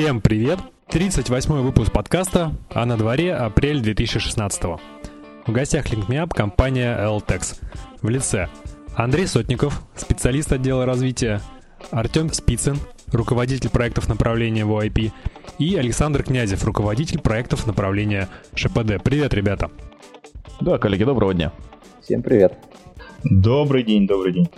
[0.00, 0.58] Всем привет!
[0.88, 7.60] 38 выпуск подкаста, а на дворе апрель 2016 В гостях LinkMeUp компания LTEX
[8.00, 8.48] в лице
[8.94, 11.42] Андрей Сотников, специалист отдела развития,
[11.90, 12.78] Артем Спицын,
[13.12, 15.12] руководитель проектов направления VoIP,
[15.58, 19.02] и Александр Князев, руководитель проектов направления ШПД.
[19.04, 19.70] Привет, ребята!
[20.62, 21.52] Да, коллеги, доброго дня!
[22.00, 22.54] Всем привет!
[23.22, 24.48] Добрый день, добрый день.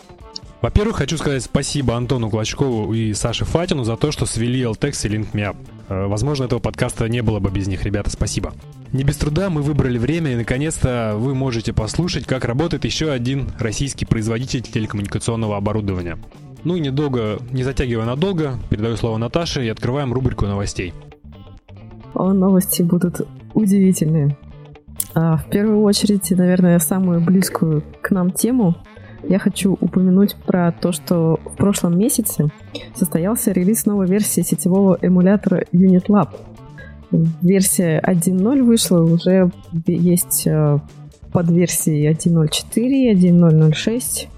[0.62, 5.16] Во-первых, хочу сказать спасибо Антону Клочкову и Саше Фатину за то, что свели LTEX и
[5.16, 5.57] LinkMeUp.
[5.88, 8.55] Э, возможно, этого подкаста не было бы без них, ребята, спасибо.
[8.93, 13.48] Не без труда мы выбрали время, и наконец-то вы можете послушать, как работает еще один
[13.59, 16.16] российский производитель телекоммуникационного оборудования.
[16.63, 20.95] Ну и недолго, не затягивая надолго, передаю слово Наташе и открываем рубрику новостей.
[22.15, 24.37] О, новости будут удивительные.
[25.15, 28.76] А, в первую очередь, наверное, самую близкую к нам тему
[29.28, 32.48] я хочу упомянуть про то, что в прошлом месяце
[32.95, 36.29] состоялся релиз новой версии сетевого эмулятора UnitLab.
[37.42, 39.51] Версия 1.0 вышла, уже
[39.87, 40.79] есть э,
[41.30, 44.29] под версией 1.04, 1.006.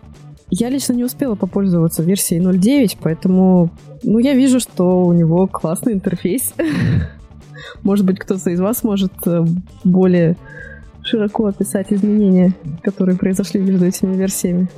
[0.50, 3.70] Я лично не успела попользоваться версией 0.9, поэтому
[4.02, 6.52] ну, я вижу, что у него классный интерфейс.
[7.82, 9.44] Может быть, кто-то из вас может э,
[9.84, 10.36] более
[11.04, 12.52] широко описать изменения,
[12.82, 14.68] которые произошли между этими версиями?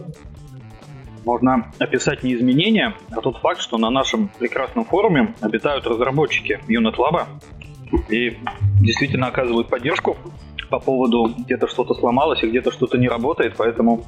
[1.25, 6.95] Можно описать не изменения, а тот факт, что на нашем прекрасном форуме обитают разработчики Unit
[6.97, 7.27] Lab
[8.09, 8.37] и
[8.81, 10.17] действительно оказывают поддержку
[10.69, 14.05] по поводу где-то что-то сломалось и где-то что-то не работает, поэтому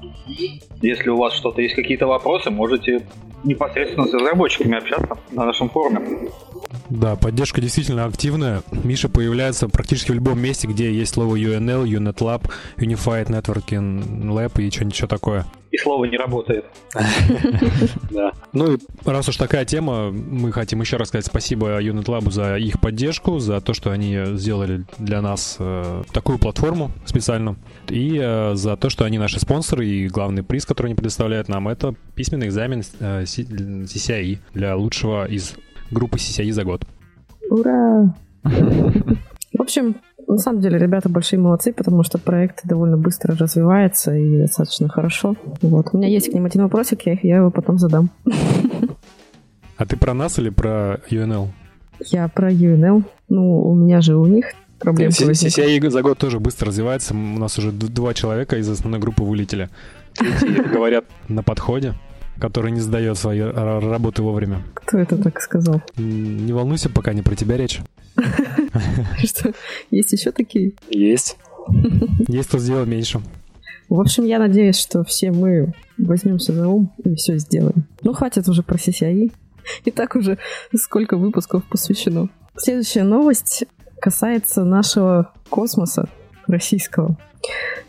[0.83, 3.07] если у вас что-то есть какие-то вопросы, можете
[3.45, 6.31] непосредственно с разработчиками общаться на нашем форуме.
[6.91, 8.63] Да, поддержка действительно активная.
[8.85, 14.71] Миша появляется практически в любом месте, где есть слово UNL, UNetLab, Unified Networking Lab и
[14.71, 15.47] что-нибудь еще такое.
[15.71, 16.65] И слово не работает.
[18.11, 18.33] Да.
[18.53, 22.81] Ну и раз уж такая тема, мы хотим еще раз сказать спасибо UnitLab за их
[22.81, 27.57] поддержку, за то, что они сделали для нас э, такую платформу специально,
[27.89, 31.69] и э, за то, что они наши спонсоры, и главный приз, который они предоставляют нам,
[31.69, 35.55] это письменный экзамен э, CCI для лучшего из
[35.91, 36.87] группы CCI за год.
[37.51, 38.15] Ура!
[38.45, 39.97] В общем,
[40.29, 45.37] на самом деле, ребята большие молодцы, потому что проект довольно быстро развивается и достаточно хорошо.
[45.63, 45.89] Вот.
[45.93, 48.11] У меня есть к ним один вопросик, я, я его потом задам.
[49.77, 51.49] А ты про нас или про UNL?
[52.07, 53.05] Я про UNL.
[53.29, 55.11] Ну, у меня же у них проблемы.
[55.11, 57.15] CCI за год тоже быстро развивается.
[57.15, 59.69] У нас уже два человека из основной группы вылетели.
[60.73, 61.95] говорят, на подходе
[62.39, 64.63] который не сдает свои работы вовремя.
[64.75, 65.83] Кто это так сказал?
[65.97, 67.81] Не волнуйся, пока не про тебя речь.
[69.25, 69.53] Что,
[69.91, 70.73] есть еще такие?
[70.89, 71.37] Есть.
[72.29, 73.21] Есть, кто сделал меньше.
[73.89, 77.87] В общем, я надеюсь, что все мы возьмемся за ум и все сделаем.
[78.03, 79.33] Ну, хватит уже про CCI.
[79.85, 80.39] И так уже
[80.75, 82.29] сколько выпусков посвящено.
[82.57, 83.65] Следующая новость
[84.01, 86.09] касается нашего космоса
[86.47, 87.17] российского.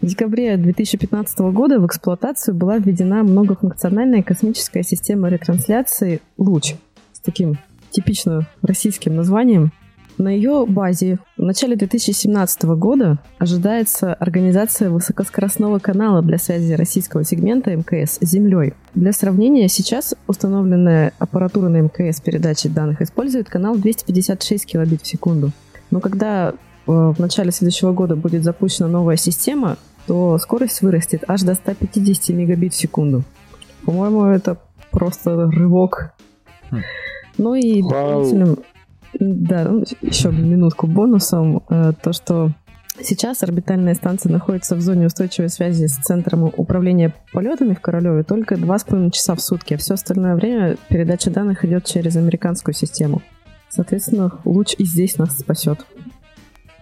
[0.02, 6.76] В декабре 2015 года в эксплуатацию была введена многофункциональная космическая система ретрансляции «Луч»
[7.12, 7.58] с таким
[7.92, 9.72] типично российским названием.
[10.20, 17.76] На ее базе в начале 2017 года ожидается организация высокоскоростного канала для связи российского сегмента
[17.76, 18.74] МКС с Землей.
[18.94, 25.52] Для сравнения, сейчас установленная аппаратура на МКС передачи данных использует канал 256 килобит в секунду.
[25.90, 26.54] Но когда
[26.90, 29.78] Э, в начале следующего года будет запущена новая система,
[30.08, 33.22] то скорость вырастет аж до 150 мегабит в секунду.
[33.86, 34.58] По-моему, это
[34.90, 36.16] просто рывок.
[36.72, 36.82] Хм.
[37.38, 38.58] Ну и дополнительным,
[39.14, 42.52] да, ну, еще минутку бонусом, э, то, что
[43.02, 48.56] сейчас орбитальная станция находится в зоне устойчивой связи с центром управления полетами в Королеве только
[48.56, 53.22] 2,5 часа в сутки, а все остальное время передача данных идет через американскую систему.
[53.70, 55.86] Соответственно, луч и здесь нас спасет.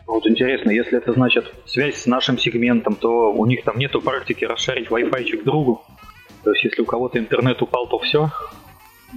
[0.06, 4.46] Вот интересно, если это значит связь с нашим сегментом, то у них там нету практики
[4.46, 5.84] расшарить Wi-Fi к другу.
[6.44, 8.32] То есть если у кого-то интернет упал, то все.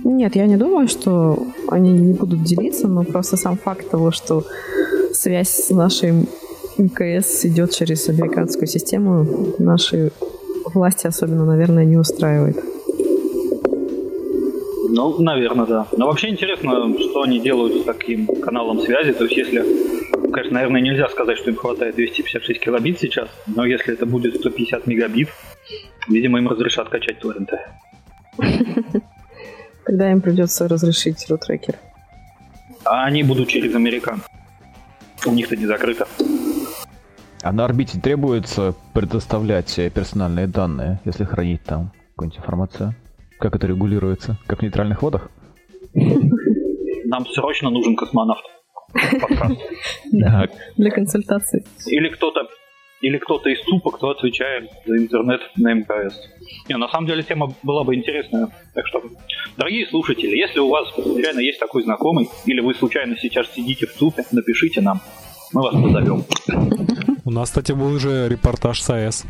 [0.05, 4.45] Нет, я не думаю, что они не будут делиться, но просто сам факт того, что
[5.13, 6.27] связь с нашим
[6.79, 9.27] МКС идет через американскую систему,
[9.59, 10.13] наши
[10.73, 12.57] власти особенно, наверное, не устраивает.
[14.93, 15.87] Ну, наверное, да.
[15.97, 19.13] Но вообще интересно, что они делают с таким каналом связи.
[19.13, 19.65] То есть, если
[20.33, 24.87] Конечно, наверное, нельзя сказать, что им хватает 256 килобит сейчас, но если это будет 150
[24.87, 25.29] мегабит,
[26.09, 27.59] видимо, им разрешат качать торренты.
[29.91, 31.75] Когда им придется разрешить рутрекер?
[32.85, 34.23] А они будут через американ.
[35.27, 36.07] У них-то не закрыто.
[37.43, 42.95] А на орбите требуется предоставлять персональные данные, если хранить там какую-нибудь информацию?
[43.41, 44.39] Как это регулируется?
[44.47, 45.29] Как в нейтральных водах?
[45.93, 48.45] нам срочно нужен космонавт.
[50.77, 51.67] Для консультации.
[51.89, 52.43] Или кто-то
[53.01, 56.15] или кто-то из СУПа, кто отвечает за интернет на МКС.
[56.69, 58.49] Не, на самом деле тема была бы интересная.
[58.75, 59.03] Так что,
[59.57, 63.91] дорогие слушатели, если у вас реально есть такой знакомый, или вы случайно сейчас сидите в
[63.93, 65.01] СУПе, напишите нам.
[65.53, 66.25] Мы вас позовем.
[67.25, 69.25] У нас, кстати, был уже репортаж с АЭС.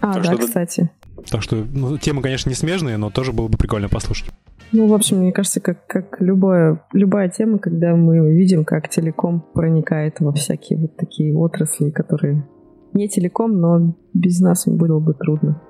[0.00, 0.90] А, так да, что, кстати.
[1.30, 4.30] Так что, ну, темы, конечно, не смежные, но тоже было бы прикольно послушать.
[4.70, 9.40] Ну, в общем, мне кажется, как, как любая, любая тема, когда мы видим, как телеком
[9.54, 12.46] проникает во всякие вот такие отрасли, которые
[12.92, 15.60] не телеком, но без нас им было бы трудно.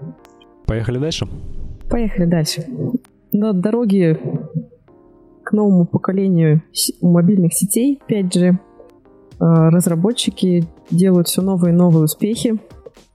[0.66, 1.26] Поехали дальше?
[1.90, 2.64] Поехали дальше.
[3.32, 4.18] На дороге
[5.42, 6.62] к новому поколению
[7.00, 8.58] мобильных сетей 5G
[9.38, 12.58] а, разработчики делают все новые и новые успехи.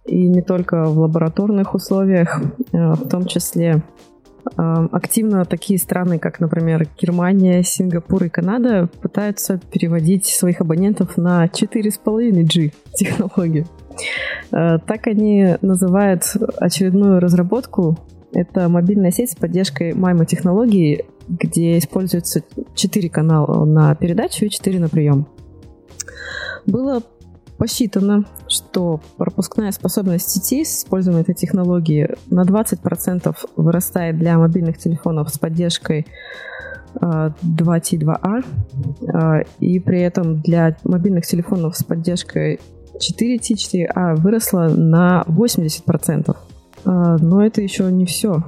[0.06, 2.42] И не только в лабораторных условиях,
[2.74, 3.84] а, в том числе
[4.56, 11.46] а, активно такие страны, как, например, Германия, Сингапур и Канада, пытаются переводить своих абонентов на
[11.46, 13.66] 4,5G технологию.
[14.52, 16.24] Так они называют
[16.58, 17.98] очередную разработку.
[18.34, 22.44] Это мобильная сеть с поддержкой MIMO технологии, где используется
[22.76, 25.28] 4 канала на передачу и 4 на прием.
[26.66, 27.02] Было
[27.58, 35.30] посчитано, что пропускная способность сети с использованием этой технологии на 20% вырастает для мобильных телефонов
[35.30, 36.06] с поддержкой
[36.96, 38.42] 2T2A, а,
[39.14, 42.60] а, и при этом для мобильных телефонов с поддержкой
[42.98, 46.36] 4T4A выросла на 80%.
[46.86, 48.44] А, но это еще не все.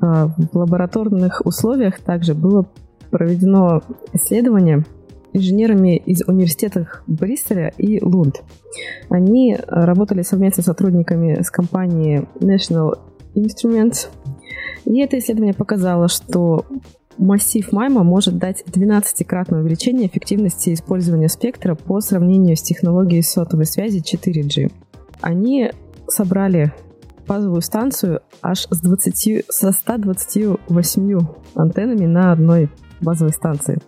[0.00, 2.66] В лабораторных условиях также было
[3.10, 3.82] проведено
[4.12, 4.84] исследование–
[5.32, 8.42] инженерами из университетов Бристоля и Лунд.
[9.08, 12.98] Они работали совместно с сотрудниками с компанией National
[13.34, 14.08] Instruments.
[14.84, 16.64] И это исследование показало, что
[17.18, 24.02] массив Майма может дать 12-кратное увеличение эффективности использования спектра по сравнению с технологией сотовой связи
[24.02, 24.72] 4G.
[25.20, 25.72] Они
[26.06, 26.72] собрали
[27.26, 31.18] базовую станцию аж с 20, со 128
[31.54, 32.70] антеннами на одной
[33.00, 33.78] базовой станции.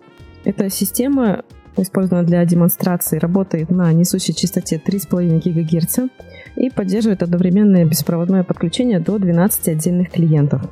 [0.43, 1.43] Эта система,
[1.77, 5.99] использованная для демонстрации, работает на несущей частоте 3,5 ГГц
[6.55, 10.63] и поддерживает одновременное беспроводное подключение до 12 отдельных клиентов.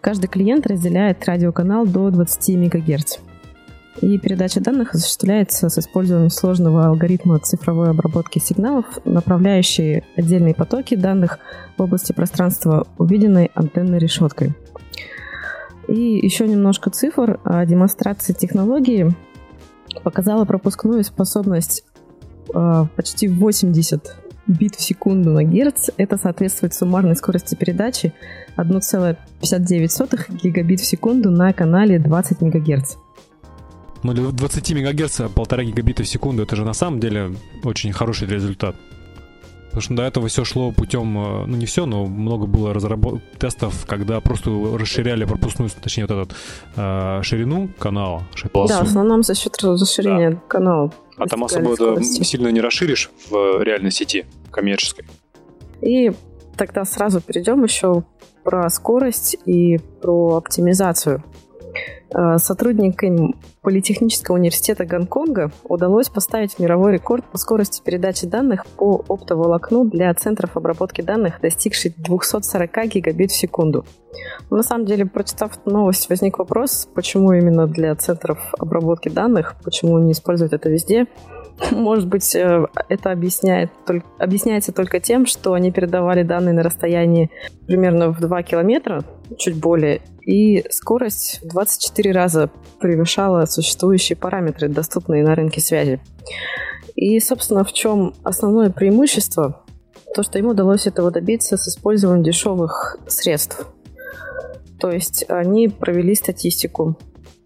[0.00, 3.18] Каждый клиент разделяет радиоканал до 20 МГц.
[4.00, 11.38] И передача данных осуществляется с использованием сложного алгоритма цифровой обработки сигналов, направляющей отдельные потоки данных
[11.76, 14.52] в области пространства, увиденной антенной решеткой.
[15.86, 17.40] И еще немножко цифр.
[17.44, 19.14] А демонстрация технологии
[20.02, 21.84] показала пропускную способность
[22.52, 25.88] а, почти 80 бит в секунду на герц.
[25.96, 28.12] Это соответствует суммарной скорости передачи
[28.56, 32.96] 1,59 гигабит в секунду на канале 20 мегагерц.
[34.02, 38.28] Ну, для 20 мегагерц полтора гигабита в секунду, это же на самом деле очень хороший
[38.28, 38.76] результат.
[39.74, 43.20] Потому что до этого все шло путем, э, ну не все, но много было разработ...
[43.38, 46.36] тестов, когда просто расширяли пропускную, точнее, вот этот
[46.76, 48.22] э, ширину канала.
[48.52, 48.74] Полосу.
[48.74, 50.40] Да, в основном за счет расширения да.
[50.46, 50.92] канала.
[51.16, 55.06] А там особо это сильно не расширишь в реальной сети коммерческой.
[55.80, 56.12] И
[56.56, 58.04] тогда сразу перейдем еще
[58.44, 61.24] про скорость и про оптимизацию.
[62.14, 69.84] Э, сотрудникам Политехнического университета Гонконга удалось поставить мировой рекорд по скорости передачи данных по оптоволокну
[69.86, 73.84] для центров обработки данных, достигший 240 гигабит в секунду.
[74.50, 80.12] На самом деле, прочитав новость, возник вопрос, почему именно для центров обработки данных, почему не
[80.12, 81.06] использовать это везде.
[81.70, 83.70] Может быть, э, это объясняет,
[84.18, 87.30] объясняется только тем, что они передавали данные на расстоянии
[87.66, 89.04] примерно в 2 километра,
[89.38, 96.00] чуть более, и скорость в 24 раза превышала существующие параметры, доступные на рынке связи.
[96.96, 99.64] И, собственно, в чем основное преимущество?
[100.14, 103.66] То, что им удалось этого добиться с использованием дешевых средств.
[104.80, 106.96] То есть они провели статистику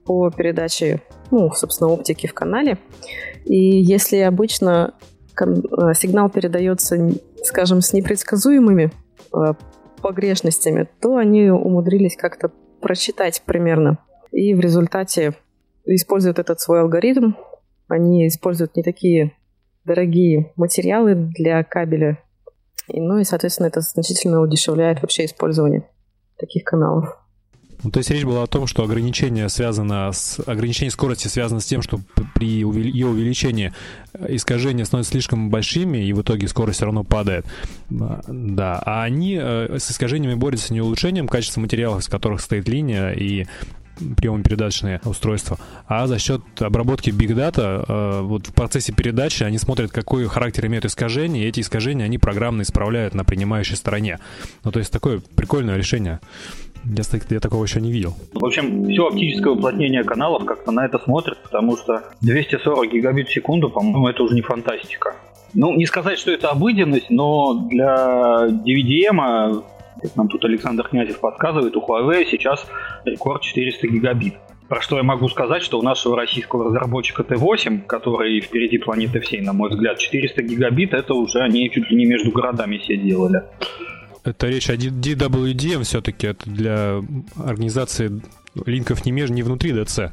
[0.05, 2.79] по передаче, ну, собственно, оптики в канале.
[3.49, 4.95] И если обычно
[5.41, 7.13] э, сигнал передается,
[7.43, 8.93] скажем, с непредсказуемыми
[9.33, 9.55] э,
[10.03, 13.99] погрешностями, то они умудрились как-то прочитать примерно.
[14.33, 15.35] И в результате
[15.87, 17.33] используют этот свой алгоритм.
[17.89, 19.33] Они используют не такие
[19.85, 22.19] дорогие материалы для кабеля.
[22.87, 25.89] И, ну и, соответственно, это значительно удешевляет вообще использование
[26.39, 27.18] таких каналов.
[27.83, 31.65] Ну, то есть речь была о том, что ограничение связано с ограничение скорости связано с
[31.65, 32.01] тем, что
[32.35, 33.73] при ее увеличении
[34.15, 37.47] э, искажения становятся слишком большими, и в итоге скорость все равно падает.
[37.89, 43.11] Да, а они э, с искажениями борются не улучшением качества материалов, из которых стоит линия,
[43.13, 43.47] и
[44.17, 49.91] приемопередачные устройства, а за счет обработки Big Data э, вот в процессе передачи они смотрят,
[49.91, 54.19] какой характер имеют искажения, и эти искажения они программно исправляют на принимающей стороне.
[54.65, 56.21] Ну, то есть такое прикольное решение.
[56.85, 58.15] Я, я такого еще не видел.
[58.33, 63.33] В общем, все оптическое уплотнение каналов как-то на это смотрит, потому что 240 гигабит в
[63.33, 65.15] секунду, по-моему, это уже не фантастика.
[65.55, 69.63] Ну, не сказать, что это обыденность, но для DVDM,
[70.03, 72.67] как нам тут Александр Князев подсказывает, у Huawei сейчас
[73.05, 74.35] рекорд 400 гигабит.
[74.69, 79.41] Про что я могу сказать, что у нашего российского разработчика Т8, который впереди планеты всей,
[79.41, 83.45] на мой взгляд, 400 гигабит, это уже они чуть ли не между городами все делали.
[84.29, 87.01] Это речь о DWDM все-таки, это для
[87.43, 88.21] организации
[88.67, 90.11] линков не, между, не внутри DC.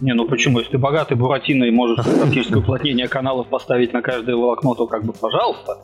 [0.00, 0.60] Не, ну почему?
[0.60, 5.04] Если ты богатый Буратино и можешь оптическое уплотнение каналов поставить на каждое волокно, то как
[5.04, 5.78] бы пожалуйста.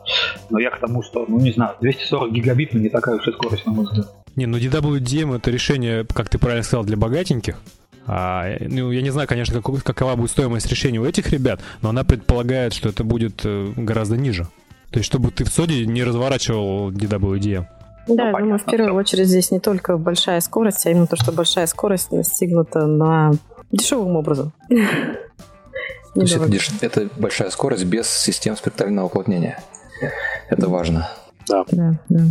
[0.49, 3.31] Но я к тому, что, ну не знаю, 240 гигабит, ну не такая уж и
[3.31, 4.07] скорость, на мой взгляд.
[4.35, 7.57] Не, ну DWDM это решение, как ты правильно сказал, для богатеньких.
[8.07, 11.89] А, ну, я не знаю, конечно, как, какова будет стоимость решения у этих ребят, но
[11.89, 14.47] она предполагает, что это будет э, гораздо ниже.
[14.95, 17.65] То есть, чтобы ты в соде не разворачивал DWDM.
[18.07, 21.33] Да, ну, думаю, в первую очередь здесь не только большая скорость, а именно то, что
[21.33, 23.33] большая скорость достигнута на
[23.73, 24.53] дешевым образом.
[24.69, 26.69] То есть это, деш...
[26.79, 29.61] это большая скорость без систем спектрального уплотнения.
[30.49, 31.09] Это важно.
[31.49, 31.65] Да.
[31.71, 32.23] Да, да.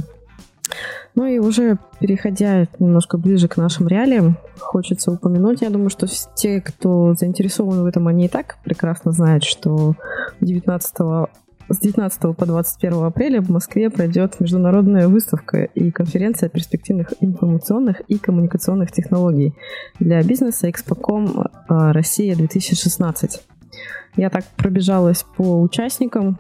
[1.15, 6.63] Ну и уже переходя немножко ближе к нашим реалиям, хочется упомянуть, я думаю, что те,
[6.63, 9.97] кто заинтересованы в этом, они и так прекрасно знают, что
[10.41, 11.29] 19
[11.69, 18.19] с 19 по 21 апреля в Москве пройдет международная выставка и конференция перспективных информационных и
[18.19, 19.55] коммуникационных технологий
[19.99, 23.43] для бизнеса Экспоком а, Россия 2016.
[24.17, 26.39] Я так пробежалась по участникам.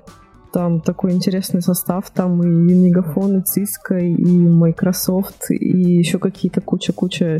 [0.52, 2.10] Там такой интересный состав.
[2.10, 7.38] Там и Мегафон, и Cisco, и Microsoft, и еще какие-то куча-куча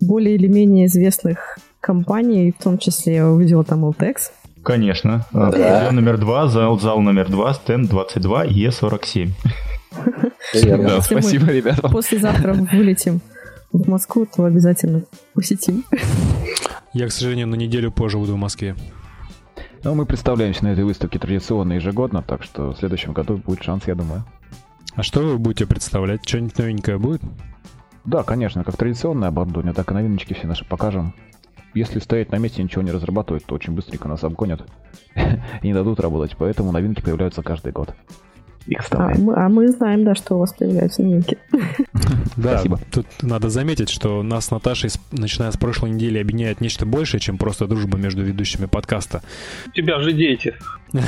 [0.00, 2.54] более или менее известных компаний.
[2.58, 4.30] В том числе я увидела там LTEX,
[4.64, 5.26] Конечно.
[5.32, 5.50] Да.
[5.50, 9.30] Стадион номер два, зал, зал номер два, стенд 22, Е47.
[10.54, 11.88] Да, спасибо, ребята.
[11.88, 13.20] Послезавтра вылетим
[13.72, 15.02] в Москву, то обязательно
[15.34, 15.84] посетим.
[16.92, 18.74] Я, к сожалению, на неделю позже буду в Москве.
[19.82, 23.82] Ну, мы представляемся на этой выставке традиционно ежегодно, так что в следующем году будет шанс,
[23.86, 24.24] я думаю.
[24.94, 26.26] А что вы будете представлять?
[26.26, 27.20] Что-нибудь новенькое будет?
[28.04, 31.14] Да, конечно, как традиционное оборудование, так и новиночки все наши покажем
[31.74, 34.62] если стоять на месте и ничего не разрабатывать, то очень быстренько нас обгонят
[35.14, 36.36] и не дадут работать.
[36.38, 37.94] Поэтому новинки появляются каждый год.
[38.66, 41.38] Их а, мы, а мы знаем, да, что у вас появляются новинки.
[42.36, 42.80] Да, Спасибо.
[42.90, 47.38] тут надо заметить, что нас с Наташей, начиная с прошлой недели, объединяет нечто большее, чем
[47.38, 49.22] просто дружба между ведущими подкаста.
[49.66, 50.54] У тебя же дети.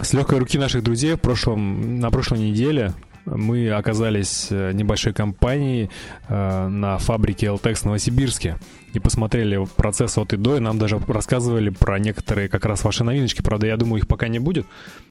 [0.00, 2.92] С легкой руки наших друзей в прошлом, на прошлой неделе
[3.26, 5.90] мы оказались э, небольшой компанией
[6.28, 8.56] э, на фабрике LTEX в Новосибирске
[8.92, 13.04] и посмотрели процесс от и до, и нам даже рассказывали про некоторые как раз ваши
[13.04, 13.42] новиночки.
[13.42, 14.66] Правда, я думаю, их пока не будет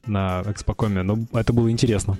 [0.06, 2.16] на Экспокоме, но это было интересно.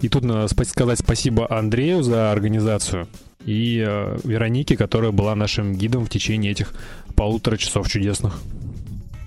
[0.00, 3.08] И тут надо сказать спасибо Андрею за организацию
[3.44, 6.72] и э, Веронике, которая была нашим гидом в течение этих
[7.14, 8.40] полутора часов чудесных.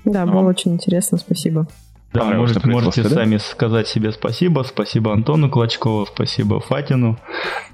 [0.06, 1.68] Да, было очень интересно, спасибо.
[2.12, 3.10] Да, может, можете да?
[3.10, 4.64] сами сказать себе спасибо.
[4.64, 7.20] Спасибо Антону Клочкову, спасибо Фатину.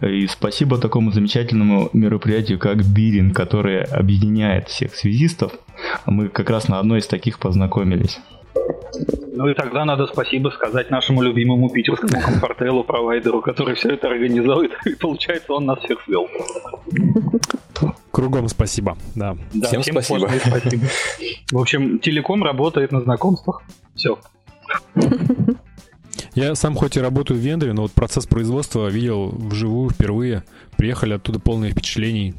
[0.02, 5.54] И спасибо такому замечательному мероприятию, как Бирин, которое объединяет всех связистов.
[6.06, 8.20] Мы как раз на одной из таких познакомились.
[9.36, 14.72] Ну и тогда надо спасибо сказать нашему любимому питерскому комфортелу провайдеру, который все это организует.
[14.86, 16.28] И получается, он нас всех свел.
[18.12, 19.36] Кругом спасибо, да.
[19.54, 20.30] да всем, всем спасибо.
[20.40, 20.86] спасибо.
[21.52, 23.62] В общем, телеком работает на знакомствах.
[23.94, 24.18] Все.
[26.34, 30.44] Я сам хоть и работаю в вендоре, но вот процесс производства видел вживую впервые.
[30.78, 32.36] Приехали оттуда полные впечатлений.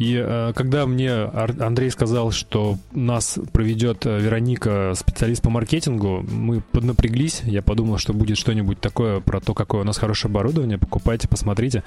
[0.00, 6.62] И э, когда мне Андрей сказал, что нас проведет э, Вероника, специалист по маркетингу, мы
[6.62, 7.42] поднапряглись.
[7.44, 10.78] Я подумал, что будет что-нибудь такое про то, какое у нас хорошее оборудование.
[10.78, 11.84] Покупайте, посмотрите.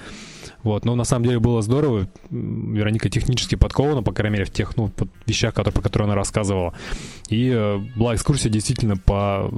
[0.62, 2.08] Вот, но на самом деле было здорово.
[2.30, 4.92] Вероника технически подкована, по крайней мере, в тех ну,
[5.26, 6.76] вещах, которые, про которые она рассказывала.
[7.30, 9.52] И э, была экскурсия действительно по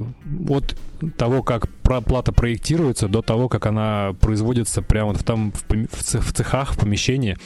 [0.48, 0.78] от
[1.18, 6.72] того, как плата проектируется, до того, как она производится прямо в, там в, в цехах,
[6.72, 7.36] в помещении.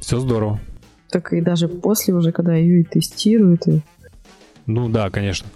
[0.00, 0.60] Все здорово.
[1.10, 3.66] Так и даже после уже, когда ее и тестируют.
[3.66, 3.80] И...
[4.66, 5.48] Ну да, конечно.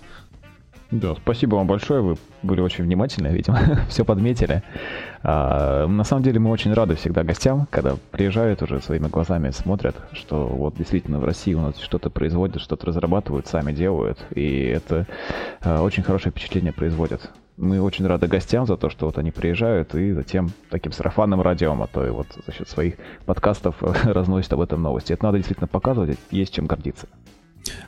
[0.92, 3.58] Да, спасибо вам большое, вы были очень внимательны, видимо,
[3.88, 4.62] все подметили.
[5.22, 9.96] А, на самом деле мы очень рады всегда гостям, когда приезжают уже своими глазами, смотрят,
[10.12, 15.06] что вот действительно в России у нас что-то производят, что-то разрабатывают, сами делают, и это
[15.62, 17.30] а, очень хорошее впечатление производит.
[17.56, 21.82] Мы очень рады гостям за то, что вот они приезжают и затем таким сарафанным радиом,
[21.82, 22.94] а то и вот за счет своих
[23.26, 25.12] подкастов разносят об этом новости.
[25.12, 27.08] Это надо действительно показывать, есть чем гордиться.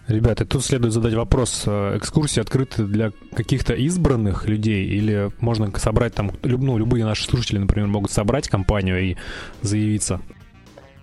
[0.07, 1.65] Ребята, тут следует задать вопрос.
[1.67, 7.59] Э, экскурсии открыты для каких-то избранных людей или можно собрать там, ну, любые наши слушатели,
[7.59, 9.17] например, могут собрать компанию и
[9.63, 10.21] заявиться?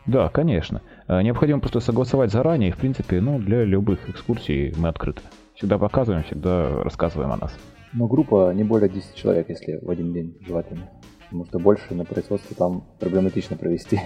[0.06, 0.82] Да, конечно.
[1.08, 5.22] Э, необходимо просто согласовать заранее, в принципе, ну, для любых экскурсий мы открыты.
[5.56, 7.54] Всегда показываем, всегда рассказываем о нас.
[7.94, 10.90] Но группа не более 10 человек, если в один день желательно.
[11.26, 14.00] Потому что больше на производство там проблематично провести.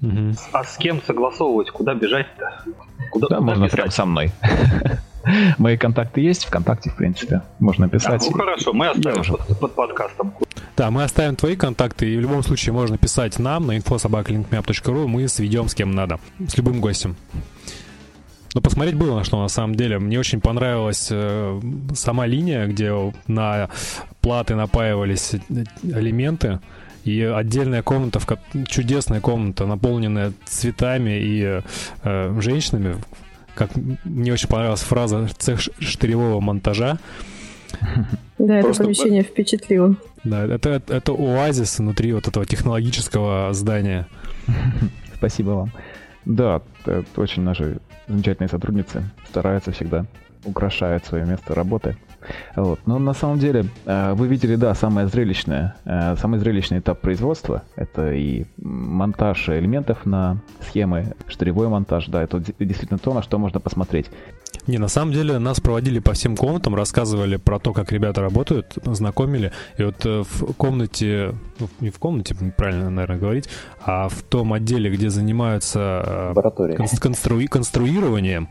[0.00, 0.34] Угу.
[0.52, 1.70] А с кем согласовывать?
[1.70, 2.64] Куда бежать-то?
[3.10, 3.80] Куда, да, куда можно писать?
[3.80, 4.30] прям со мной.
[5.58, 7.42] Мои контакты есть ВКонтакте, в принципе.
[7.60, 8.22] Можно писать.
[8.22, 9.34] А, ну хорошо, мы оставим уже...
[9.34, 10.34] под, под подкастом.
[10.76, 15.28] Да, мы оставим твои контакты, и в любом случае можно писать нам на infosobakalinkmap.ru, мы
[15.28, 17.16] сведем с кем надо, с любым гостем.
[18.54, 19.98] Но посмотреть было на что на самом деле.
[19.98, 21.60] Мне очень понравилась э,
[21.94, 22.92] сама линия, где
[23.26, 23.70] на
[24.20, 25.32] платы напаивались
[25.82, 26.60] элементы.
[27.04, 28.38] И отдельная комната, в ко...
[28.68, 31.62] чудесная комната, наполненная цветами и
[32.04, 32.96] э, женщинами.
[33.54, 33.70] Как
[34.04, 36.98] мне очень понравилась фраза цех штыревого монтажа.
[38.38, 38.84] Да, это Просто...
[38.84, 39.96] помещение впечатлило.
[40.24, 44.06] Да, это, это оазис внутри вот этого технологического здания.
[45.14, 45.72] Спасибо вам.
[46.24, 47.78] Да, это очень наши
[48.08, 50.06] замечательные сотрудницы стараются всегда,
[50.44, 51.96] украшают свое место работы.
[52.56, 52.80] Вот.
[52.86, 57.62] Но на самом деле, э, вы видели, да, самое зрелищное, э, самый зрелищный этап производства.
[57.76, 63.60] Это и монтаж элементов на схемы, штыревой монтаж, да, это действительно то, на что можно
[63.60, 64.10] посмотреть.
[64.66, 68.78] Не, на самом деле нас проводили по всем комнатам, рассказывали про то, как ребята работают,
[68.84, 69.52] знакомили.
[69.76, 73.48] И вот э, в комнате, ну, не в комнате, правильно, наверное, говорить,
[73.84, 76.32] а в том отделе, где занимаются
[77.00, 78.48] конструи- конструированием,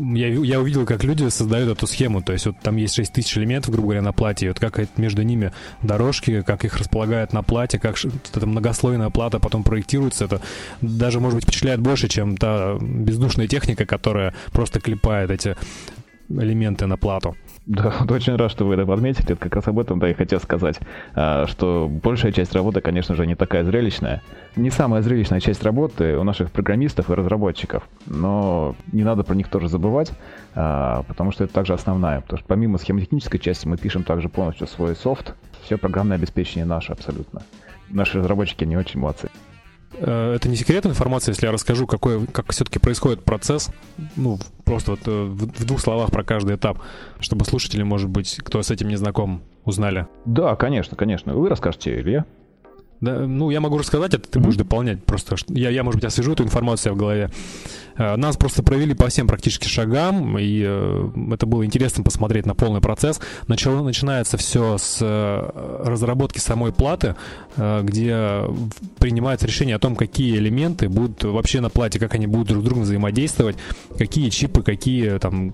[0.00, 2.22] я, я увидел, как люди создают эту схему.
[2.22, 4.46] То есть вот там есть 6 тысяч элементов, грубо говоря, на плате.
[4.46, 7.96] И вот как между ними дорожки, как их располагают на плате, как
[8.34, 10.24] эта многослойная плата потом проектируется.
[10.24, 10.40] Это
[10.80, 15.56] даже, может быть, впечатляет больше, чем та бездушная техника, которая просто клепает эти
[16.28, 17.36] элементы на плату.
[17.66, 19.32] Да, вот очень рад, что вы это подметили.
[19.32, 20.80] Это как раз об этом, да, и хотел сказать,
[21.14, 24.22] а, что большая часть работы, конечно же, не такая зрелищная.
[24.56, 29.48] Не самая зрелищная часть работы у наших программистов и разработчиков, но не надо про них
[29.48, 30.12] тоже забывать,
[30.54, 32.20] а, потому что это также основная.
[32.20, 36.92] Потому что помимо схемотехнической части мы пишем также полностью свой софт, все программное обеспечение наше
[36.92, 37.42] абсолютно.
[37.90, 39.28] Наши разработчики не очень молодцы.
[39.92, 43.70] Э, это не секретная информация, если я расскажу, какой, как все-таки происходит процесс,
[44.16, 46.78] ну, просто вот э, в, в двух словах про каждый этап,
[47.18, 50.06] чтобы слушатели, может быть, кто с этим не знаком, узнали.
[50.24, 51.34] Да, конечно, конечно.
[51.34, 52.24] Вы расскажете, Илья?
[53.00, 55.02] Да, ну, я могу рассказать, это ты будешь дополнять.
[55.04, 57.30] Просто я, я, может быть, освежу эту информацию в голове.
[58.00, 62.54] Э, нас просто провели по всем практически шагам, и э, это было интересно посмотреть на
[62.54, 63.20] полный процесс.
[63.46, 67.14] Начало, начинается все с э, разработки самой платы,
[67.56, 68.44] где
[68.98, 72.64] принимается решение о том, какие элементы будут вообще на плате, как они будут друг с
[72.64, 73.56] другом взаимодействовать,
[73.98, 75.52] какие чипы, какие там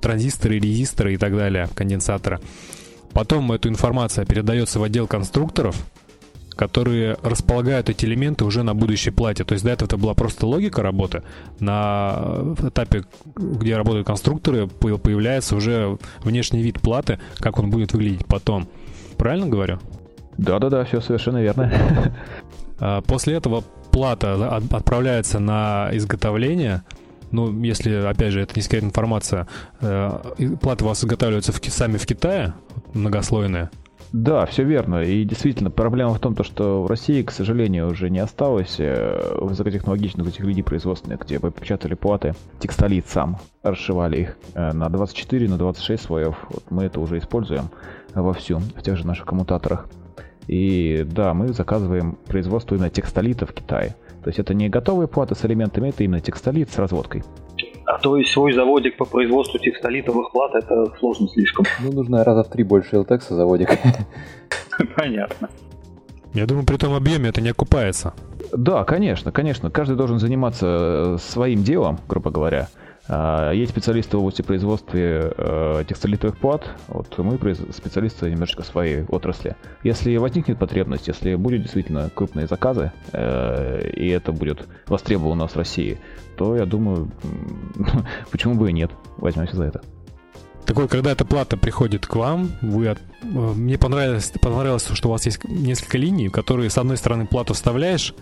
[0.00, 2.40] транзисторы, резисторы и так далее, конденсаторы.
[3.12, 5.76] Потом эту информация передается в отдел конструкторов,
[6.60, 9.44] которые располагают эти элементы уже на будущей плате.
[9.44, 11.22] То есть до этого это была просто логика работы.
[11.58, 18.68] На этапе, где работают конструкторы, появляется уже внешний вид платы, как он будет выглядеть потом.
[19.16, 19.78] Правильно говорю?
[20.36, 21.72] Да-да-да, все совершенно верно.
[22.82, 26.82] А, после этого плата отправляется на изготовление.
[27.30, 29.48] Ну, если, опять же, это не секретная информация,
[29.82, 30.18] э,
[30.62, 32.54] платы у вас изготавливаются в, сами в Китае,
[32.94, 33.68] многослойные.
[34.12, 35.02] Да, все верно.
[35.02, 40.26] И действительно, проблема в том, что в России, к сожалению, уже не осталось э, высокотехнологичных
[40.26, 45.58] этих людей производственных, где бы печатали платы, текстолит сам, расшивали их э, на 24, на
[45.58, 46.34] 26 слоев.
[46.48, 47.70] Вот мы это уже используем
[48.12, 49.88] вовсю в тех же наших коммутаторах.
[50.48, 53.94] И да, мы заказываем производство именно текстолита в Китае.
[54.24, 57.22] То есть это не готовые платы с элементами, это именно текстолит с разводкой.
[57.90, 61.64] А то есть свой заводик по производству текстолитовых плат это сложно слишком.
[61.82, 63.76] Ну, нужно раза в три больше LTEX заводик.
[64.96, 65.48] Понятно.
[66.32, 68.14] Я думаю, при том объеме это не окупается.
[68.52, 69.72] Да, конечно, конечно.
[69.72, 72.68] Каждый должен заниматься э, своим делом, грубо говоря.
[73.12, 77.38] А, есть специалисты в области производства э, текстолитовых плат, вот мы
[77.72, 79.56] специалисты немножечко своей отрасли.
[79.82, 85.98] Если возникнет потребность, если будут действительно крупные заказы, э, и это будет востребовано в России,
[86.36, 87.10] то я думаю,
[88.30, 89.80] почему бы и нет, возьмемся за это.
[90.64, 92.98] Такой, когда эта плата приходит к вам, вы от...
[93.24, 97.54] Э, мне понравилось, понравилось, что у вас есть несколько линий, которые с одной стороны плату
[97.54, 98.14] вставляешь,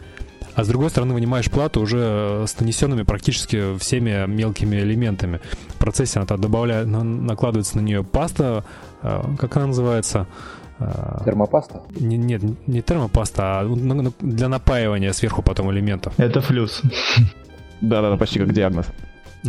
[0.59, 5.40] а с другой стороны вынимаешь плату уже с нанесенными практически всеми мелкими элементами.
[5.68, 8.64] В процессе она добавляет, накладывается на нее паста
[9.38, 10.27] как она называется?
[11.25, 11.83] Термопаста?
[11.99, 13.64] Не, нет, не термопаста, а
[14.21, 16.14] для напаивания сверху потом элементов.
[16.18, 16.83] Это флюс.
[17.81, 18.87] Да-да-да, почти как диагноз.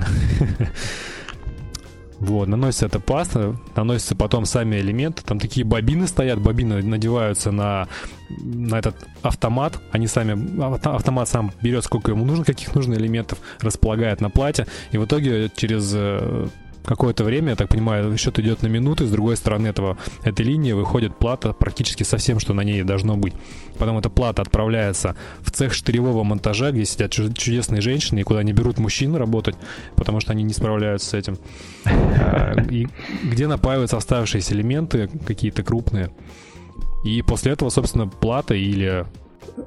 [2.20, 7.88] Вот, наносится эта паста, наносятся потом сами элементы, там такие бобины стоят, бобины надеваются на,
[8.30, 14.20] на этот автомат, они сами, автомат сам берет сколько ему нужно, каких нужно элементов, располагает
[14.20, 16.48] на плате, и в итоге через э,
[16.90, 20.72] какое-то время, я так понимаю, счет идет на минуты, с другой стороны этого, этой линии
[20.72, 23.34] выходит плата практически со всем, что на ней должно быть.
[23.78, 28.54] Потом эта плата отправляется в цех штыревого монтажа, где сидят чудесные женщины, и куда они
[28.54, 29.56] берут мужчин работать,
[29.96, 31.38] потому что они не справляются с этим.
[31.86, 32.88] А, и
[33.24, 36.10] где напаиваются оставшиеся элементы, какие-то крупные.
[37.06, 39.06] И после этого, собственно, плата или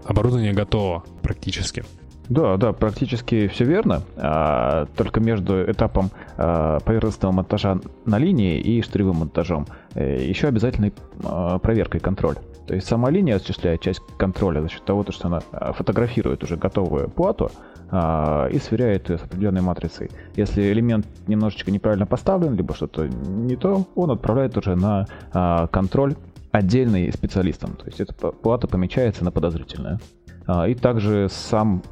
[0.05, 1.85] оборудование готово практически.
[2.33, 4.03] Да, да, практически все верно.
[4.17, 10.95] А, только между этапом а, поверхностного монтажа на линии и штыревым монтажом э, еще обязательной
[11.25, 12.37] а, проверка и контроль.
[12.67, 16.57] То есть сама линия осуществляет часть контроля за счет того, что она а, фотографирует уже
[16.57, 17.51] готовую плату
[17.91, 20.11] а, и сверяет ее с определенной матрицей.
[20.35, 26.15] Если элемент немножечко неправильно поставлен, либо что-то не то, он отправляет уже на а, контроль
[26.51, 27.73] отдельный специалистам.
[27.77, 29.99] То есть эта плата помечается на подозрительную.
[30.47, 31.83] А, и также сам,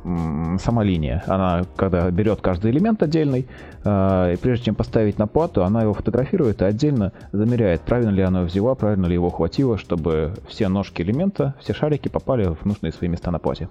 [0.58, 1.22] сама линия.
[1.26, 3.46] Она, когда берет каждый элемент отдельный,
[3.84, 8.22] а, и прежде чем поставить на плату, она его фотографирует и отдельно замеряет, правильно ли
[8.22, 12.92] она взяла, правильно ли его хватило, чтобы все ножки элемента, все шарики попали в нужные
[12.92, 13.68] свои места на плате.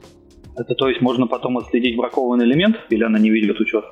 [0.56, 3.86] Это то есть можно потом отследить бракованный элемент, или она не ведет учет?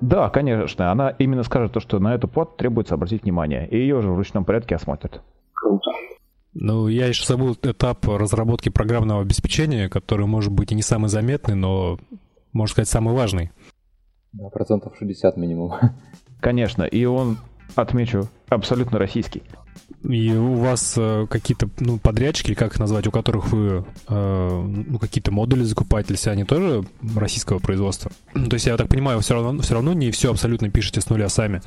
[0.00, 0.90] Да, конечно.
[0.90, 4.16] Она именно скажет то, что на эту плату требуется обратить внимание, и ее уже в
[4.16, 5.20] ручном порядке осмотрят.
[5.52, 5.90] Круто.
[6.52, 11.54] Ну, я еще забыл этап разработки программного обеспечения, который может быть и не самый заметный,
[11.54, 11.98] но,
[12.52, 13.50] можно сказать, самый важный.
[14.32, 15.74] Да, процентов 60 минимум.
[16.40, 17.38] Конечно, и он,
[17.76, 19.42] отмечу, абсолютно российский.
[20.02, 24.98] И у вас э, какие-то ну, подрядчики, как их назвать, у которых вы э, ну,
[24.98, 26.84] какие-то модули закупаете, если они тоже
[27.16, 28.10] российского производства?
[28.32, 31.28] То есть, я так понимаю, все равно, все равно не все абсолютно пишете с нуля
[31.28, 31.60] сами.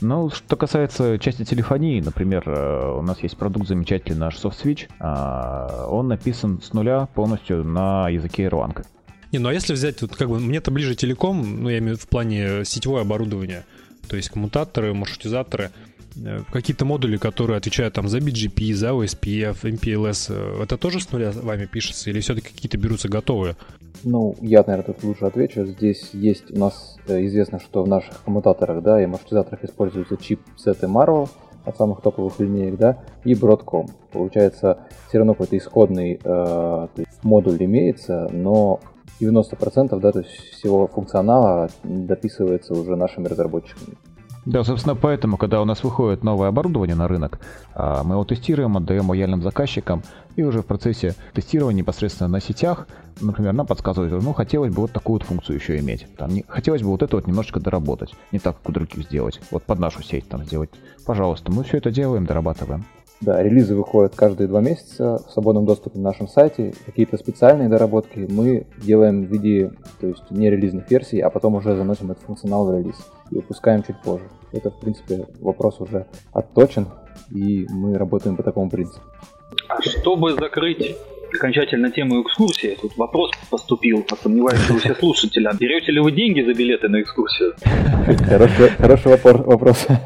[0.00, 5.86] Ну, что касается части телефонии, например, э, у нас есть продукт замечательный наш SoftSwitch, а,
[5.88, 8.84] он написан с нуля полностью на языке Erlang.
[9.32, 12.06] Не, ну а если взять, вот как бы мне-то ближе телеком, ну я имею в
[12.06, 13.64] плане сетевое оборудование,
[14.08, 15.70] то есть коммутаторы, маршрутизаторы,
[16.16, 21.10] э, какие-то модули, которые отвечают там за BGP, за OSPF, MPLS, э, это тоже с
[21.10, 23.56] нуля вами пишется или все-таки какие-то берутся готовые?
[24.04, 25.64] Ну, я, наверное, тут лучше отвечу.
[25.64, 30.40] Здесь есть у нас э, известно, что в наших коммутаторах, да, и маршрутизаторах используется чип
[30.64, 31.28] ZT Marvel
[31.64, 33.88] от самых топовых линеек, да, и Broadcom.
[34.12, 36.86] Получается, все равно какой-то исходный э,
[37.22, 38.80] модуль имеется, но
[39.20, 43.96] 90% да, то есть всего функционала дописывается уже нашими разработчиками.
[44.46, 47.40] Да, собственно, поэтому, когда у нас выходит новое оборудование на рынок,
[47.74, 50.02] а, мы его тестируем, отдаем лояльным заказчикам,
[50.36, 52.86] и уже в процессе тестирования непосредственно на сетях,
[53.20, 56.06] например, нам подсказывают, ну, хотелось бы вот такую вот функцию еще иметь.
[56.16, 59.40] Там, не, хотелось бы вот это вот немножечко доработать, не так, как у других сделать,
[59.50, 60.70] вот под нашу сеть там сделать.
[61.06, 62.84] Пожалуйста, мы все это делаем, дорабатываем.
[63.20, 66.74] Да, релизы выходят каждые два месяца в свободном доступе на нашем сайте.
[66.84, 72.10] Какие-то специальные доработки мы делаем в виде то есть, нерелизных версий, а потом уже заносим
[72.10, 72.96] этот функционал в релиз
[73.30, 74.24] и выпускаем чуть позже.
[74.52, 76.88] Это, в принципе, вопрос уже отточен,
[77.30, 79.00] и мы работаем по такому принципу.
[79.68, 80.96] А чтобы закрыть
[81.34, 82.76] окончательно тему экскурсии.
[82.80, 85.46] Тут вопрос поступил, а сомневаюсь, что вы все слушатели.
[85.46, 87.54] А берете ли вы деньги за билеты на экскурсию?
[88.78, 89.86] Хороший вопрос.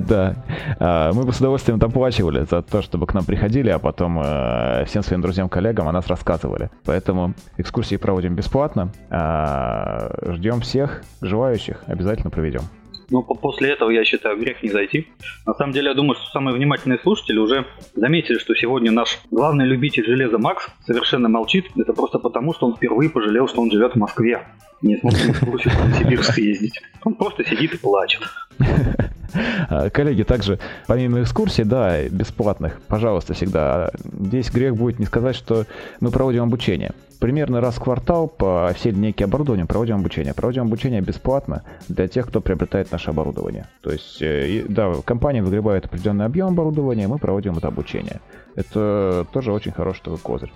[0.00, 0.34] Да.
[0.78, 4.84] А, мы бы с удовольствием доплачивали за то, чтобы к нам приходили, а потом э,
[4.86, 6.70] всем своим друзьям-коллегам о нас рассказывали.
[6.84, 8.92] Поэтому экскурсии проводим бесплатно.
[9.10, 11.82] А, ждем всех желающих.
[11.86, 12.62] Обязательно проведем.
[13.10, 15.08] Но после этого, я считаю, грех не зайти.
[15.46, 19.64] На самом деле, я думаю, что самые внимательные слушатели уже заметили, что сегодня наш главный
[19.66, 21.66] любитель железа Макс совершенно молчит.
[21.76, 24.46] Это просто потому, что он впервые пожалел, что он живет в Москве.
[24.82, 26.80] Не смог в Новосибирск съездить.
[27.04, 28.22] Он просто сидит и плачет.
[29.92, 33.90] Коллеги, также, помимо экскурсий, да, бесплатных, пожалуйста, всегда.
[34.04, 35.66] Здесь грех будет не сказать, что
[36.00, 36.92] мы проводим обучение.
[37.20, 40.34] Примерно раз в квартал по всей линейке оборудования проводим обучение.
[40.34, 43.66] Проводим обучение бесплатно для тех, кто приобретает наше оборудование.
[43.82, 48.20] То есть, э, да, компания выгребает определенный объем оборудования, мы проводим это обучение.
[48.54, 50.52] Это тоже очень хороший такой козырь.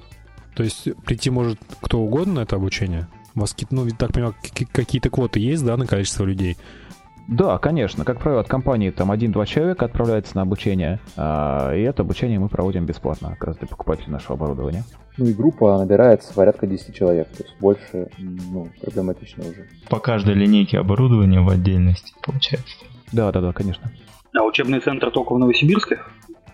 [0.55, 3.09] То есть прийти может кто угодно на это обучение?
[3.35, 4.35] Вас, ну, так понимаю,
[4.73, 6.59] какие-то квоты есть, да, на количество людей?
[7.29, 8.05] Да, конечно.
[8.05, 12.49] Как правило, от компании там один-два человека отправляется на обучение, а, и это обучение мы
[12.49, 14.85] проводим бесплатно как раз для покупателей нашего оборудования.
[15.19, 19.67] Ну и группа набирается порядка 10 человек, то есть больше ну, проблематично уже.
[19.89, 22.77] По каждой линейке оборудования в отдельности, получается.
[23.13, 23.91] Да, да, да, конечно.
[24.37, 25.99] А учебный центр только в Новосибирске?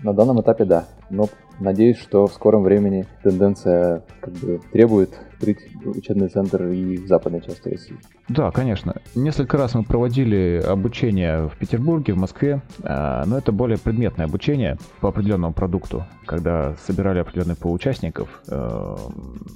[0.00, 0.86] На данном этапе да.
[1.10, 1.28] Но
[1.60, 7.40] надеюсь, что в скором времени тенденция как бы требует открыть учебный центр и в западной
[7.40, 7.96] части России.
[8.28, 8.96] Да, конечно.
[9.14, 14.76] Несколько раз мы проводили обучение в Петербурге, в Москве, а, но это более предметное обучение
[15.00, 18.42] по определенному продукту, когда собирали определенный пол участников.
[18.48, 18.96] Э,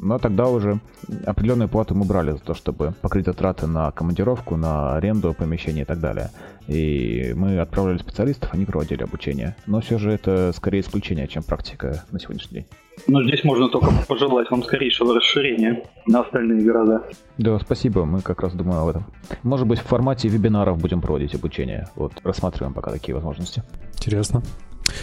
[0.01, 0.81] но тогда уже
[1.27, 5.87] определенную плату мы брали за то, чтобы покрыть затраты на командировку, на аренду помещения и
[5.87, 6.31] так далее.
[6.68, 9.57] И мы отправляли специалистов, они проводили обучение.
[9.66, 12.66] Но все же это скорее исключение, чем практика на сегодняшний день.
[13.07, 17.02] Но здесь можно только пожелать вам скорейшего расширения на остальные города.
[17.38, 19.07] Да, спасибо, мы как раз думаем об этом.
[19.42, 21.88] Может быть, в формате вебинаров будем проводить обучение.
[21.96, 23.62] Вот, рассматриваем пока такие возможности.
[23.94, 24.42] Интересно.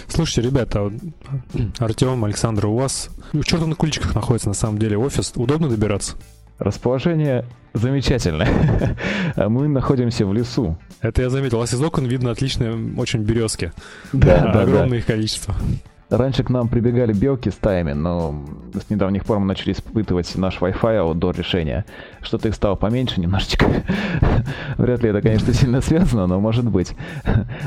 [0.08, 0.92] Слушайте, ребята,
[1.80, 5.34] Артем, Александр, у вас в черта на куличках находится на самом деле офис.
[5.36, 6.16] Удобно добираться?
[6.58, 8.96] Расположение замечательное.
[9.38, 10.78] Мы находимся в лесу.
[11.02, 11.58] Это я заметил.
[11.58, 13.72] У вас из окон видно отличные очень березки.
[14.14, 14.98] Да, да, Огромное да.
[14.98, 15.56] их количество.
[16.10, 18.34] Раньше к нам прибегали белки стаями, но
[18.74, 21.86] с недавних пор мы начали испытывать наш Wi-Fi до решения.
[22.22, 23.68] Что-то их стало поменьше немножечко.
[24.78, 26.96] Вряд ли это, конечно, сильно связано, но может быть.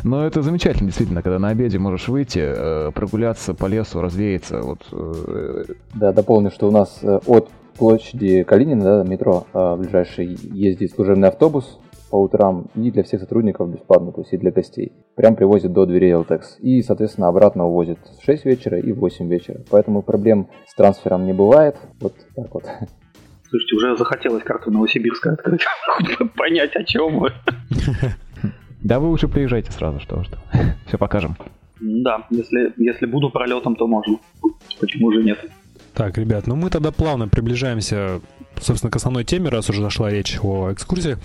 [0.03, 4.61] Но это замечательно, действительно, когда на обеде можешь выйти, э, прогуляться по лесу, развеяться.
[4.61, 4.81] Вот.
[4.91, 9.47] Э, да, дополню, что у нас э, от площади Калинина, да, метро,
[9.79, 11.79] ближайший ездит служебный автобус,
[12.13, 14.93] по утрам и для всех сотрудников бесплатно, то есть и для гостей.
[15.17, 16.61] Прям привозит до дверей LTEX.
[16.61, 19.63] И, соответственно, обратно увозит в 6 вечера и в 8 вечера.
[19.71, 21.77] Поэтому проблем с трансфером не бывает.
[22.01, 22.65] Вот так вот.
[23.49, 25.63] Слушайте, уже захотелось карту Новосибирска открыть,
[26.37, 27.31] понять, о чем вы.
[28.83, 30.39] Да вы уже приезжайте сразу, что что.
[30.87, 31.37] Все покажем.
[31.81, 34.19] Да, если, если буду пролетом, то можно.
[34.81, 35.39] Почему же нет?
[35.95, 38.21] Так, ребят, ну мы тогда плавно приближаемся,
[38.59, 41.19] собственно, к основной теме, раз уже зашла речь о экскурсии.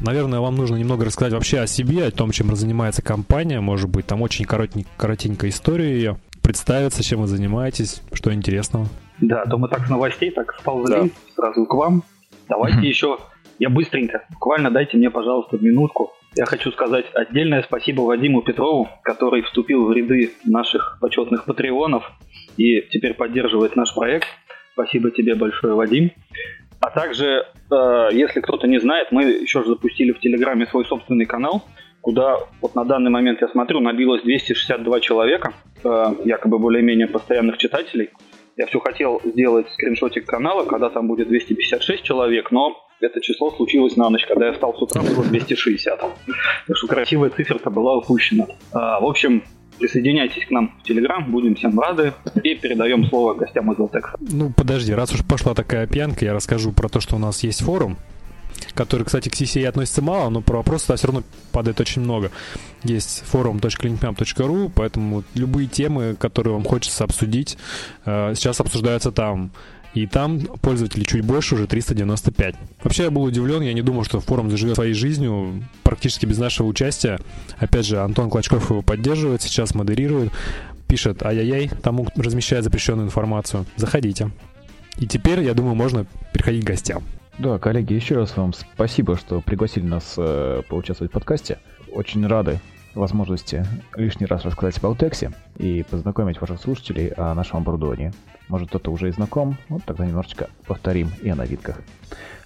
[0.00, 3.60] Наверное, вам нужно немного рассказать вообще о себе, о том, чем занимается компания.
[3.60, 6.16] Может быть, там очень коротенькая история ее.
[6.42, 8.86] Представиться, чем вы занимаетесь, что интересного.
[9.20, 11.34] Да, то мы так с новостей, так сползли да.
[11.34, 12.02] сразу к вам.
[12.48, 13.18] Давайте еще,
[13.58, 16.12] я быстренько, буквально дайте мне, пожалуйста, минутку.
[16.34, 22.10] Я хочу сказать отдельное спасибо Вадиму Петрову, который вступил в ряды наших почетных патреонов
[22.56, 24.26] и теперь поддерживает наш проект.
[24.72, 26.12] Спасибо тебе большое, Вадим.
[26.90, 31.24] А также, э, если кто-то не знает, мы еще же запустили в Телеграме свой собственный
[31.24, 31.62] канал,
[32.00, 35.52] куда вот на данный момент я смотрю, набилось 262 человека,
[35.84, 38.10] э, якобы более-менее постоянных читателей.
[38.56, 43.96] Я все хотел сделать скриншотик канала, когда там будет 256 человек, но это число случилось
[43.96, 46.00] на ночь, когда я встал с утра, было 260.
[46.00, 48.46] Так что красивая цифра-то была упущена.
[48.72, 49.44] А, в общем,
[49.80, 52.12] Присоединяйтесь к нам в Телеграм, будем всем рады.
[52.44, 54.16] И передаем слово гостям из Латекса.
[54.20, 57.62] Ну, подожди, раз уж пошла такая пьянка, я расскажу про то, что у нас есть
[57.62, 57.96] форум,
[58.74, 62.30] который, кстати, к CCA относится мало, но про вопросы все равно падает очень много.
[62.84, 67.56] Есть форум.linkmap.ru, поэтому любые темы, которые вам хочется обсудить,
[68.04, 69.50] э, сейчас обсуждаются там.
[69.94, 72.54] И там пользователей чуть больше, уже 395.
[72.82, 76.68] Вообще я был удивлен, я не думал, что форум заживет своей жизнью практически без нашего
[76.68, 77.18] участия.
[77.58, 80.30] Опять же, Антон Клочков его поддерживает, сейчас модерирует,
[80.86, 83.66] пишет ай-яй-яй, тому размещает запрещенную информацию.
[83.76, 84.30] Заходите.
[84.98, 87.02] И теперь, я думаю, можно переходить к гостям.
[87.38, 91.58] Да, коллеги, еще раз вам спасибо, что пригласили нас э, поучаствовать в подкасте.
[91.90, 92.60] Очень рады
[92.94, 98.12] возможности лишний раз рассказать об Алтексе и познакомить ваших слушателей о нашем оборудовании.
[98.48, 101.80] Может, кто-то уже и знаком, вот тогда немножечко повторим и о новинках.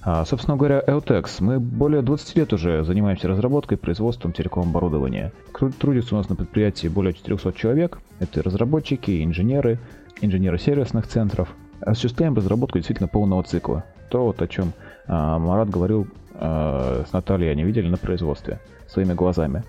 [0.03, 1.37] А, собственно говоря, Eltex.
[1.41, 5.33] Мы более 20 лет уже занимаемся разработкой и производством телеком-оборудования.
[5.79, 8.01] Трудится у нас на предприятии более 400 человек.
[8.21, 9.79] Это разработчики, инженеры,
[10.21, 11.49] инженеры сервисных центров.
[11.81, 13.85] Осуществляем разработку действительно полного цикла.
[14.11, 14.75] То, вот, о чем
[15.07, 19.65] а, Марат говорил а, с Натальей, они видели на производстве своими глазами.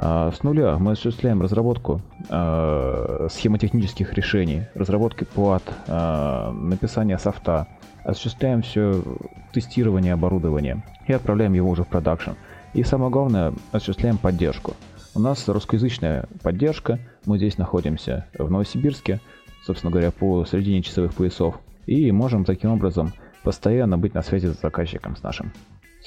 [0.00, 7.66] А, с нуля мы осуществляем разработку э, схемотехнических решений, разработки плат, э, написание софта,
[8.04, 9.02] осуществляем все
[9.52, 12.30] тестирование оборудования и отправляем его уже в продакшн.
[12.74, 14.74] И самое главное, осуществляем поддержку.
[15.14, 19.20] У нас русскоязычная поддержка, мы здесь находимся в Новосибирске,
[19.64, 24.60] собственно говоря, по середине часовых поясов, и можем таким образом постоянно быть на связи с
[24.60, 25.52] заказчиком, с нашим.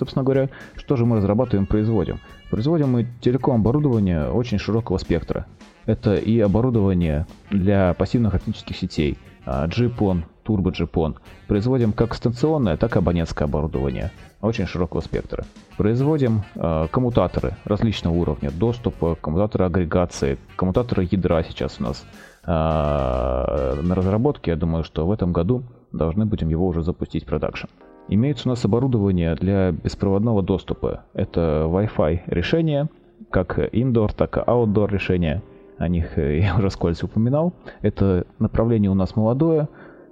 [0.02, 2.20] Собственно говоря, что же мы разрабатываем и производим?
[2.50, 5.46] Производим мы телеком-оборудование очень широкого спектра.
[5.86, 11.18] Это и оборудование для пассивных оптических сетей, GPON, Turbo GPON.
[11.48, 14.12] Производим как станционное, так и абонентское оборудование
[14.42, 15.46] очень широкого спектра.
[15.78, 22.04] Производим э, коммутаторы различного уровня доступа, коммутаторы агрегации, коммутаторы ядра сейчас у нас
[22.44, 22.52] э,
[23.84, 24.50] на разработке.
[24.50, 25.62] Я думаю, что в этом году
[25.92, 27.68] должны будем его уже запустить в продакшн.
[28.08, 31.06] Имеется у нас оборудование для беспроводного доступа.
[31.14, 32.90] Это Wi-Fi решение,
[33.30, 35.42] как indoor, так и outdoor решения.
[35.78, 37.54] О них я уже скользь упоминал.
[37.82, 39.70] Это направление у нас молодое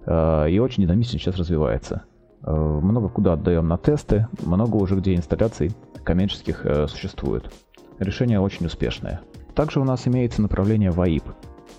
[0.08, 2.04] и очень динамично сейчас развивается.
[2.42, 5.72] Много куда отдаем на тесты, много уже где инсталляций
[6.04, 7.52] коммерческих существует.
[8.00, 9.20] Решение очень успешное.
[9.56, 11.24] Также у нас имеется направление VAIP.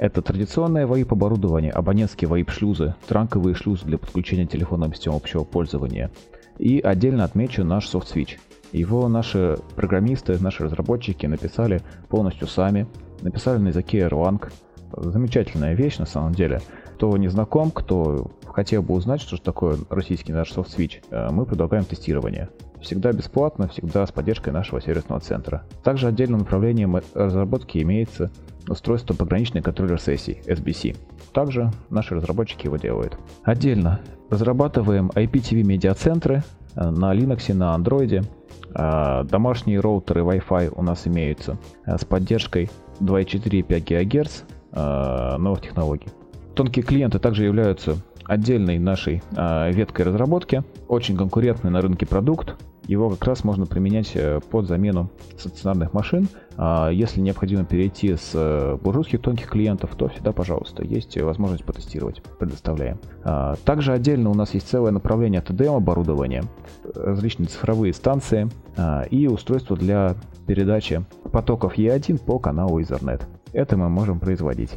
[0.01, 6.11] Это традиционное VAIP оборудование, абонентские VAIP шлюзы, транковые шлюзы для подключения телефонного систем общего пользования.
[6.59, 8.39] И отдельно отмечу наш софт-свич.
[8.73, 12.87] Его наши программисты, наши разработчики написали полностью сами,
[13.21, 14.51] написали на языке Erlang.
[14.97, 16.63] Замечательная вещь на самом деле.
[17.01, 21.47] Кто не знаком, кто хотел бы узнать, что же такое российский наш софт-свич, э, мы
[21.47, 22.51] предлагаем тестирование.
[22.83, 25.63] Всегда бесплатно, всегда с поддержкой нашего сервисного центра.
[25.83, 28.31] Также отдельным направлением разработки имеется
[28.69, 30.95] устройство пограничный контроллер сессий, SBC.
[31.33, 33.17] Также наши разработчики его делают.
[33.45, 36.43] Отдельно разрабатываем IPTV медиацентры
[36.77, 38.27] э, на Linux, на Android.
[38.75, 42.69] Э, домашние роутеры Wi-Fi у нас имеются с поддержкой
[43.01, 46.07] 2.4 и 5 ГГц новых технологий.
[46.61, 47.97] Тонкие клиенты также являются
[48.27, 50.63] отдельной нашей веткой разработки.
[50.89, 52.55] Очень конкурентный на рынке продукт,
[52.87, 56.29] его как раз можно применять э, под замену стационарных машин.
[56.59, 62.23] А если необходимо перейти с э, буржуйских тонких клиентов, то всегда, пожалуйста, есть возможность потестировать,
[62.39, 62.99] предоставляем.
[63.25, 66.45] А, также отдельно у нас есть целое направление TDM оборудования,
[66.95, 68.51] различные цифровые станции
[69.11, 70.15] и устройства для
[70.47, 73.23] передачи потоков E1 по каналу Ethernet.
[73.55, 74.71] Это мы можем производить.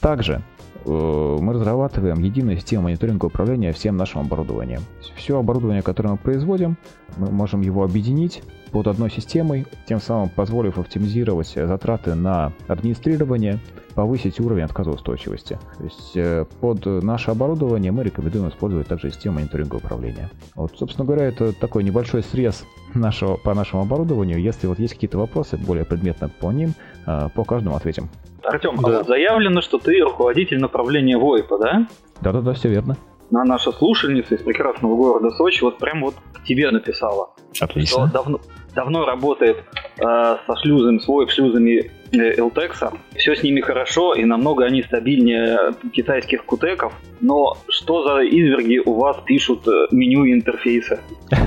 [0.00, 0.51] Также Э,
[0.84, 4.82] мы разрабатываем единую систему мониторинга управления всем нашим оборудованием.
[5.16, 6.76] Все оборудование, которое мы производим,
[7.16, 8.42] мы можем его объединить
[8.72, 13.58] под одной системой, тем самым позволив оптимизировать затраты на администрирование,
[13.94, 15.58] повысить уровень отказоустойчивости.
[15.76, 20.30] То есть э, под наше оборудование мы рекомендуем использовать также систему мониторинга управления.
[20.54, 24.40] Вот, собственно говоря, это такой небольшой срез нашего, по нашему оборудованию.
[24.40, 26.72] Если вот есть какие-то вопросы более предметно по ним,
[27.06, 28.08] э, по каждому ответим.
[28.42, 28.88] Артем, да.
[28.88, 31.86] а вот заявлено, что ты руководитель направления ВОИПа, да?
[32.20, 32.96] Да-да-да, все верно.
[33.30, 37.30] На наша слушательница из прекрасного города Сочи вот прям вот к тебе написала.
[37.60, 38.06] Отлично.
[38.06, 38.40] Что давно,
[38.74, 39.58] давно работает
[39.98, 40.02] э,
[40.46, 42.92] со шлюзами, с ВОИП-шлюзами э, Элтекса.
[43.16, 46.92] Все с ними хорошо, и намного они стабильнее китайских кутеков.
[47.20, 51.00] Но что за изверги у вас пишут э, меню интерфейса?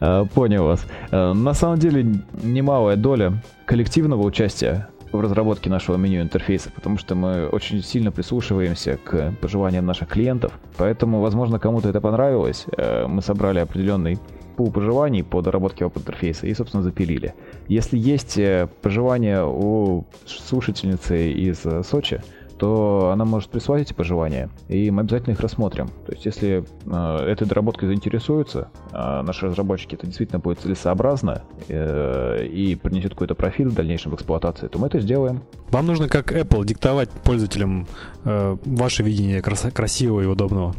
[0.00, 0.84] Э, понял вас.
[1.12, 2.04] Э, на самом деле,
[2.42, 3.34] немалая доля
[3.66, 9.86] коллективного участия в разработке нашего меню интерфейса, потому что мы очень сильно прислушиваемся к пожеланиям
[9.86, 10.52] наших клиентов.
[10.76, 12.66] Поэтому, возможно, кому-то это понравилось.
[12.76, 14.18] Э, мы собрали определенный
[14.52, 17.34] пул пожеланий по доработке веб-интерфейса и, собственно, запилили.
[17.68, 18.38] Если есть
[18.82, 22.22] пожелания у слушательницы из Сочи,
[22.62, 25.88] то она может прислать эти пожелания, и мы обязательно их рассмотрим.
[26.06, 32.46] То есть, если э, этой доработкой заинтересуются, э, наши разработчики, это действительно будет целесообразно э,
[32.46, 35.42] и принесет какой-то профиль в дальнейшем в эксплуатации, то мы это сделаем.
[35.70, 37.88] Вам нужно, как Apple, диктовать пользователям
[38.24, 40.72] э, ваше видение крас- красивого и удобного.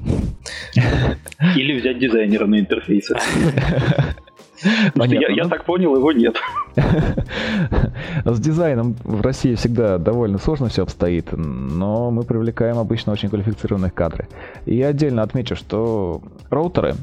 [1.58, 3.15] Или взять дизайнера на интерфейсе.
[4.95, 5.34] Понятно.
[5.34, 6.36] Я, я так понял, его нет.
[8.26, 13.93] С дизайном в России всегда довольно сложно все обстоит, но мы привлекаем обычно очень квалифицированных
[13.93, 14.28] кадры.
[14.65, 16.95] И отдельно отмечу, что роутеры,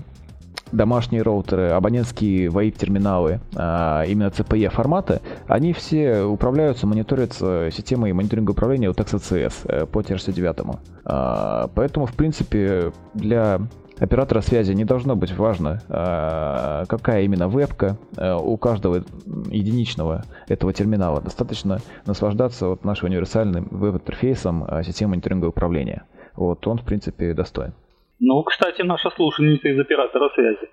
[0.72, 8.90] домашние роутеры, абонентские VoIP-терминалы, а именно CPE форматы, они все управляются, мониторятся системой мониторинга управления
[8.90, 10.78] от XCS э, по TRC9.
[11.04, 13.60] А, поэтому, в принципе, для
[14.00, 19.04] оператора связи не должно быть важно, а, какая именно вебка а, у каждого
[19.50, 21.20] единичного этого терминала.
[21.20, 26.04] Достаточно наслаждаться вот нашим универсальным веб-интерфейсом а, системы мониторинга управления.
[26.34, 27.72] Вот он, в принципе, достоин.
[28.18, 30.68] Ну, кстати, наша слушательница из оператора связи.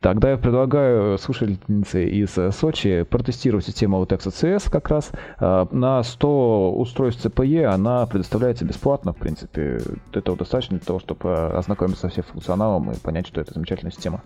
[0.00, 5.10] Тогда я предлагаю слушательнице из э, Сочи протестировать систему Autex CS как раз.
[5.38, 9.80] А, на 100 устройств CPE она предоставляется бесплатно, в принципе.
[10.12, 14.22] Этого достаточно для того, чтобы ознакомиться со всем функционалом и понять, что это замечательная система.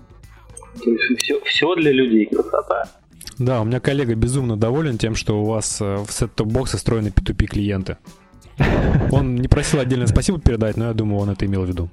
[1.18, 2.84] Все, все для людей красота.
[3.38, 7.46] Да, у меня коллега безумно доволен тем, что у вас э, в сет-топ-боксе встроены P2P
[7.46, 7.96] клиенты.
[9.12, 11.88] Он не просил отдельно спасибо передать, но я думаю, он это имел в виду.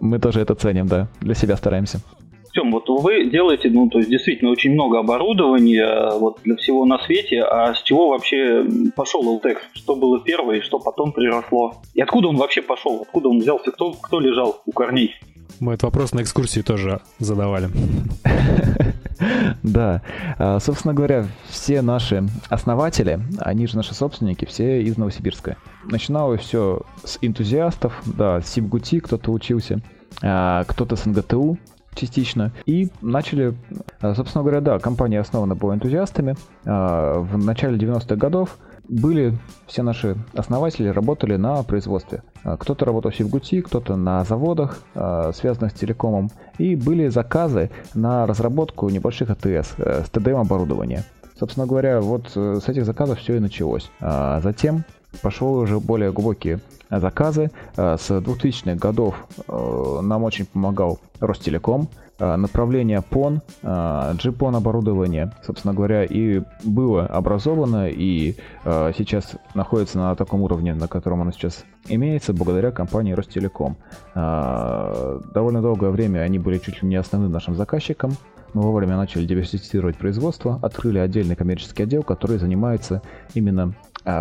[0.00, 1.08] Мы тоже это ценим, да.
[1.20, 2.00] Для себя стараемся.
[2.52, 6.84] Тем, вот вы делаете, ну, то есть действительно очень много оборудования э, вот, для всего
[6.84, 8.64] на свете, а с чего вообще
[8.94, 9.56] пошел LTEX?
[9.72, 11.82] Что было первое и что потом приросло?
[11.94, 13.02] И откуда он вообще пошел?
[13.02, 13.72] Откуда он взялся?
[13.72, 15.16] Кто, кто лежал у корней?
[15.60, 17.70] Мы этот вопрос на экскурсии тоже задавали.
[19.62, 20.02] Да.
[20.38, 25.56] А, собственно говоря, все наши основатели, они же наши собственники, все из Новосибирска.
[25.84, 29.80] Начиналось все с энтузиастов, да, с Сибгути кто-то учился,
[30.20, 31.58] а, кто-то с НГТУ,
[31.94, 32.52] частично.
[32.66, 33.54] И начали,
[34.00, 36.34] собственно говоря, да, компания основана была энтузиастами.
[36.64, 38.58] В начале 90-х годов
[38.88, 42.22] были все наши основатели работали на производстве.
[42.42, 46.30] А, кто-то работал в Севгути, кто-то на заводах, а, связанных с телекомом.
[46.58, 51.04] И были заказы на разработку небольших АТС э, с ТДМ оборудования.
[51.38, 53.90] Собственно говоря, вот э, с этих заказов все и началось.
[54.00, 54.84] А затем
[55.22, 56.60] пошел уже более глубокие
[56.90, 57.50] заказы.
[57.76, 59.16] Э, с 2000-х годов
[59.48, 61.88] нам очень помогал Ростелеком.
[62.16, 69.98] Э, направление PON, GPON э, оборудование, собственно говоря, и было образовано и э, сейчас находится
[69.98, 73.76] на таком уровне, на котором оно сейчас имеется, благодаря компании Ростелеком.
[74.14, 78.12] Довольно долгое время они были чуть ли не основным нашим заказчиком.
[78.52, 83.02] Мы вовремя начали диверсифицировать производство, открыли отдельный коммерческий отдел, который занимается
[83.34, 83.74] именно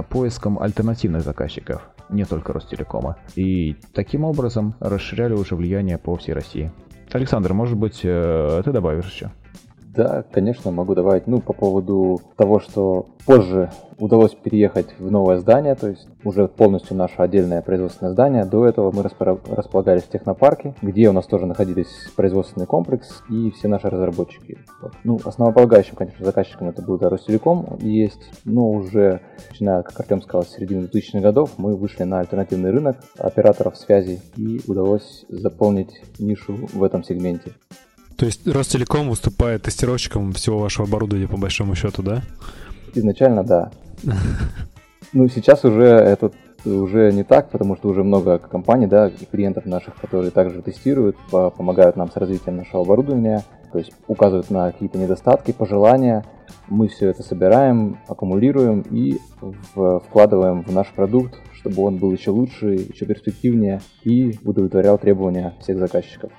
[0.10, 3.18] поиском альтернативных заказчиков, не только Ростелекома.
[3.36, 6.72] И таким образом расширяли уже влияние по всей России.
[7.14, 9.32] Александр, может быть, э, ты добавишь еще?
[9.96, 11.28] Да, конечно, могу добавить.
[11.28, 13.70] Ну, по поводу того, что позже
[14.00, 18.46] удалось переехать в новое здание, то есть уже полностью наше отдельное производственное здание.
[18.46, 23.68] До этого мы располагались в технопарке, где у нас тоже находились производственный комплекс и все
[23.68, 24.58] наши разработчики.
[24.82, 24.94] Вот.
[25.04, 29.22] Ну, основополагающим, конечно, заказчиком это был Ростелеком есть, но уже,
[29.52, 34.22] начиная, как Артем сказал, с середины 2000-х годов, мы вышли на альтернативный рынок операторов связи
[34.38, 37.52] и удалось заполнить нишу в этом сегменте.
[38.18, 42.22] То есть Ростелеком выступает тестировщиком всего вашего оборудования по большому счету, да?
[42.96, 43.72] Изначально, да.
[45.16, 46.32] Ну, сейчас уже это
[46.66, 51.98] уже не так, потому что уже много компаний, да, клиентов наших, которые также тестируют, помогают
[51.98, 56.26] нам с развитием нашего оборудования, то есть указывают на какие-то недостатки, пожелания.
[56.70, 59.20] Мы все это собираем, аккумулируем и
[59.76, 65.54] в, вкладываем в наш продукт, чтобы он был еще лучше, еще перспективнее и удовлетворял требования
[65.60, 66.32] всех заказчиков.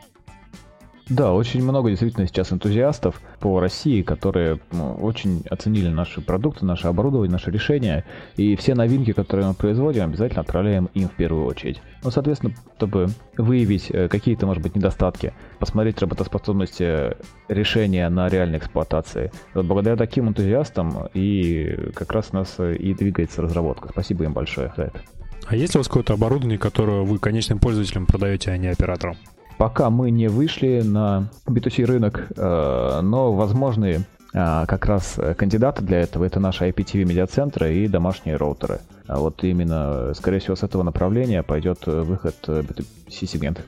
[1.09, 6.88] Да, очень много действительно сейчас энтузиастов по России, которые ну, очень оценили наши продукты, наше
[6.88, 8.05] оборудование, наши решения.
[8.36, 11.82] И все новинки, которые мы производим, обязательно отправляем им в первую очередь.
[12.02, 17.16] Ну, соответственно, чтобы выявить э, какие-то, может быть, недостатки, посмотреть работоспособность э,
[17.48, 19.30] решения на реальной эксплуатации.
[19.52, 23.90] Вот благодаря таким энтузиастам и как раз у нас э, и двигается разработка.
[23.90, 25.02] Спасибо им большое за это.
[25.46, 29.16] А есть ли у вас какое-то оборудование, которое вы конечным пользователям продаете, а не операторам?
[29.59, 34.02] Пока мы не вышли на B2C рынок, э, но возможные
[34.32, 38.80] э, как раз кандидаты для этого это наши IPTV медиацентры и домашние роутеры.
[39.07, 43.62] А вот именно, скорее всего, с этого направления пойдет выход B2C сегмента.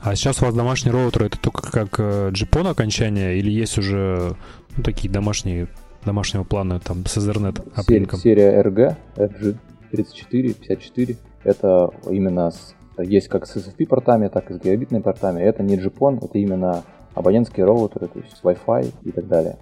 [0.00, 4.36] А сейчас у вас домашний роутер это только как GPON окончание или есть уже
[4.76, 5.68] ну, такие домашние
[6.04, 8.18] домашнего плана там с Ethernet оплинком?
[8.18, 9.56] Серия RG, FG
[9.90, 11.16] 34, 54.
[11.44, 15.40] Это именно с есть как с SFP портами, так и с гигабитными портами.
[15.40, 16.84] Это не GPON, это именно
[17.14, 19.56] абонентские роутеры, то есть Wi-Fi и так далее.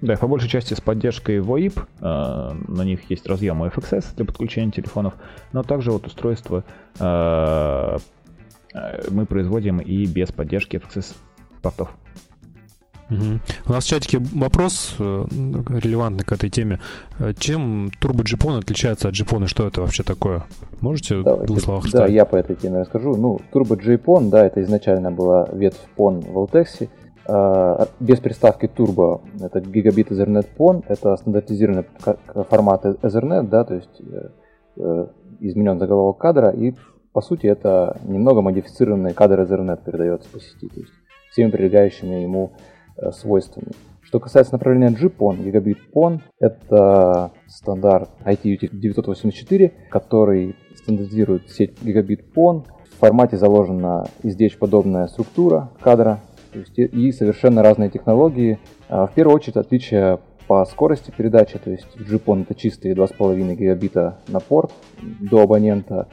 [0.00, 1.80] Да, по большей части с поддержкой VoIP.
[2.00, 5.14] Э, на них есть разъемы FXS для подключения телефонов,
[5.52, 6.64] но также вот устройства
[7.00, 7.98] э,
[8.74, 11.16] э, мы производим и без поддержки FXS
[11.62, 11.90] портов.
[13.10, 13.40] Угу.
[13.68, 15.24] У нас в чатике вопрос э,
[15.82, 16.78] релевантный к этой теме.
[17.18, 20.44] Э, чем Turbo GPON отличается от и что это вообще такое?
[20.80, 23.16] Можете Давайте, в двух словах Да, я по этой теме расскажу.
[23.16, 26.88] Ну, Turbo GPON, да, это изначально была ветвь PON в Altex.
[27.26, 31.84] А, без приставки Turbo это гигабит Ethernet PON, это стандартизированный
[32.50, 34.02] формат Ethernet, да, то есть
[34.76, 35.06] э,
[35.40, 36.74] изменен заголовок кадра, и
[37.12, 40.92] по сути это немного модифицированный кадр Ethernet передается по сети, то есть
[41.30, 42.76] всеми прилегающими ему Э,
[43.12, 43.72] свойствами.
[44.02, 52.64] Что касается направления GPON, гигабит PON, это стандарт ITU 984, который стандартизирует сеть гигабит PON.
[52.90, 56.20] В формате заложена SDH-подобная структура кадра
[56.52, 58.58] то есть и совершенно разные технологии.
[58.88, 64.18] А, в первую очередь отличие по скорости передачи, то есть GPON это чистые 2,5 гигабита
[64.28, 64.72] на порт
[65.02, 66.08] до абонента.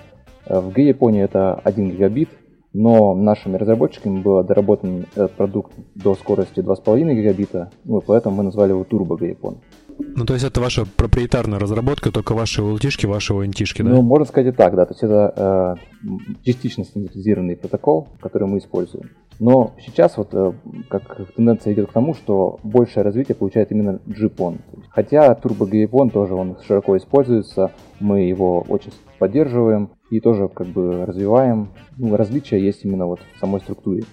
[0.45, 2.29] Э, в GPON это 1 гигабит,
[2.75, 8.71] но нашими разработчиками был доработан этот продукт до скорости 2,5 гигабита, ну, поэтому мы назвали
[8.71, 9.57] его Turbo Gaypon.
[9.97, 13.91] Ну, то есть это ваша проприетарная разработка, только ваши LT-шки, ваши ONT-шки, да?
[13.91, 14.85] Ну, можно сказать и так, да.
[14.85, 16.07] То есть это э,
[16.43, 19.11] частично стандартизированный протокол, который мы используем.
[19.39, 20.51] Но сейчас вот э,
[20.89, 24.59] как тенденция идет к тому, что большее развитие получает именно GPON.
[24.89, 27.71] Хотя Turbo GPON тоже он широко используется,
[28.01, 31.69] мы его очень поддерживаем и тоже как бы развиваем.
[31.97, 34.03] Ну, различия есть именно вот в самой структуре.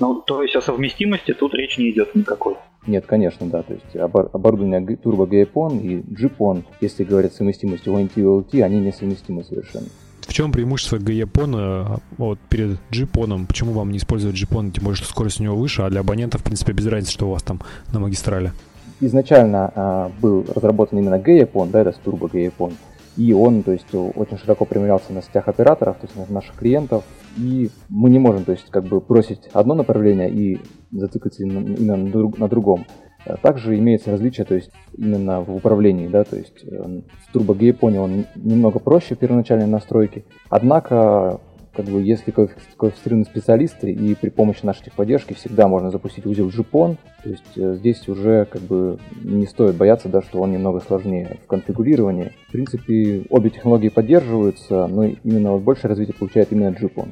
[0.00, 2.56] Ну, то есть о совместимости тут речь не идет никакой.
[2.86, 3.62] Нет, конечно, да.
[3.62, 8.80] То есть оборудование Turbo GPON и GPON, если говорить о совместимости ONT и LT, они
[8.80, 9.86] несовместимы совершенно.
[10.26, 13.46] чем преимущество GEPON вот, перед GPON?
[13.46, 16.40] Почему вам не использовать GPON, тем более, что скорость у него выше, а для абонентов,
[16.40, 17.60] в принципе, без разницы, что у вас там
[17.92, 18.52] на магистрали?
[19.00, 22.72] Изначально а, был разработан именно GEPON, да, это с Turbo GEPON,
[23.16, 27.04] и он, то есть, очень широко применялся на сетях операторов, то есть на наших клиентов,
[27.36, 30.60] и мы не можем, то есть, как бы бросить одно направление и
[30.90, 32.86] зацикливаться именно на, друг, на другом.
[33.26, 37.56] А также имеется различие, то есть именно в управлении, да, то есть э, с Turbo
[37.56, 41.40] Gay он немного проще в первоначальной настройке, однако
[41.74, 46.96] как бы, если квалифицированные специалисты и при помощи нашей техподдержки всегда можно запустить узел JPON,
[47.22, 51.38] то есть э, здесь уже как бы не стоит бояться, да, что он немного сложнее
[51.44, 52.32] в конфигурировании.
[52.48, 57.08] В принципе, обе технологии поддерживаются, но именно вот большее развитие получает именно JPON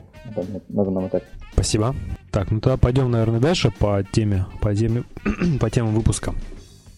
[0.68, 1.26] на данном этапе.
[1.52, 1.94] Спасибо.
[2.30, 5.04] Так, ну тогда пойдем, наверное, дальше по теме, по теме,
[5.60, 6.34] по темам выпуска.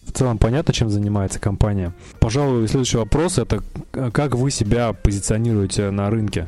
[0.05, 1.93] В целом понятно, чем занимается компания.
[2.19, 3.61] Пожалуй, следующий вопрос это
[4.11, 6.47] как вы себя позиционируете на рынке?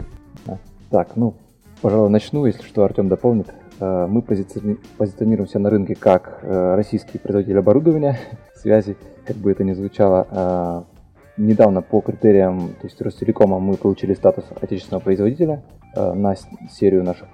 [0.90, 1.34] Так, ну,
[1.82, 3.48] пожалуй, начну, если что, Артем дополнит.
[3.80, 4.78] Э, мы позициони...
[4.98, 8.18] позиционируемся на рынке как э, российский производитель оборудования,
[8.56, 10.28] связи, как бы это ни звучало.
[10.32, 10.84] Э,
[11.36, 15.62] недавно по критериям, то есть Ростелекома, мы получили статус отечественного производителя
[15.96, 16.36] на
[16.70, 17.28] серию наших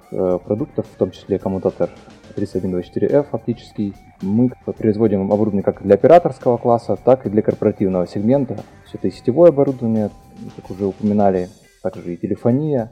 [0.44, 1.90] продуктов, в том числе коммутатор
[2.36, 3.94] 3124F оптический.
[4.20, 8.58] Мы производим оборудование как для операторского класса, так и для корпоративного сегмента.
[8.86, 10.10] Все это и сетевое оборудование,
[10.56, 11.48] как уже упоминали,
[11.82, 12.90] также и телефония,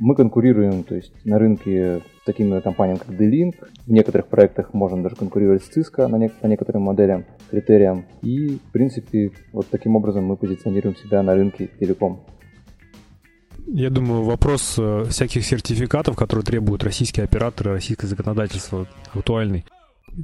[0.00, 3.54] мы конкурируем то есть, на рынке с такими компаниями, как D-Link.
[3.86, 8.06] В некоторых проектах можно даже конкурировать с Cisco на не- по некоторым моделям, критериям.
[8.22, 12.20] И, в принципе, вот таким образом мы позиционируем себя на рынке телеком.
[13.66, 19.64] Я думаю, вопрос э, всяких сертификатов, которые требуют российские операторы, российское законодательство, актуальный.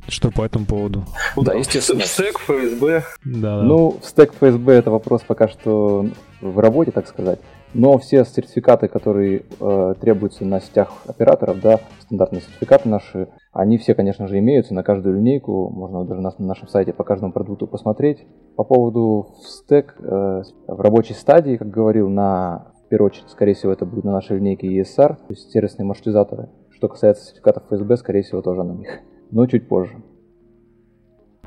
[0.09, 1.05] Что по этому поводу?
[1.37, 2.01] Да, естественно.
[2.03, 3.05] Стек ФСБ.
[3.25, 3.63] Да, да.
[3.63, 6.07] Ну, стек ФСБ это вопрос пока что
[6.41, 7.39] в работе, так сказать.
[7.75, 13.95] Но все сертификаты, которые э, требуются на сетях операторов, да, стандартные сертификаты наши, они все,
[13.95, 15.69] конечно же, имеются на каждую линейку.
[15.71, 18.27] Можно даже на, на нашем сайте по каждому продукту посмотреть.
[18.57, 23.73] По поводу стек э, в рабочей стадии, как говорил, на в первую очередь, скорее всего,
[23.73, 26.51] это будет на нашей линейке ESR, то есть сервисные маршрутизаторы.
[26.71, 29.01] Что касается сертификатов ФСБ, скорее всего, тоже на них,
[29.33, 29.97] но чуть позже.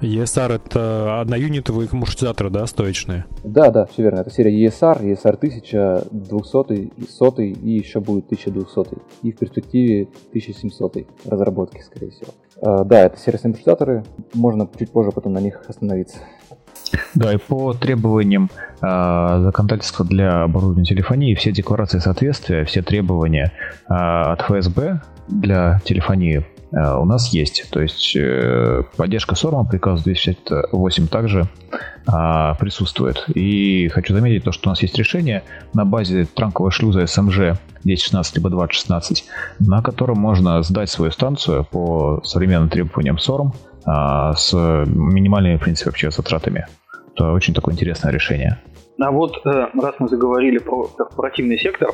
[0.01, 3.25] ESR это одноюнитовые маршрутизаторы, да, стоечные?
[3.43, 4.21] Да, да, все верно.
[4.21, 8.97] Это серия ESR, ESR 1000, 200, 100 и еще будет 1200.
[9.23, 12.31] И в перспективе 1700 разработки, скорее всего.
[12.61, 14.03] А, да, это сервисные маршрутизаторы.
[14.33, 16.19] Можно чуть позже потом на них остановиться.
[17.13, 18.49] Да, и по требованиям
[18.81, 23.51] э, законодательства для оборудования телефонии, все декларации соответствия, все требования
[23.87, 27.69] э, от ФСБ для телефонии Э, у нас есть.
[27.71, 31.47] То есть э, поддержка SORM приказ 268 также
[32.05, 33.25] а, присутствует.
[33.33, 35.43] И хочу заметить то, что у нас есть решение
[35.73, 39.25] на базе транкового шлюза SMG 1016 либо 2016,
[39.59, 43.51] на котором можно сдать свою станцию по современным требованиям SORM
[43.85, 46.67] а, с минимальными, в принципе, вообще затратами.
[47.13, 48.59] Это очень такое интересное решение.
[49.01, 51.89] А вот э, раз мы заговорили про корпоративный сектор,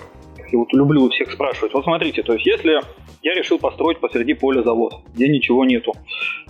[0.52, 1.74] я вот люблю всех спрашивать.
[1.74, 2.80] Вот смотрите, то есть если
[3.22, 5.94] я решил построить посреди поля завод, где ничего нету,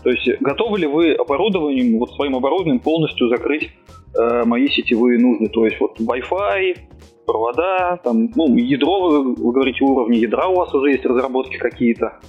[0.03, 3.71] то есть готовы ли вы оборудованием, вот своим оборудованием полностью закрыть
[4.17, 5.47] э, мои сетевые нужды?
[5.49, 6.77] То есть вот Wi-Fi,
[7.25, 12.19] провода, там, ну, ядро, вы, вы говорите, уровни ядра у вас уже есть разработки какие-то?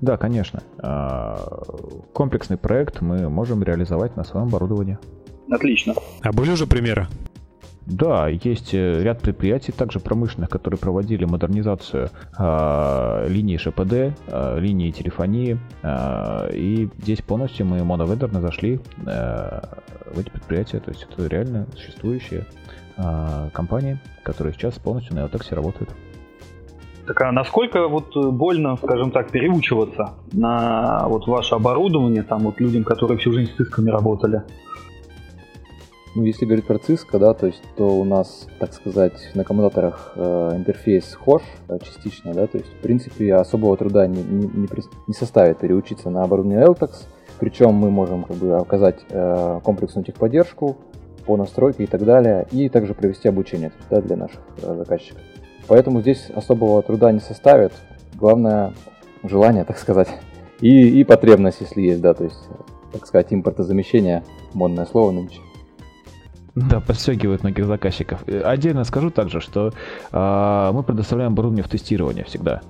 [0.00, 0.62] Да, конечно.
[0.78, 1.36] А,
[2.12, 4.98] комплексный проект мы можем реализовать на своем оборудовании.
[5.50, 5.94] Отлично.
[6.22, 7.06] А были уже примеры?
[7.90, 14.92] Да, есть э, ряд предприятий, также промышленных, которые проводили модернизацию э, линии ШПД, э, линии
[14.92, 15.58] телефонии.
[15.82, 19.60] Э, и здесь полностью мы моновендорно зашли э,
[20.14, 20.78] в эти предприятия.
[20.78, 22.46] То есть это реально существующие
[22.96, 25.90] э, компании, которые сейчас полностью на Eltex работают.
[27.08, 32.84] Так а насколько вот больно, скажем так, переучиваться на вот ваше оборудование, там вот людям,
[32.84, 34.44] которые всю жизнь с дисками работали?
[36.16, 40.12] Ну, если говорить про Cisco, да, то есть, то у нас, так сказать, на коммутаторах
[40.16, 44.68] э, интерфейс схож э, частично, да, то есть, в принципе, особого труда не, не, не,
[45.06, 47.06] не составит переучиться на оборудование LTEX,
[47.38, 50.78] причем мы можем как бы оказать э, комплексную техподдержку
[51.26, 55.22] по настройке и так далее, и также провести обучение да, для наших э, заказчиков.
[55.68, 57.72] Поэтому здесь особого труда не составит,
[58.14, 58.74] главное
[59.22, 60.08] желание, так сказать,
[60.60, 62.48] и, и потребность, если есть, да, то есть,
[62.92, 65.40] так сказать, импортозамещение, модное слово нынче.
[66.54, 68.24] Да, подстегивают многих заказчиков.
[68.26, 69.72] Отдельно скажу также, что
[70.12, 72.60] э, мы предоставляем оборудование в тестирование всегда.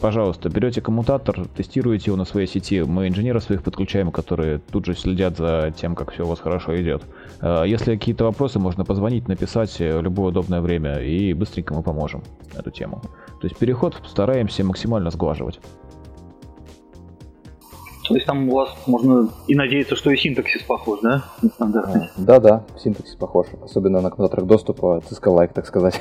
[0.00, 2.82] пожалуйста, берете коммутатор, тестируете его на своей сети.
[2.82, 6.80] Мы инженеров своих подключаем, которые тут же следят за тем, как все у вас хорошо
[6.80, 7.02] идет.
[7.40, 12.22] А, если какие-то вопросы, можно позвонить, написать в любое удобное время, и быстренько мы поможем
[12.54, 13.02] эту тему.
[13.40, 15.60] То есть переход стараемся максимально сглаживать.
[18.08, 21.24] То есть там у вас можно и надеяться, что и синтаксис похож, да?
[21.54, 22.08] Стандартный.
[22.16, 23.46] Да, да, синтаксис похож.
[23.62, 26.00] Особенно на коммутаторах доступа, Cisco-like, так сказать.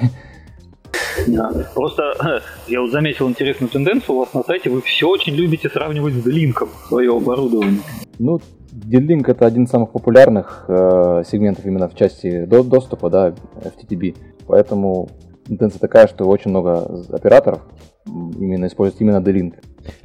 [1.28, 1.52] Да.
[1.74, 2.14] Просто
[2.68, 4.70] я вот заметил интересную тенденцию у вас на сайте.
[4.70, 7.82] Вы все очень любите сравнивать с D-Link свое оборудование.
[8.20, 8.40] Ну,
[8.72, 14.16] D-Link это один из самых популярных э, сегментов именно в части до доступа, да, FTTB.
[14.48, 15.10] Поэтому
[15.46, 17.62] тенденция такая, что очень много операторов
[18.06, 19.56] именно используют именно D-Link.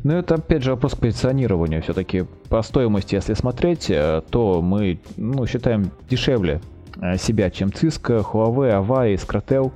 [0.02, 1.82] Ну, это опять же вопрос к позиционированию.
[1.82, 6.60] Все-таки по стоимости, если смотреть, э, то мы ну, считаем дешевле
[7.00, 9.72] э, себя, чем Cisco, Huawei, Avaya, Scratel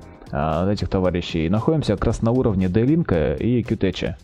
[0.69, 1.45] этих товарищей.
[1.45, 4.15] И находимся как раз на уровне D-Link и Qtech.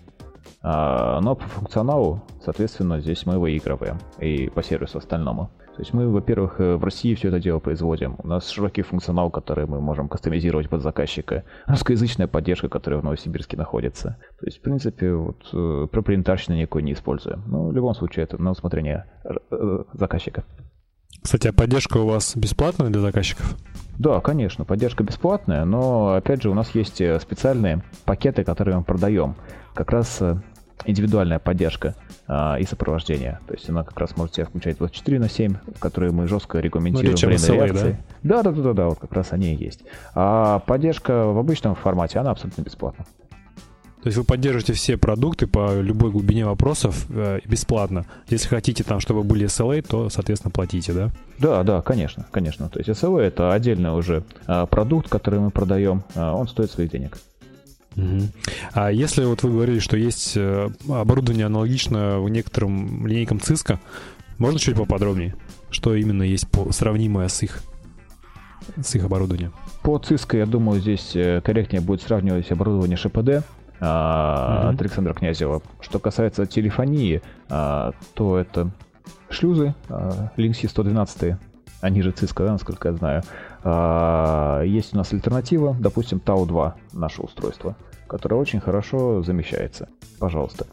[0.64, 3.98] Но по функционалу, соответственно, здесь мы выигрываем.
[4.20, 5.50] И по сервису остальному.
[5.76, 8.16] То есть мы, во-первых, э, в России все это дело производим.
[8.20, 11.46] У нас широкий функционал, который мы можем кастомизировать под заказчика.
[11.68, 14.18] Русскоязычная поддержка, которая в Новосибирске находится.
[14.40, 17.44] То есть, в принципе, вот э, проприентарщины никакой не используем.
[17.48, 20.44] Но в любом случае это на усмотрение э, заказчика.
[21.22, 23.56] Кстати, а поддержка у вас бесплатная для заказчиков?
[23.98, 29.36] Да, конечно, поддержка бесплатная, но опять же у нас есть специальные пакеты, которые мы продаем.
[29.74, 30.22] Как раз
[30.86, 31.96] индивидуальная поддержка
[32.28, 33.40] а, и сопровождение.
[33.48, 36.60] То есть она как раз может себя включать 24 на 7, в которые мы жестко
[36.60, 38.04] регламентируем ну, время SLA, реакции.
[38.24, 38.44] Да?
[38.44, 39.82] да, да, да, да, вот как раз они и есть.
[40.16, 43.06] А поддержка в обычном формате, она абсолютно бесплатна.
[44.02, 48.08] То есть вы поддерживаете все продукты по любой глубине вопросов э, бесплатно.
[48.30, 51.12] Если хотите там, чтобы были SLA, то, соответственно, платите, да?
[51.38, 52.68] Да, да, конечно, конечно.
[52.68, 56.04] То есть SLA это отдельный уже э, продукт, который мы продаем.
[56.16, 57.20] Э, он стоит своих денег.
[57.96, 58.22] Угу.
[58.74, 63.80] А если вот вы говорили, что есть э, оборудование аналогично в некоторым линейкам Cisco,
[64.38, 65.36] можно чуть поподробнее?
[65.70, 67.62] Что именно есть по, сравнимое с их,
[68.82, 69.54] с их оборудованием?
[69.84, 73.46] По Cisco, я думаю, здесь э, корректнее будет сравнивать оборудование ШПД
[73.80, 74.74] а, угу.
[74.74, 75.62] от Александра Князева.
[75.82, 78.72] Что касается телефонии, а, то это
[79.30, 81.38] шлюзы а, Linksys 112
[81.82, 83.24] они же Cisco, да, насколько я знаю.
[83.64, 87.76] А, есть у нас альтернатива, допустим, Tau-2, наше устройство,
[88.08, 89.88] которое очень хорошо замещается.
[90.20, 90.66] Пожалуйста.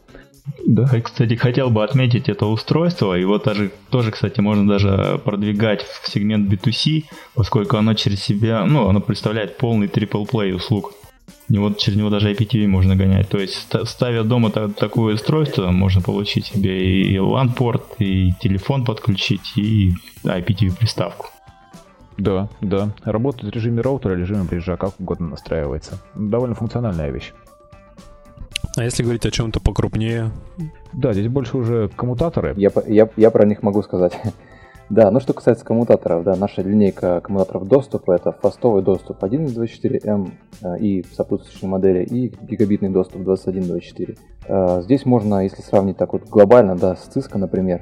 [0.65, 3.13] Да, и, кстати, хотел бы отметить это устройство.
[3.13, 7.03] Его даже, тоже, кстати, можно даже продвигать в сегмент B2C,
[7.35, 10.93] поскольку оно через себя, ну, оно представляет полный triple play услуг.
[11.49, 13.29] И вот через него даже IPTV можно гонять.
[13.29, 19.57] То есть, ставя дома та- такое устройство, можно получить себе и LAN-порт, и телефон подключить,
[19.57, 21.27] и IPTV-приставку.
[22.19, 22.89] Да, да.
[23.03, 25.99] Работает в режиме роутера, режиме бриджа, как угодно настраивается.
[26.15, 27.33] Довольно функциональная вещь.
[28.75, 30.31] А если говорить о чем-то покрупнее?
[30.93, 32.53] Да, здесь больше уже коммутаторы.
[32.57, 34.19] Я, я, я про них могу сказать.
[34.89, 40.79] да, ну что касается коммутаторов, да, наша линейка коммутаторов доступа это фастовый доступ 1.24m э,
[40.79, 44.17] и сопутствующие модели, и гигабитный доступ 21.24.
[44.47, 47.81] Э, здесь можно, если сравнить так вот глобально, да, с Cisco, например,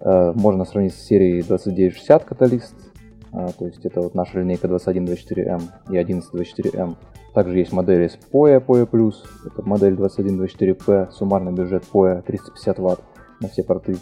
[0.00, 2.89] э, можно сравнить с серией 2960 Catalyst,
[3.32, 6.96] то есть это вот наша линейка 2124M и 1124M.
[7.34, 9.12] Также есть модели с POE, POE+,
[9.46, 13.00] это модель 2124P, суммарный бюджет POE 350 Вт
[13.40, 13.96] на все порты.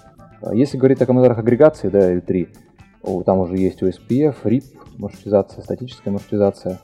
[0.53, 2.49] Если говорить о коммутаторах агрегации, да, L3,
[3.25, 4.65] там уже есть USPF, RIP,
[4.97, 6.79] маршрутизация, статическая маршрутизация.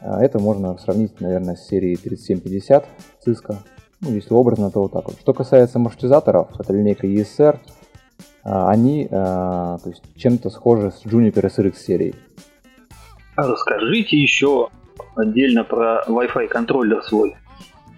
[0.00, 2.86] Это можно сравнить, наверное, с серией 3750
[3.26, 3.56] Cisco.
[4.00, 5.18] Ну, если образно, то вот так вот.
[5.20, 7.58] Что касается маршрутизаторов, это линейка ESR,
[8.44, 12.14] они то есть, чем-то схожи с Juniper SRX серией.
[13.36, 14.68] А расскажите еще
[15.16, 17.36] отдельно про Wi-Fi контроллер свой,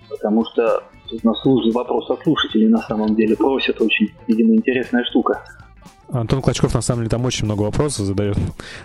[0.09, 5.43] потому что тут нас вопрос от слушателей на самом деле просят очень, видимо, интересная штука.
[6.11, 8.37] Антон Клочков на самом деле там очень много вопросов задает,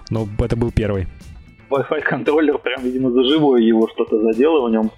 [0.10, 1.08] но это был первый.
[1.70, 4.90] Wi-Fi контроллер прям, видимо, за живое его что-то задело в нем.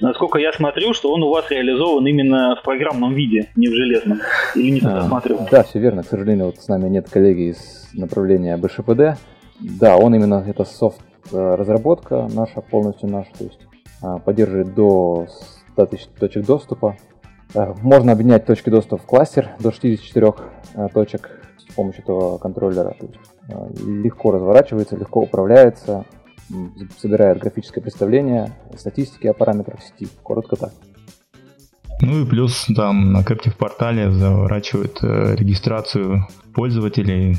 [0.00, 4.20] Насколько я смотрю, что он у вас реализован именно в программном виде, не в железном.
[4.54, 5.38] Или не а, смотрю?
[5.50, 6.02] Да, все верно.
[6.02, 9.18] К сожалению, вот с нами нет коллеги из направления БШПД.
[9.60, 11.00] Да, он именно, это софт
[11.32, 13.58] э, наша, полностью наша, то есть
[14.02, 15.26] а, поддерживает до
[15.72, 16.96] 100 тысяч точек доступа.
[17.54, 20.32] Э, можно объединять точки доступа в кластер до 64
[20.74, 22.94] э, точек с помощью этого контроллера.
[23.00, 26.04] То есть, легко разворачивается, легко управляется,
[26.98, 30.10] собирает графическое представление, статистики о параметрах сети.
[30.22, 30.72] Коротко так.
[32.00, 37.36] Ну и плюс там на Captive портале заворачивают э, регистрацию пользователей.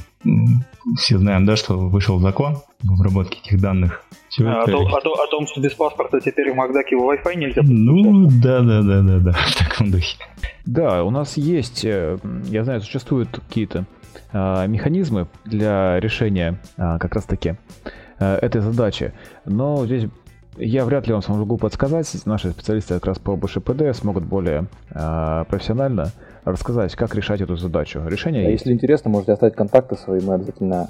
[0.98, 4.04] Все знаем, да, что вышел закон в обработке этих данных.
[4.40, 4.76] А, это...
[4.76, 8.60] о, о, о том, что без паспорта теперь в Макдаке в Wi-Fi нельзя Ну, да,
[8.60, 10.18] да, да, да, да, в таком духе.
[10.66, 13.86] Да, у нас есть, э, я знаю, существуют какие-то
[14.34, 17.90] э, механизмы для решения э, как раз-таки э,
[18.20, 19.14] этой задачи.
[19.46, 20.06] Но здесь
[20.58, 22.14] я вряд ли вам смогу подсказать.
[22.26, 26.12] Наши специалисты как раз по БШПД смогут более э, профессионально
[26.44, 28.02] рассказать, как решать эту задачу.
[28.06, 28.66] Решение а есть.
[28.66, 30.90] Если интересно, можете оставить контакты свои, мы обязательно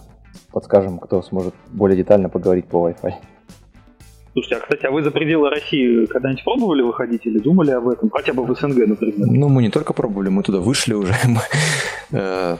[0.52, 3.14] подскажем, кто сможет более детально поговорить по Wi-Fi.
[4.34, 8.10] Слушайте, а, кстати, а вы за пределы России когда-нибудь пробовали выходить или думали об этом?
[8.10, 9.16] Хотя бы в СНГ, например.
[9.18, 11.14] Ну, мы не только пробовали, мы туда вышли уже.
[12.12, 12.58] Э,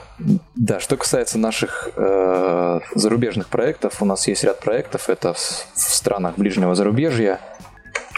[0.54, 5.38] да, что касается наших э, зарубежных проектов, у нас есть ряд проектов, это в
[5.74, 7.40] странах ближнего зарубежья,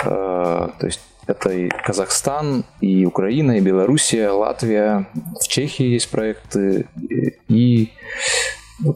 [0.05, 5.07] э, то есть это и Казахстан, и Украина, и Белоруссия, Латвия,
[5.41, 6.87] в Чехии есть проекты,
[7.49, 7.93] и,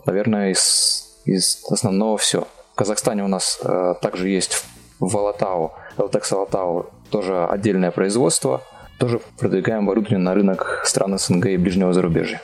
[0.05, 2.47] наверное, из, из основного все.
[2.77, 4.67] Казахстане у нас э, также есть
[5.01, 8.61] в Алатау, LTEX Алатау, тоже отдельное производство.
[8.99, 12.41] Тоже продвигаем оборудование на рынок стран СНГ и ближнего зарубежья.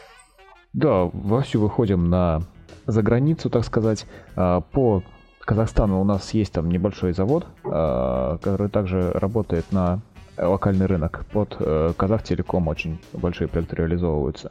[0.73, 2.43] Да, вовсю выходим на
[2.87, 4.07] за границу, так сказать.
[4.35, 5.03] А, по
[5.41, 10.01] Казахстану у нас есть там небольшой завод, а, который также работает на
[10.39, 11.27] локальный рынок.
[11.31, 14.51] Под э, Казахтелеком очень большие проекты реализовываются.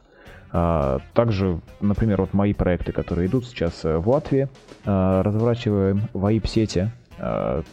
[0.52, 4.50] А, также, например, вот мои проекты, которые идут сейчас э, в Латвии,
[4.86, 6.90] разворачиваем ВАИП-сети.
[7.20, 7.64] А,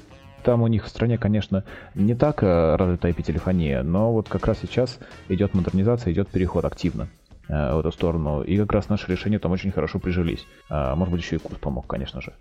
[0.42, 4.58] там у них в стране, конечно, не так э, развита IP-телефония, но вот как раз
[4.62, 4.98] сейчас
[5.28, 7.08] идет модернизация, идет переход активно
[7.48, 8.42] э, в эту сторону.
[8.42, 10.46] И как раз наши решения там очень хорошо прижились.
[10.70, 12.32] Может быть, еще и курс помог, конечно же.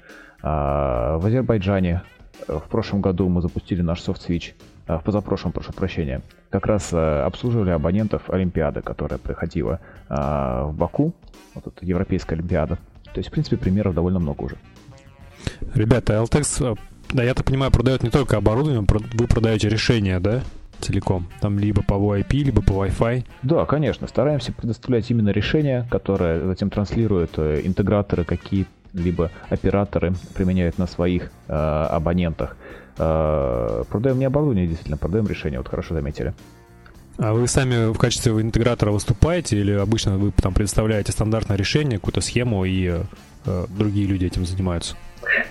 [0.42, 2.04] В Азербайджане
[2.48, 4.56] в прошлом году мы запустили наш софт-свич.
[4.86, 11.14] В позапрошлом, прошу прощения как раз э, обслуживали абонентов Олимпиады, которая проходила э, в Баку,
[11.54, 12.78] вот эта Европейская Олимпиада.
[13.18, 14.58] То есть, в принципе, примеров довольно много уже.
[15.74, 16.76] Ребята, LTX, э,
[17.10, 20.44] да, я так понимаю, продает не только оборудование, вы продаете решения, да?
[20.82, 21.26] целиком.
[21.42, 23.26] Там либо по VoIP, либо по Wi-Fi.
[23.42, 24.06] Да, конечно.
[24.08, 31.54] Стараемся предоставлять именно решения, которые затем транслируют интеграторы, какие либо операторы применяют на своих э,
[31.54, 32.56] абонентах.
[33.00, 35.60] Э, продаем не оборудование, действительно, продаем решение.
[35.60, 36.36] Вот хорошо заметили.
[37.18, 42.22] А вы сами в качестве интегратора выступаете или обычно вы там предоставляете стандартное решение, какую-то
[42.22, 43.02] схему и
[43.46, 44.96] э, другие люди этим занимаются?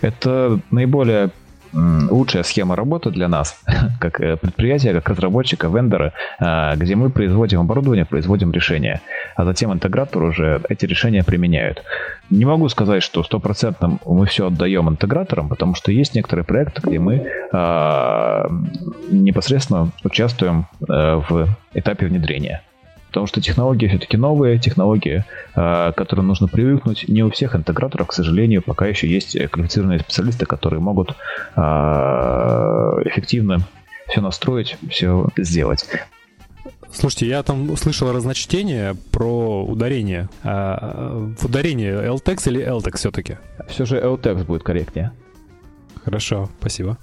[0.01, 1.31] Это наиболее
[1.73, 3.61] лучшая схема работы для нас,
[4.01, 9.01] как э, предприятия, как разработчика, вендора, э, где мы производим оборудование, производим решения,
[9.37, 11.83] а затем интегратор уже эти решения применяют.
[12.31, 16.99] Не могу сказать, что стопроцентно мы все отдаем интеграторам, потому что есть некоторые проекты, где
[16.99, 18.49] мы э,
[19.11, 22.63] непосредственно участвуем в этапе внедрения.
[23.09, 27.09] Потому что технологии все-таки новые, технологии, к которым нужно привыкнуть.
[27.09, 31.11] Не у всех интеграторов, к сожалению, пока еще есть квалифицированные специалисты, которые могут
[33.07, 33.61] эффективно
[34.09, 35.87] все настроить, все сделать.
[36.93, 40.29] Слушайте, я там слышал разночтение про ударение.
[40.43, 43.39] А, в ударении LTEX или LTEX все-таки?
[43.69, 45.13] Все же LTEX будет корректнее.
[46.05, 46.97] Хорошо, спасибо.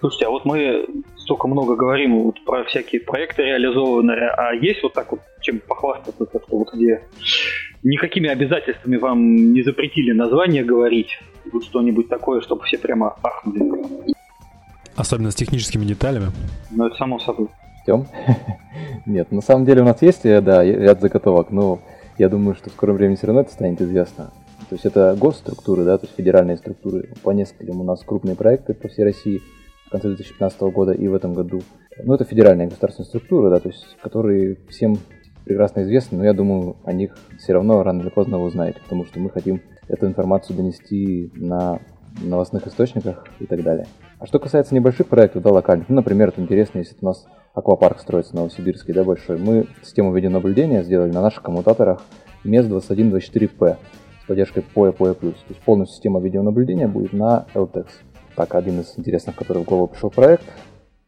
[0.00, 0.86] Слушайте, а вот мы
[1.32, 6.26] столько много говорим вот про всякие проекты реализованные, а есть вот так вот чем похвастаться,
[6.26, 7.00] как вот где
[7.82, 11.08] никакими обязательствами вам не запретили название говорить,
[11.50, 14.12] вот что-нибудь такое, чтобы все прямо ахнули.
[14.94, 16.26] Особенно с техническими деталями.
[16.70, 17.48] Ну, это само собой.
[17.82, 18.04] Ждем.
[19.06, 21.80] Нет, на самом деле у нас есть, да, ряд заготовок, но
[22.18, 24.32] я думаю, что в скором времени все равно это станет известно.
[24.68, 27.08] То есть это госструктуры, да, то есть федеральные структуры.
[27.22, 29.40] По нескольким у нас крупные проекты по всей России
[29.92, 31.60] конце 2015 года и в этом году.
[32.02, 34.98] Ну, это федеральные государственные структуры, да, то есть которые всем
[35.44, 39.04] прекрасно известны, но я думаю, о них все равно рано или поздно вы узнаете, потому
[39.04, 41.80] что мы хотим эту информацию донести на
[42.20, 43.86] новостных источниках и так далее.
[44.18, 48.00] А что касается небольших проектов, да, локальных, ну, например, это интересно, если у нас аквапарк
[48.00, 52.02] строится новосибирский, да, большой, мы систему видеонаблюдения сделали на наших коммутаторах
[52.44, 53.76] MES2124P
[54.22, 55.14] с поддержкой POE, POE+.
[55.14, 57.86] То есть полностью система видеонаблюдения будет на LTEX.
[58.36, 60.44] Так, один из интересных, который в голову пришел проект.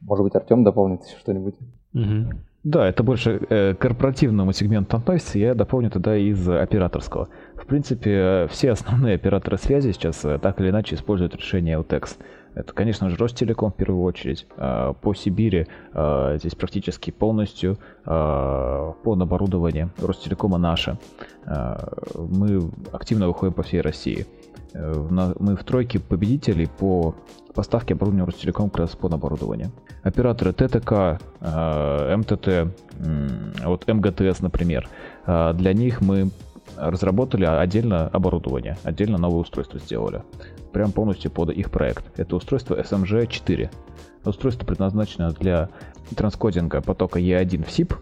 [0.00, 1.54] Может быть, Артем дополнит что-нибудь?
[1.94, 2.34] Угу.
[2.64, 7.28] Да, это больше э, корпоративному сегменту относится, я дополню тогда из операторского.
[7.56, 12.16] В принципе, все основные операторы связи сейчас э, так или иначе используют решение LTEX.
[12.54, 14.46] Это, конечно же, Ростелеком в первую очередь.
[14.56, 20.98] А, по Сибири а, здесь практически полностью по оборудование Ростелекома наше.
[22.14, 24.26] Мы активно выходим по всей России.
[24.74, 27.14] Э, мы в тройке победителей по
[27.54, 29.70] поставке оборудования Ростелеком как раз под оборудование.
[30.02, 32.74] Операторы ТТК, МТТ,
[33.64, 34.88] вот МГТС, например,
[35.24, 36.30] для них мы
[36.76, 40.22] разработали отдельно оборудование, отдельно новое устройство сделали.
[40.72, 42.04] Прям полностью под их проект.
[42.18, 43.70] Это устройство SMG4.
[44.24, 45.68] Устройство предназначено для
[46.16, 47.94] транскодинга потока E1 в SIP,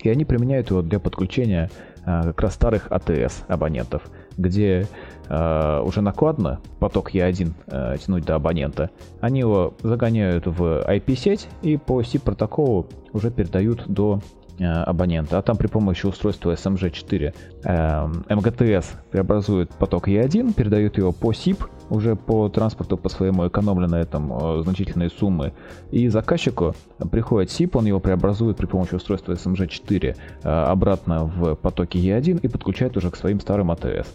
[0.00, 1.70] и они применяют его для подключения
[2.04, 4.02] а, как раз старых АТС абонентов,
[4.40, 4.86] где
[5.28, 8.90] а, уже накладно поток E1 а, тянуть до абонента.
[9.20, 14.20] Они его загоняют в IP-сеть и по SIP протоколу уже передают до
[14.60, 17.34] Э, абонента, а там при помощи устройства SMG4
[17.64, 23.88] э, МГТС преобразует поток E1, передает его по SIP, уже по транспорту по своему экономля
[23.88, 25.54] на этом э, значительные суммы.
[25.90, 26.74] И заказчику
[27.10, 32.48] приходит SIP, он его преобразует при помощи устройства SMG4 э, обратно в потоки E1 и
[32.48, 34.14] подключает уже к своим старым АТС.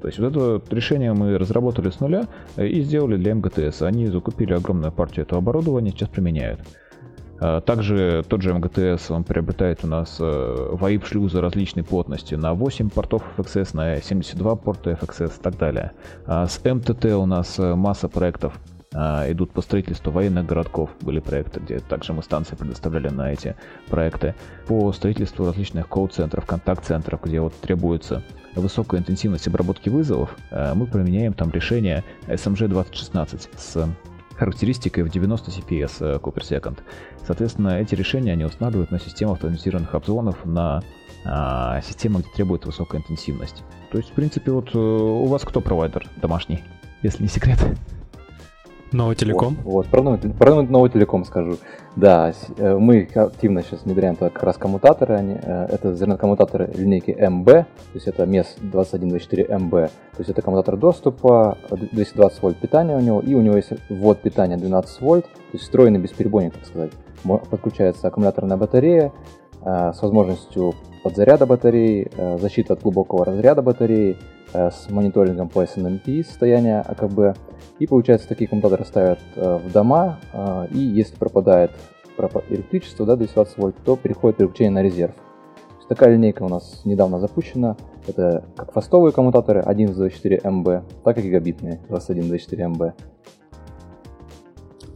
[0.00, 2.26] То есть вот это решение мы разработали с нуля
[2.56, 3.82] э, и сделали для МГТС.
[3.82, 6.60] Они закупили огромную партию этого оборудования, сейчас применяют.
[7.40, 10.22] А, также тот же МГТС, он приобретает у нас э,
[10.72, 15.92] VoIP-шлюзы различной плотности на 8 портов FXS, на 72 порта FXS и так далее.
[16.26, 18.58] А с МТТ у нас э, масса проектов
[18.92, 20.90] а, идут по строительству военных городков.
[21.00, 23.56] Были проекты, где также мы станции предоставляли на эти
[23.88, 24.34] проекты.
[24.66, 28.22] По строительству различных колл-центров, контакт-центров, где вот требуется
[28.54, 33.88] высокая интенсивность обработки вызовов, э, мы применяем там решение SMG2016 с
[34.36, 36.78] характеристикой в 90 CPS э, Cooper.
[37.26, 40.82] Соответственно, эти решения они устанавливают на систему автоматизированных обзвонов, на
[41.24, 43.62] а, системы, где требует высокая интенсивность.
[43.92, 46.64] То есть, в принципе, вот э, у вас кто провайдер домашний,
[47.02, 47.58] если не секрет?
[48.92, 49.56] Новый телеком?
[49.62, 51.58] Вот, вот про, новый, про новый телеком скажу.
[51.94, 55.14] Да, э, мы активно сейчас внедряем как раз коммутаторы.
[55.14, 59.70] Они, э, это зернокоммутаторы линейки MB, то есть это MES 2124MB.
[59.70, 64.20] То есть это коммутатор доступа, 220 вольт питания у него, и у него есть ввод
[64.20, 66.92] питания 12 вольт, то есть встроенный бесперебойник, так сказать.
[67.22, 69.12] Подключается аккумуляторная батарея
[69.62, 74.16] с возможностью подзаряда батареи, защиты от глубокого разряда батареи,
[74.52, 77.38] с мониторингом по SNMP состояния АКБ.
[77.80, 81.72] И получается, такие коммутаторы ставят э, в дома, э, и если пропадает
[82.50, 85.14] электричество, да, 220 вольт, то переходит переключение на резерв.
[85.88, 87.76] такая линейка у нас недавно запущена.
[88.06, 90.68] Это как фастовые коммутаторы 124 МБ,
[91.02, 92.82] так и гигабитные 2124 МБ.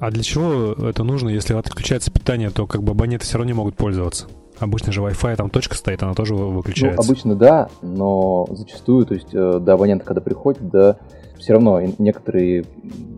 [0.00, 3.56] А для чего это нужно, если отключается питание, то как бы абоненты все равно не
[3.56, 4.26] могут пользоваться?
[4.64, 7.00] Обычно же Wi-Fi там точка стоит, она тоже выключается.
[7.00, 10.96] Ну, обычно да, но зачастую, то есть э, до абонента, когда приходит, да,
[11.38, 12.64] все равно некоторые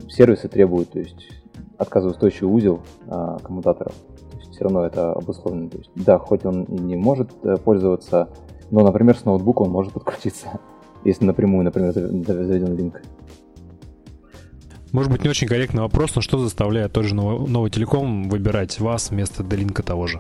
[0.09, 1.29] сервисы требуют, то есть
[1.79, 3.91] отказоустойчивый узел а, коммутатора.
[3.91, 5.69] То есть все равно это обусловлено.
[5.69, 8.29] То есть, да, хоть он и не может э, пользоваться,
[8.71, 10.59] но, например, с ноутбука он может подключиться,
[11.05, 13.03] если напрямую, например, заведен линк.
[14.93, 18.81] Может быть, не очень корректный вопрос, но что заставляет тот же новый, новый телеком выбирать
[18.81, 20.19] вас вместо долинка того же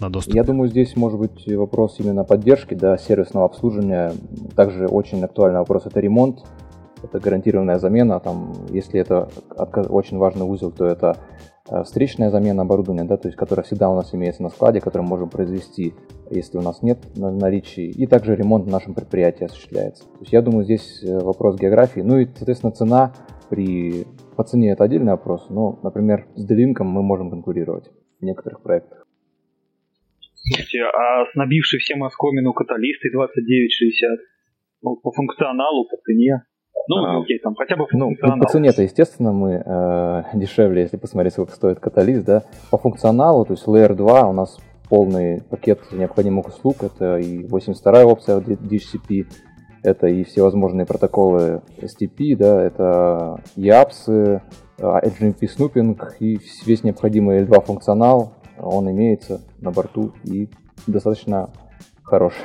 [0.00, 0.34] на доступ?
[0.34, 4.12] Я думаю, здесь может быть вопрос именно поддержки, да, сервисного обслуживания.
[4.56, 6.44] Также очень актуальный вопрос это ремонт
[7.02, 9.28] это гарантированная замена, там, если это
[9.88, 11.16] очень важный узел, то это
[11.68, 15.02] э, встречная замена оборудования, да, то есть, которая всегда у нас имеется на складе, который
[15.02, 15.94] мы можем произвести,
[16.30, 20.04] если у нас нет наличия, и также ремонт в нашем предприятии осуществляется.
[20.04, 23.12] То есть я думаю, здесь э, вопрос географии, ну и, соответственно, цена
[23.48, 27.90] при по цене это отдельный вопрос, но, например, с Делинком мы можем конкурировать
[28.20, 29.07] в некоторых проектах.
[30.48, 34.18] Слушайте, а снабивший всем оскомину каталисты 2960,
[34.82, 36.42] ну, по функционалу, по цене,
[36.88, 41.34] ну, а, окей, там хотя бы ну, по цене-то, естественно, мы э, дешевле, если посмотреть,
[41.34, 42.44] сколько стоит каталист, да.
[42.70, 48.04] По функционалу, то есть Layer 2 у нас полный пакет необходимых услуг, это и 82
[48.04, 49.26] опция DHCP,
[49.82, 54.40] это и всевозможные протоколы STP, да, это EAPS,
[54.78, 60.48] HMP Snooping и весь необходимый L2 функционал, он имеется на борту и
[60.86, 61.50] достаточно
[62.02, 62.44] хороший.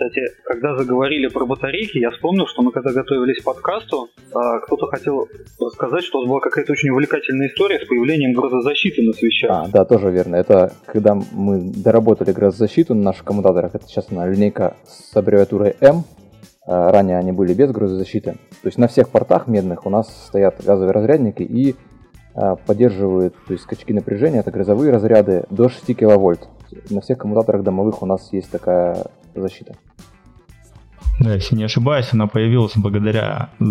[0.00, 4.86] Кстати, когда заговорили про батарейки, я вспомнил, что мы когда готовились к подкасту, а, кто-то
[4.86, 5.28] хотел
[5.60, 9.50] рассказать, что у вас была какая-то очень увлекательная история с появлением грозозащиты на свечах.
[9.50, 10.36] А, да, тоже верно.
[10.36, 16.04] Это когда мы доработали грозозащиту на наших коммутаторах, это сейчас она линейка с аббревиатурой M,
[16.66, 18.32] а, ранее они были без грозозащиты.
[18.62, 21.76] То есть на всех портах медных у нас стоят газовые разрядники и
[22.34, 26.48] а, поддерживают то есть скачки напряжения, это грозовые разряды до 6 киловольт.
[26.88, 29.74] На всех коммутаторах домовых у нас есть такая защита.
[31.20, 33.64] Да, если не ошибаюсь, она появилась благодаря э,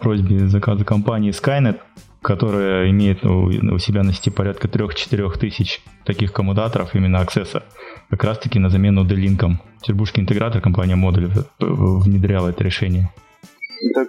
[0.00, 1.78] просьбе заказа компании Skynet,
[2.20, 7.62] которая имеет у, у себя на сети порядка 3-4 тысяч таких коммутаторов именно аксесса,
[8.08, 9.56] как раз таки на замену D-Link.
[9.80, 11.30] Петербургский интегратор, компания Модуль,
[11.60, 13.08] внедряла это решение.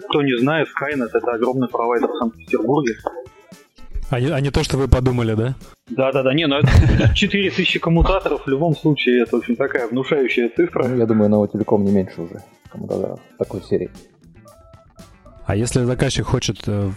[0.10, 2.96] Кто не знает, Skynet это огромный провайдер в Санкт-Петербурге.
[4.12, 5.56] А не, а не то, что вы подумали, да?
[5.90, 10.86] Да-да-да, не, ну это 4000 коммутаторов в любом случае, это очень такая внушающая цифра.
[10.86, 13.90] Ну, я думаю, Новотелеком не меньше уже коммутаторов такой серии.
[15.46, 16.92] А если заказчик хочет э,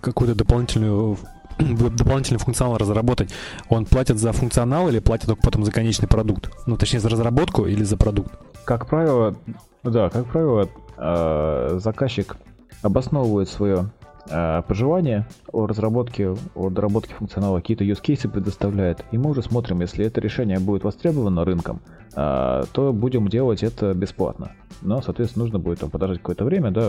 [0.00, 1.18] какую-то дополнительную
[1.58, 3.30] дополнительный функционал разработать,
[3.68, 6.50] он платит за функционал или платит только потом за конечный продукт?
[6.66, 8.32] Ну, точнее, за разработку или за продукт?
[8.64, 9.34] Как правило,
[9.82, 12.36] да, как правило, э, заказчик
[12.82, 13.90] обосновывает свое
[14.66, 19.04] пожелания о разработке, о доработке функционала, какие-то use cases предоставляет.
[19.10, 21.80] И мы уже смотрим, если это решение будет востребовано рынком,
[22.14, 24.52] э, то будем делать это бесплатно.
[24.82, 26.80] Но, соответственно, нужно будет там подождать какое-то время, да,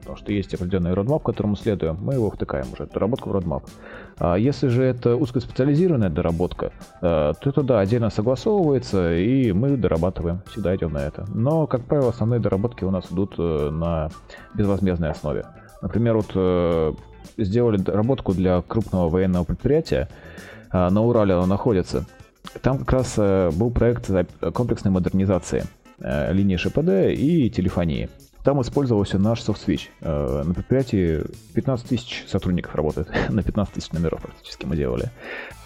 [0.00, 3.62] потому что есть определенный roadmap, которому следуем, мы его втыкаем уже, доработку в.
[4.18, 10.42] А если же это узкоспециализированная доработка, э, то это, да, отдельно согласовывается, и мы дорабатываем,
[10.46, 11.24] всегда идем на это.
[11.34, 14.10] Но, как правило, основные доработки у нас идут на
[14.54, 15.46] безвозмездной основе.
[15.82, 16.92] Например, вот э,
[17.36, 20.08] сделали доработку для крупного военного предприятия,
[20.72, 22.06] э, на Урале оно находится.
[22.62, 24.10] Там как раз э, был проект
[24.54, 25.64] комплексной модернизации
[25.98, 28.08] э, линии ШПД и телефонии.
[28.44, 29.90] Там использовался наш софт-свич.
[30.00, 31.22] Э, на предприятии
[31.54, 35.10] 15 тысяч сотрудников работает, на 15 тысяч номеров практически мы делали.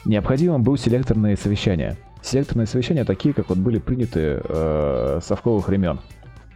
[0.05, 1.97] Необходимым был селекторные совещания.
[2.23, 6.01] Селекторные совещания такие, как вот были приняты э, совковых времен.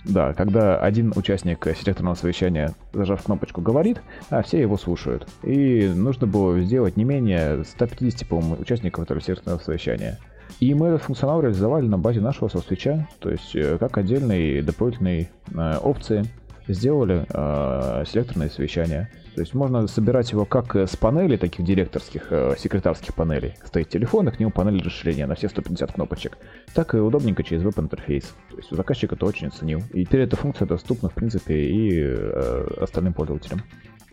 [0.09, 4.01] Да, когда один участник селекторного совещания, зажав кнопочку, говорит,
[4.31, 5.29] а все его слушают.
[5.43, 10.19] И нужно было сделать не менее 150, по-моему, участников этого селекторного совещания.
[10.61, 15.29] И мы этот функционал реализовали на базе нашего софтвича, то есть э, как отдельные дополнительные
[15.55, 16.25] э, опции
[16.69, 19.11] сделали э, селекторное совещание.
[19.35, 23.55] То есть можно собирать его как с панелей таких директорских, э, секретарских панелей.
[23.65, 26.39] Стоит телефон, и к нему панель расширения на все 150 кнопочек.
[26.75, 28.35] Так и удобненько через веб-интерфейс.
[28.51, 29.83] То есть заказчик это очень оценил.
[29.93, 33.63] И теперь эта функция доступна, в принципе, и э, остальным пользователям.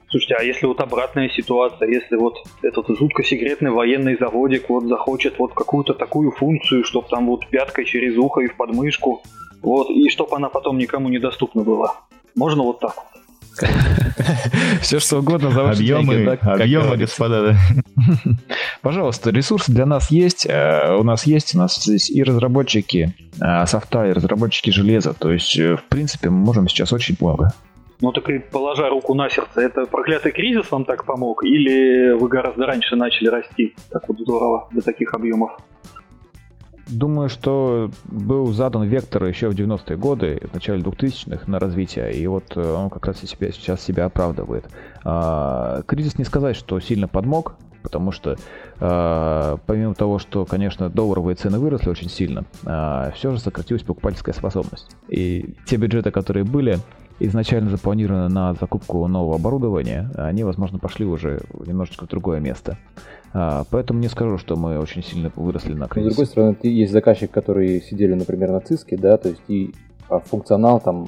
[0.09, 5.39] Слушайте, а если вот обратная ситуация, если вот этот жутко секретный военный заводик вот захочет
[5.39, 9.23] вот какую-то такую функцию, чтобы там вот пяткой через ухо и в подмышку,
[9.61, 11.95] вот, и чтобы она потом никому недоступна была.
[12.35, 13.15] Можно вот так вот.
[14.81, 17.57] Все что угодно за ваши объемы, деньги, да, объемы, господа, да.
[18.81, 20.45] Пожалуйста, ресурсы для нас есть.
[20.45, 25.13] Э, у нас есть, у нас здесь и разработчики э, софта, и разработчики железа.
[25.13, 27.53] То есть, э, в принципе, мы можем сейчас очень много.
[28.01, 31.45] Ну так и положа руку на сердце, это проклятый кризис вам так помог?
[31.45, 35.51] Или вы гораздо раньше начали расти так вот здорово до таких объемов?
[36.87, 42.27] Думаю, что был задан вектор еще в 90-е годы, в начале 2000-х на развитие, и
[42.27, 44.65] вот э, он как раз себя, сейчас себя оправдывает.
[45.03, 48.35] А, кризис не сказать, что сильно подмог, потому что
[48.79, 54.35] а, помимо того, что, конечно, долларовые цены выросли очень сильно, а, все же сократилась покупательская
[54.35, 54.95] способность.
[55.07, 56.77] И те бюджеты, которые были,
[57.19, 62.77] изначально запланированы на закупку нового оборудования, они, возможно, пошли уже немножечко в другое место.
[63.37, 66.13] А, поэтому не скажу, что мы очень сильно выросли на кризис.
[66.13, 69.73] с другой стороны, есть заказчик, которые сидели, например, на Циске, да, то есть и
[70.07, 71.07] а функционал там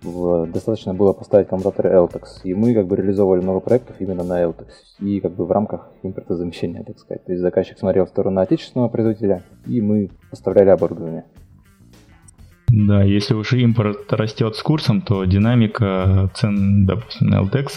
[0.00, 2.24] в, достаточно было поставить коммутаторы LTEX.
[2.44, 4.68] И мы как бы реализовывали много проектов именно на LTEX.
[5.00, 7.24] И как бы в рамках импортозамещения, так сказать.
[7.26, 11.24] То есть заказчик смотрел в сторону отечественного производителя, и мы поставляли оборудование.
[12.68, 17.68] Да, если уж импорт растет с курсом, то динамика цен, допустим, на LTEX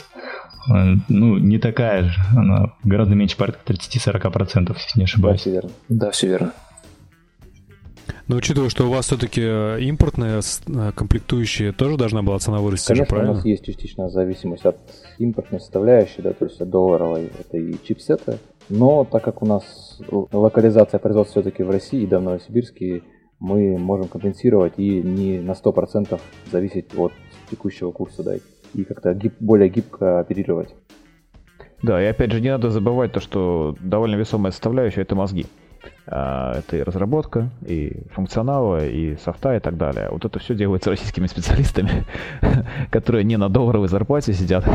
[0.68, 2.20] ну, не такая же.
[2.36, 5.38] Она гораздо меньше, порядка 30-40%, если не ошибаюсь.
[5.38, 5.72] Да, все верно.
[5.90, 6.54] Да, все верно.
[8.28, 12.88] Но учитывая, что у вас все-таки э, импортная э, комплектующая тоже должна была цена вырасти,
[12.88, 13.32] Конечно, же, правильно?
[13.34, 14.78] у нас есть частичная зависимость от
[15.20, 18.40] импортной составляющей, да, то есть от долларовой, это и чипсеты.
[18.68, 23.04] Но так как у нас локализация производства все-таки в России и да, в Новосибирске,
[23.40, 26.20] мы можем компенсировать и не на 100%
[26.52, 27.12] зависеть от
[27.52, 28.36] текущего курса, да,
[28.76, 30.76] и как-то гиб, более гибко оперировать.
[31.82, 35.46] Да, и опять же не надо забывать то, что довольно весомая составляющая это мозги.
[36.08, 40.10] А, это и разработка, и функционала, и софта, и так далее.
[40.12, 42.06] Вот это все делается российскими специалистами,
[42.92, 44.66] которые не на долларовой зарплате сидят.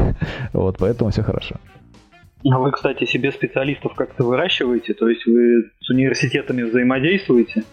[0.53, 1.57] Вот, поэтому все хорошо.
[2.49, 4.95] А вы, кстати, себе специалистов как-то выращиваете?
[4.95, 7.65] То есть вы с университетами взаимодействуете?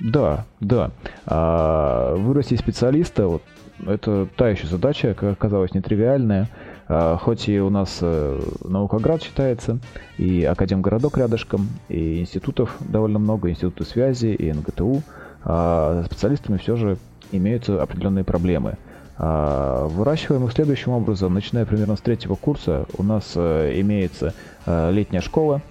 [0.00, 0.90] Да, да.
[1.26, 3.42] А, вырастить специалиста, вот
[3.86, 6.48] это та еще задача, как оказалось, нетривиальная.
[6.88, 9.78] А, хоть и у нас э, Наукоград считается,
[10.18, 15.02] и Академгородок рядышком, и институтов довольно много, институты связи, и НГТУ,
[15.44, 16.98] а специалистами все же
[17.30, 18.76] имеются определенные проблемы.
[19.22, 21.34] А, выращиваем их следующим образом.
[21.34, 24.34] Начиная примерно с третьего курса у нас э, имеется
[24.66, 25.62] э, летняя школа,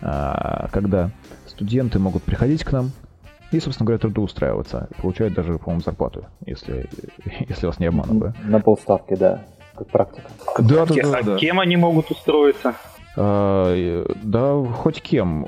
[0.00, 1.10] а, когда
[1.46, 2.92] студенты могут приходить к нам
[3.54, 4.88] и, собственно говоря, трудоустраиваться.
[5.00, 6.86] Получают даже, по-моему, зарплату, если,
[7.48, 8.34] если вас не обманываю.
[8.44, 9.44] На полставки, да,
[9.76, 10.26] как практика.
[10.58, 11.36] Да, да, да, а да.
[11.36, 12.74] кем они могут устроиться?
[13.16, 15.46] А, да, хоть кем.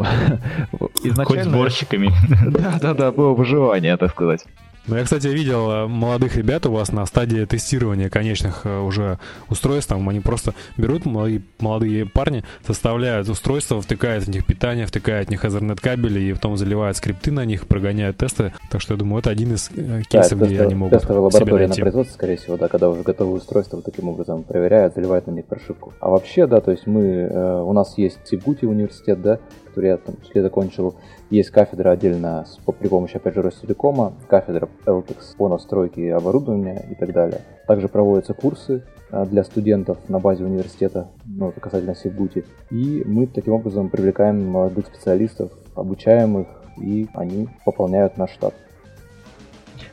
[1.02, 1.24] Изначально...
[1.24, 2.10] Хоть сборщиками.
[2.50, 4.44] Да, да, да, было выживание, так сказать.
[4.88, 9.18] Ну, я, кстати, видел э, молодых ребят у вас на стадии тестирования конечных э, уже
[9.50, 9.88] устройств.
[9.88, 15.30] Там они просто берут молодые, молодые парни, составляют устройства, втыкают в них питание, втыкают в
[15.32, 18.52] них Ethernet кабели и потом заливают скрипты на них, прогоняют тесты.
[18.70, 21.66] Так что я думаю, это один из э, кейсов, да, где они могут Тестовая лаборатория
[21.66, 25.32] на производстве, скорее всего, да, когда уже готовые устройства вот таким образом проверяют, заливают на
[25.32, 25.94] них прошивку.
[25.98, 29.40] А вообще, да, то есть мы, у нас есть Тибути университет, да,
[29.76, 30.94] который я там числе закончил.
[31.30, 36.94] Есть кафедра отдельно с, при помощи, опять же, Ростелекома, кафедра LTEX по настройке оборудования и
[36.94, 37.40] так далее.
[37.66, 42.44] Также проводятся курсы а, для студентов на базе университета, ну, это касательно Сибути.
[42.70, 46.46] И мы таким образом привлекаем молодых специалистов, обучаем их,
[46.80, 48.54] и они пополняют наш штат.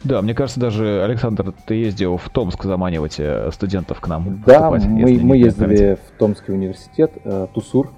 [0.03, 4.43] Да, мне кажется, даже, Александр, ты ездил в Томск заманивать э, студентов к нам.
[4.45, 7.89] Да, мы, мы ездили в Томский университет, э, Тусур,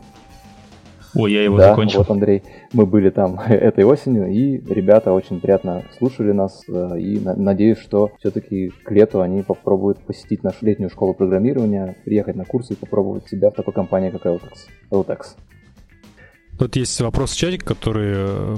[1.16, 2.00] Ой, я его да, закончил.
[2.00, 2.44] вот, Андрей,
[2.74, 8.12] мы были там этой осенью, и ребята очень приятно слушали нас, э, и надеюсь, что
[8.20, 13.28] все-таки к лету они попробуют посетить нашу летнюю школу программирования, приехать на курсы и попробовать
[13.28, 14.52] себя в такой компании, как LTEX.
[14.92, 15.20] LTEX.
[16.58, 18.56] Тут есть вопрос в чате, который э,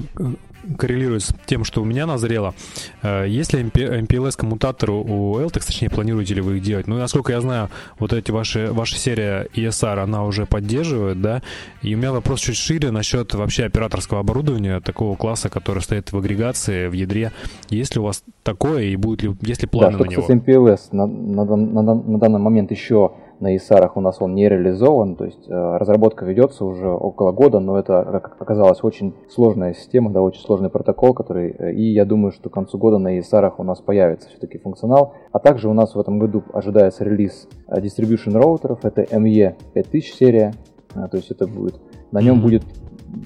[0.77, 2.53] коррелирует с тем, что у меня назрело.
[3.01, 6.87] Э, есть ли MPLS-коммутаторы у LTEX, точнее, планируете ли вы их делать?
[6.87, 11.41] Ну, насколько я знаю, вот эти ваши, ваша серия ESR, она уже поддерживает, да?
[11.81, 16.17] И у меня вопрос чуть шире насчет вообще операторского оборудования такого класса, который стоит в
[16.17, 17.31] агрегации, в ядре.
[17.69, 20.25] Есть ли у вас такое и будет ли, есть ли планы да, на него?
[20.27, 24.49] Да, MPLS на, на, на, на данный момент еще на ИСАРах у нас он не
[24.49, 29.73] реализован, то есть э, разработка ведется уже около года, но это, как оказалось, очень сложная
[29.73, 33.19] система, да, очень сложный протокол, который, э, и я думаю, что к концу года на
[33.19, 37.47] ИСАРах у нас появится все-таки функционал, а также у нас в этом году ожидается релиз
[37.67, 40.53] э, distribution роутеров, это ME 5000 серия,
[40.93, 41.75] то есть это будет,
[42.11, 42.63] на нем будет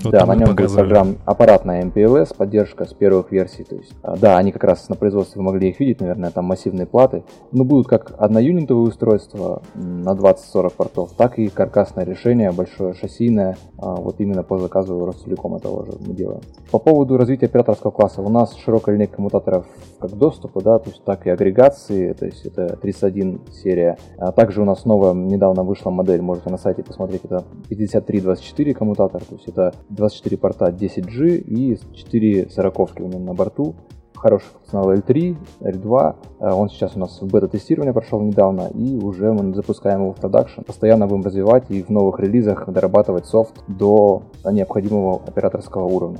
[0.03, 3.63] вот да, на нем будет программ аппаратная MPLS, поддержка с первых версий.
[3.63, 6.45] То есть, а, да, они как раз на производстве вы могли их видеть, наверное, там
[6.45, 7.23] массивные платы.
[7.51, 13.95] Но будут как одноюнитовые устройства на 20-40 портов, так и каркасное решение, большое шассийное, а,
[13.95, 16.41] вот именно по заказу Ростелекома того же мы делаем.
[16.71, 19.65] По поводу развития операторского класса, у нас широкая линейка коммутаторов
[19.99, 23.97] как доступа, да, то есть так и агрегации, то есть это 31 серия.
[24.17, 29.21] А также у нас новая, недавно вышла модель, можете на сайте посмотреть, это 5324 коммутатор,
[29.23, 33.75] то есть это 24 порта 10G и 4 сороковки у него на борту.
[34.15, 36.15] Хороший функционал L3, L2.
[36.39, 40.17] Э, он сейчас у нас в бета-тестирование прошел недавно, и уже мы запускаем его в
[40.17, 40.61] продакшн.
[40.61, 46.19] Постоянно будем развивать и в новых релизах дорабатывать софт до необходимого операторского уровня.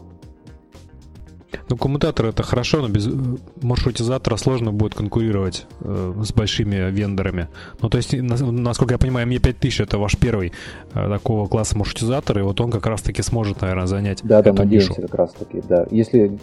[1.72, 3.12] Ну, коммутатор это хорошо, но без э,
[3.62, 7.48] маршрутизатора сложно будет конкурировать э, с большими вендорами.
[7.82, 10.52] Ну, то есть, насколько я понимаю, ME5000 это ваш первый
[10.94, 14.90] э, такого класса маршрутизатор, и вот он как раз-таки сможет, наверное, занять да, да, надеемся
[14.90, 15.02] нишу.
[15.04, 15.88] как раз-таки, да.
[15.92, 16.38] Если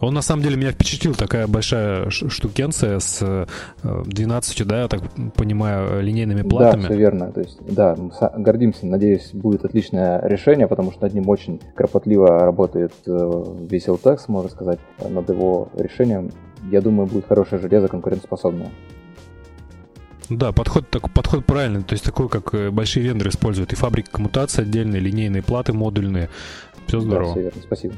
[0.00, 3.46] он на самом деле меня впечатлил, такая большая штукенция с
[3.82, 5.02] 12, э, да, я так
[5.34, 6.82] понимаю, линейными платами.
[6.82, 7.32] Да, все верно.
[7.32, 7.96] То есть, да,
[8.36, 14.24] гордимся, надеюсь, будет отличное решение, потому что над ним очень кропотливо работает э, весь LTEX,
[14.28, 14.78] можно сказать,
[15.08, 16.30] над его решением.
[16.70, 18.70] Я думаю, будет хорошее железо, конкурентоспособное.
[20.28, 23.72] Да, подход, так, подход правильный, то есть такой, как э, большие вендоры используют.
[23.72, 26.28] И фабрика коммутации отдельные, линейные платы модульные.
[26.86, 27.28] Все здорово.
[27.28, 27.94] Да, все верно, спасибо.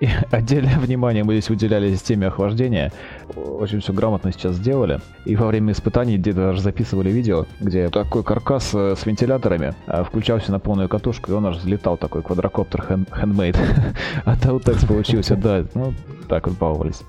[0.00, 2.92] И отдельное внимание мы здесь уделяли системе охлаждения.
[3.34, 5.00] Очень все грамотно сейчас сделали.
[5.24, 10.04] И во время испытаний где-то даже записывали видео, где такой каркас э, с вентиляторами а,
[10.04, 13.56] включался на полную катушку, и он аж взлетал такой квадрокоптер handmade.
[14.24, 15.94] А Таутекс получился, да, ну,
[16.28, 17.02] так вот баловались.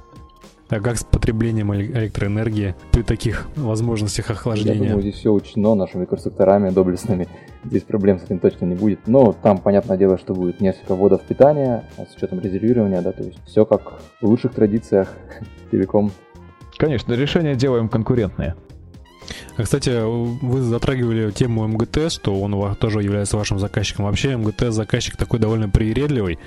[0.69, 4.83] А как с потреблением электроэнергии при таких возможностях охлаждения?
[4.83, 7.27] Я думаю, здесь все учтено нашими конструкторами доблестными.
[7.65, 9.07] Здесь проблем с этим точно не будет.
[9.07, 13.39] Но там, понятное дело, что будет несколько вводов питания с учетом резервирования, да, то есть
[13.47, 15.11] все как в лучших традициях
[15.71, 16.11] телеком.
[16.77, 18.55] Конечно, решения делаем конкурентные.
[19.57, 24.05] А, кстати, вы затрагивали тему МГТ, что он тоже является вашим заказчиком.
[24.05, 26.39] Вообще МГТ заказчик такой довольно приредливый.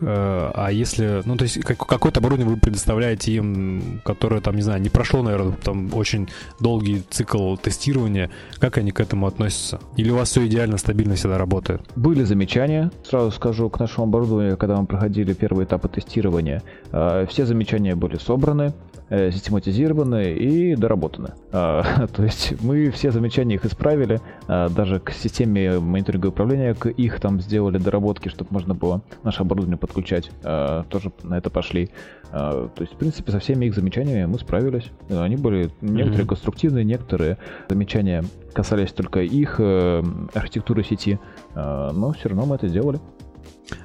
[0.00, 4.80] Э, а если, ну то есть какое-то оборудование вы предоставляете им, которое там, не знаю,
[4.80, 9.80] не прошло, наверное, там очень долгий цикл тестирования, как они к этому относятся?
[9.96, 11.82] Или у вас все идеально, стабильно всегда работает?
[11.96, 16.62] Были замечания, сразу скажу, к нашему оборудованию, когда мы проходили первые этапы тестирования,
[16.92, 18.72] э, все замечания были собраны,
[19.10, 21.32] систематизированы и доработаны.
[21.52, 26.88] А, то есть мы все замечания их исправили, а, даже к системе мониторинга управления к
[26.88, 30.30] их там сделали доработки, чтобы можно было наше оборудование подключать.
[30.44, 31.90] А, тоже на это пошли.
[32.30, 34.84] То есть, в принципе, со всеми их замечаниями мы справились.
[35.08, 36.28] Они были некоторые mm-hmm.
[36.28, 37.38] конструктивные, некоторые
[37.68, 38.22] замечания
[38.52, 40.00] касались только их э,
[40.32, 41.18] архитектуры сети,
[41.56, 43.00] но все равно мы это сделали.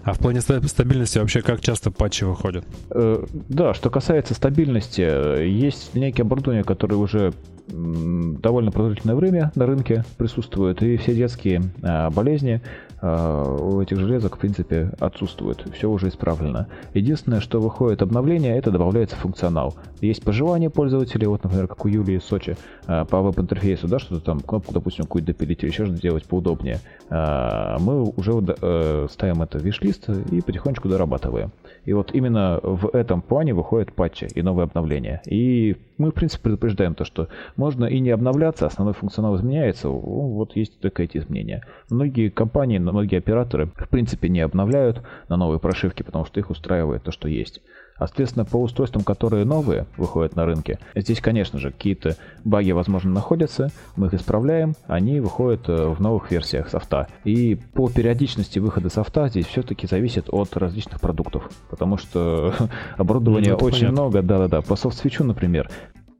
[0.03, 2.65] А в плане стабильности вообще как часто патчи выходят?
[2.91, 7.33] Э, да, что касается стабильности, есть некие оборудования, которые уже
[7.67, 12.61] довольно продолжительное время на рынке присутствуют, и все детские а, болезни
[13.05, 15.65] у этих железок, в принципе, отсутствуют.
[15.73, 16.67] Все уже исправлено.
[16.93, 19.75] Единственное, что выходит обновление, это добавляется функционал.
[20.01, 22.57] Есть пожелания пользователей, вот, например, как у Юлии Сочи,
[22.87, 26.79] а, по веб-интерфейсу, да, что-то там, кнопку, допустим, какую-то допилить или еще что-то сделать поудобнее.
[27.09, 31.51] Мы уже э, ставим это в виш-лист и потихонечку дорабатываем.
[31.85, 35.21] И вот именно в этом плане выходят патчи и новые обновления.
[35.25, 40.55] И мы, в принципе, предупреждаем то, что можно и не обновляться, основной функционал изменяется, вот
[40.55, 41.63] есть только эти изменения.
[41.89, 47.03] Многие компании, многие операторы, в принципе, не обновляют на новые прошивки, потому что их устраивает
[47.03, 47.61] то, что есть.
[47.97, 53.11] А, соответственно, по устройствам, которые новые выходят на рынке, здесь, конечно же, какие-то баги, возможно,
[53.11, 57.07] находятся, мы их исправляем, они выходят э, в новых версиях софта.
[57.23, 62.53] И по периодичности выхода софта здесь все-таки зависит от различных продуктов, потому что
[62.97, 63.91] оборудования ну, очень понятно.
[63.91, 64.61] много, да-да-да.
[64.61, 65.69] По софт-свечу, например,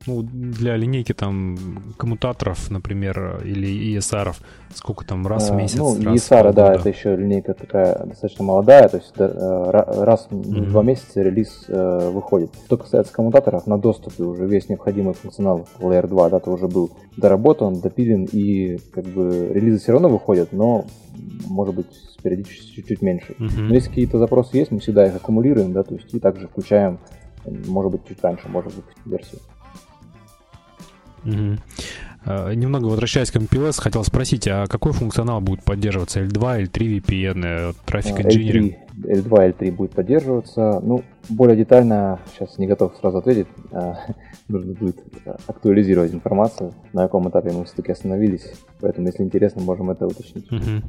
[0.07, 1.57] ну, для линейки там
[1.97, 4.35] коммутаторов, например, или ESR,
[4.73, 5.77] сколько там, раз в а, месяц?
[5.77, 10.33] Ну, раз ESR, да, это еще линейка такая достаточно молодая, то есть э, раз в
[10.33, 10.65] mm-hmm.
[10.65, 12.51] два месяца релиз э, выходит.
[12.65, 16.91] Что касается коммутаторов, на доступе уже весь необходимый функционал Layer 2, да, то уже был
[17.17, 20.85] доработан, допилен, и как бы релизы все равно выходят, но
[21.47, 23.33] может быть с периодичностью чуть-чуть меньше.
[23.39, 23.61] Mm-hmm.
[23.61, 26.99] Но если какие-то запросы есть, мы всегда их аккумулируем, да, то есть и также включаем,
[27.45, 29.39] может быть, чуть раньше, может быть, версию.
[31.25, 31.57] Угу.
[32.55, 36.21] Немного возвращаясь к MPLS, хотел спросить, а какой функционал будет поддерживаться?
[36.21, 38.73] L2, L3 VPN, трафик инжиниринг?
[39.03, 40.79] L2, L3 L3 будет поддерживаться.
[40.81, 43.99] Ну, более детально, сейчас не готов сразу ответить, а,
[44.47, 44.97] нужно будет
[45.47, 48.53] актуализировать информацию, на каком этапе мы все-таки остановились.
[48.79, 50.51] Поэтому, если интересно, можем это уточнить.
[50.51, 50.81] Угу.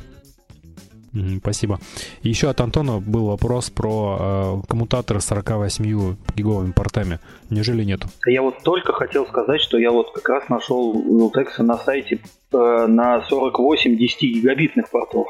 [1.40, 1.78] Спасибо.
[2.22, 7.20] И еще от Антона был вопрос про э, коммутаторы с 48 гиговыми портами.
[7.50, 8.08] Неужели нету?
[8.26, 12.20] Я вот только хотел сказать, что я вот как раз нашел Wiltex на сайте
[12.52, 15.28] э, на 48 10 гигабитных портов.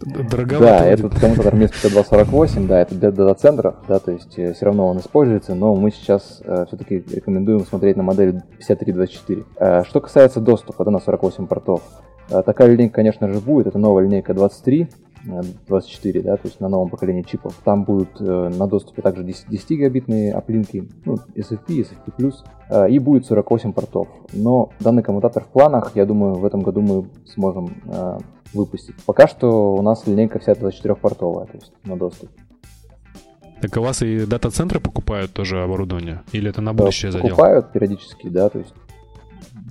[0.00, 0.78] Дороговато.
[0.78, 4.98] Да, этот коммутатор MES5248, да, это для дата-центров, да, то есть э, все равно он
[4.98, 9.44] используется, но мы сейчас э, все-таки рекомендуем смотреть на модель 5324.
[9.56, 11.82] Э, что касается доступа да, на 48 портов,
[12.30, 13.66] такая линейка, конечно же, будет.
[13.66, 14.88] Это новая линейка 23,
[15.24, 17.54] 24, э, да, то есть на новом поколении чипов.
[17.64, 22.32] Там будут э, на доступе также 10, 10 гигабитные оплинки, ну, SFP, SFP+,
[22.70, 24.08] э, и будет 48 портов.
[24.32, 27.74] Но данный коммутатор в планах, я думаю, в этом году мы сможем
[28.52, 28.96] выпустить.
[29.06, 32.30] Пока что у нас линейка вся 24-портовая, то есть на доступ.
[33.60, 36.22] Так у вас и дата-центры покупают тоже оборудование?
[36.32, 37.28] Или это на будущее задел?
[37.28, 38.72] Покупают периодически, да, то есть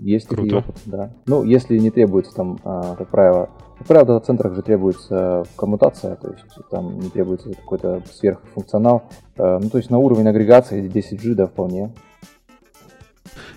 [0.01, 0.41] есть Круто.
[0.41, 1.09] такие опыты, да.
[1.25, 6.15] Ну, если не требуется там, а, как правило, как правило, в дата-центрах же требуется коммутация,
[6.15, 9.03] то есть там не требуется какой-то сверхфункционал.
[9.37, 11.91] А, ну, то есть на уровень агрегации 10G, да, вполне.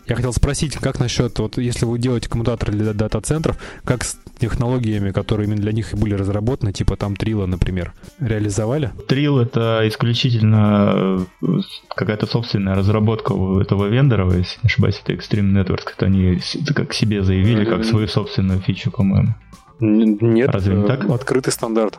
[0.07, 5.11] Я хотел спросить, как насчет, вот если вы делаете коммутаторы для дата-центров, как с технологиями,
[5.11, 8.91] которые именно для них и были разработаны, типа там Трила, например, реализовали?
[9.09, 11.47] Трил это исключительно э,
[11.95, 16.41] какая-то собственная разработка у этого вендора, если не ошибаюсь, это Extreme Networks, это они
[16.75, 19.35] как себе заявили, как свою собственную фичу, по-моему.
[19.81, 21.09] Нет, Разве не так?
[21.11, 21.99] открытый стандарт.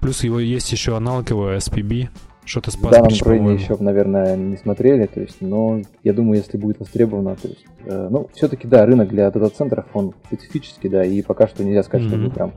[0.00, 2.08] Плюс его есть еще аналог его SPB,
[2.44, 6.56] что-то с В данном направлении еще, наверное, не смотрели, то есть, но я думаю, если
[6.56, 11.22] будет востребовано, то есть, э, ну, все-таки, да, рынок для дата-центров, он специфический, да, и
[11.22, 12.10] пока что нельзя сказать, mm-hmm.
[12.10, 12.52] что мы прям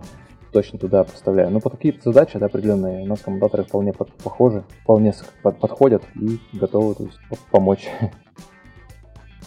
[0.51, 1.53] точно туда поставляем.
[1.53, 6.03] Но по какие-то задачи, да, определенные, у нас коммутаторы вполне под, похожи, вполне под, подходят
[6.15, 7.19] и готовы, то есть,
[7.51, 7.88] помочь.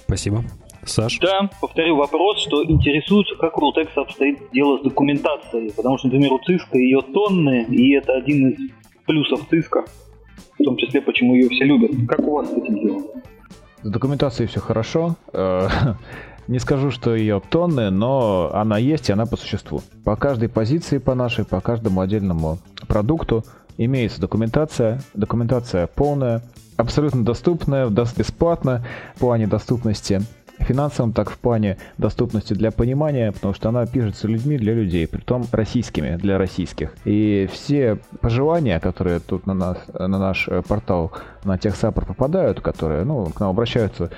[0.07, 0.45] Спасибо.
[0.85, 1.19] Саш?
[1.19, 6.33] Да, повторю вопрос, что интересует, как у Рутекса обстоит дело с документацией, потому что, например,
[6.33, 8.71] у Циска ее тонны, и это один из
[9.05, 9.85] плюсов Циска
[10.61, 11.91] в том числе, почему ее все любят.
[12.09, 13.05] Как у вас с этим делом?
[13.83, 15.17] С документацией все хорошо.
[15.33, 15.69] Э,
[16.49, 19.83] не скажу, что ее тонны, но она есть, и она по существу.
[20.05, 23.45] По каждой позиции по нашей, по каждому отдельному продукту
[23.79, 25.01] имеется документация.
[25.15, 26.43] Документация полная,
[26.77, 28.85] абсолютно доступная, бесплатно
[29.17, 30.23] в плане доступности.
[30.63, 35.47] Финансовом, так в плане доступности для понимания, потому что она пишется людьми для людей, притом
[35.53, 36.95] российскими, для российских.
[37.05, 41.13] И все пожелания, которые тут на, нас, на наш портал,
[41.45, 44.11] на техсаппорт попадают, которые ну, к нам обращаются,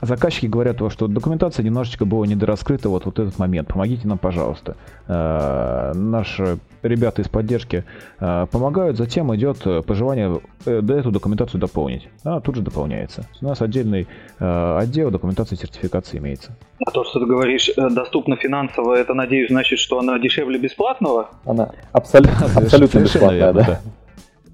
[0.00, 3.68] Заказчики говорят, что документация немножечко была недораскрыта вот, вот этот момент.
[3.68, 4.76] Помогите нам, пожалуйста.
[5.08, 7.84] Э, наши ребята из поддержки
[8.20, 12.08] э, помогают, затем идет пожелание э, до эту документацию дополнить.
[12.24, 13.26] Она тут же дополняется.
[13.40, 14.06] У нас отдельный
[14.38, 16.56] отдел документации сертификации имеется.
[16.86, 21.30] А то, что ты говоришь, доступно финансово, это, надеюсь, значит, что она дешевле бесплатного?
[21.46, 23.80] Она абсолютно, абсолютно бесплатная, да.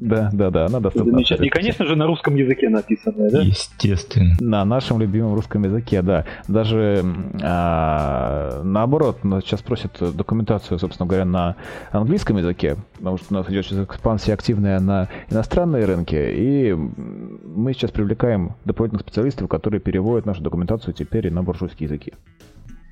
[0.02, 1.20] Да, да, да, она доступна.
[1.20, 3.40] И, конечно же, на русском языке написанная, да?
[3.40, 4.34] Естественно.
[4.40, 6.24] На нашем любимом русском языке, да.
[6.48, 7.04] Даже
[7.40, 11.56] а, наоборот, нас сейчас просят документацию, собственно говоря, на
[11.92, 17.72] английском языке, потому что у нас идет сейчас экспансия активная на иностранные рынки, и мы
[17.72, 22.12] сейчас привлекаем дополнительных специалистов, которые переводят нашу документацию теперь и на буржуйские языки.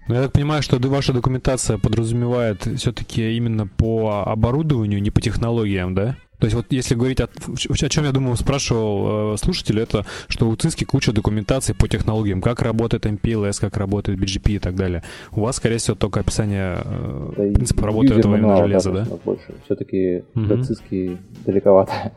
[0.07, 5.95] Ну, я так понимаю, что ваша документация подразумевает все-таки именно по оборудованию, не по технологиям,
[5.95, 6.17] да?
[6.41, 10.49] То есть вот если говорить о, о чем я думаю спрашивал э, слушатель, это что
[10.49, 15.03] у ЦИСКи куча документации по технологиям, как работает MPLS, как работает BGP и так далее.
[15.33, 19.07] У вас, скорее всего, только описание э, да принципа работы этого именно железа, да?
[19.25, 19.55] Больше.
[19.67, 20.47] Все-таки угу.
[20.47, 22.13] для ЦИСКи далековато.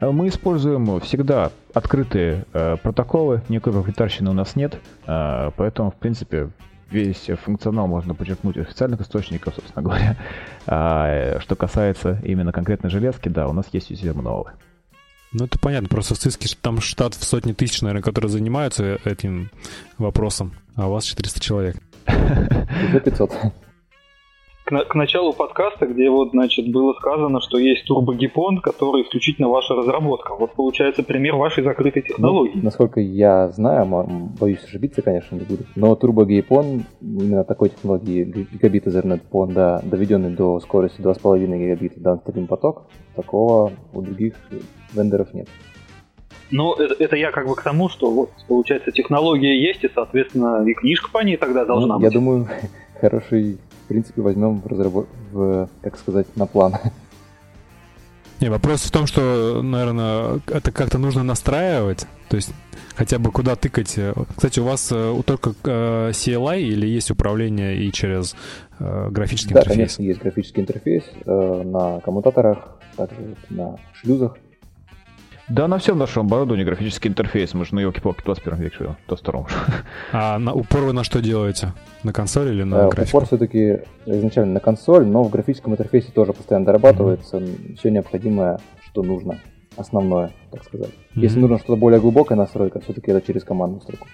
[0.00, 6.50] Мы используем всегда открытые э, протоколы, никакой проприетарщины у нас нет, э, поэтому, в принципе,
[6.90, 10.16] весь функционал можно подчеркнуть из официальных источников, собственно говоря.
[10.68, 14.50] А, что касается именно конкретной железки, да, у нас есть мануалы.
[15.32, 15.88] Ну, это понятно.
[15.88, 19.50] Просто в ЦИСКе там штат в сотни тысяч, наверное, которые занимаются этим
[19.96, 21.76] вопросом, а у вас 400 человек.
[22.08, 23.32] Уже 500
[24.66, 29.74] к, к началу подкаста, где вот, значит, было сказано, что есть турбогипон, который исключительно ваша
[29.74, 30.34] разработка.
[30.34, 32.52] Вот получается пример вашей закрытой ну, технологии.
[32.56, 33.86] Ну, насколько я знаю,
[34.38, 40.30] боюсь ошибиться, конечно, не буду, но турбогипон именно такой технологии гигабит Ethernet PON, да, доведенный
[40.30, 44.34] до скорости 2,5 гигабита downstream поток, такого у других
[44.92, 45.48] вендоров нет.
[46.50, 50.64] Ну, это, это я как бы к тому, что вот, получается, технология есть, и, соответственно,
[50.68, 52.12] и книжка по ней тогда должна ну, быть.
[52.12, 52.48] Я думаю,
[53.00, 55.06] хороший в принципе, возьмем в, разработ...
[55.30, 56.74] в, как сказать, на план.
[58.40, 62.50] Не, вопрос в том, что, наверное, это как-то нужно настраивать, то есть
[62.96, 63.96] хотя бы куда тыкать.
[64.34, 68.34] Кстати, у вас э, только э, CLI или есть управление и через
[68.78, 69.76] э, графический да, интерфейс?
[69.76, 74.36] Да, конечно, есть графический интерфейс на коммутаторах, также на шлюзах.
[75.48, 77.54] Да, на всем нашем оборудовании графический интерфейс.
[77.54, 79.46] Мы же на елки-палки 21 веке живем, 22
[80.12, 81.72] А на упор вы на что делаете?
[82.02, 83.18] На консоль или на э, графику?
[83.18, 87.76] Упор все-таки изначально на консоль, но в графическом интерфейсе тоже постоянно дорабатывается mm-hmm.
[87.78, 88.58] все необходимое,
[88.90, 89.38] что нужно.
[89.76, 90.90] Основное, так сказать.
[90.90, 91.20] Mm-hmm.
[91.20, 94.08] Если нужно что-то более глубокая настройка, все-таки это через командную строку.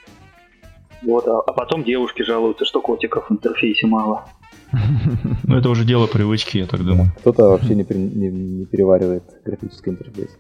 [1.02, 4.26] Вот, а, а потом девушки жалуются, что котиков в интерфейсе мало.
[5.44, 7.10] Ну, это уже дело привычки, я так думаю.
[7.20, 10.30] Кто-то вообще не переваривает графический интерфейс.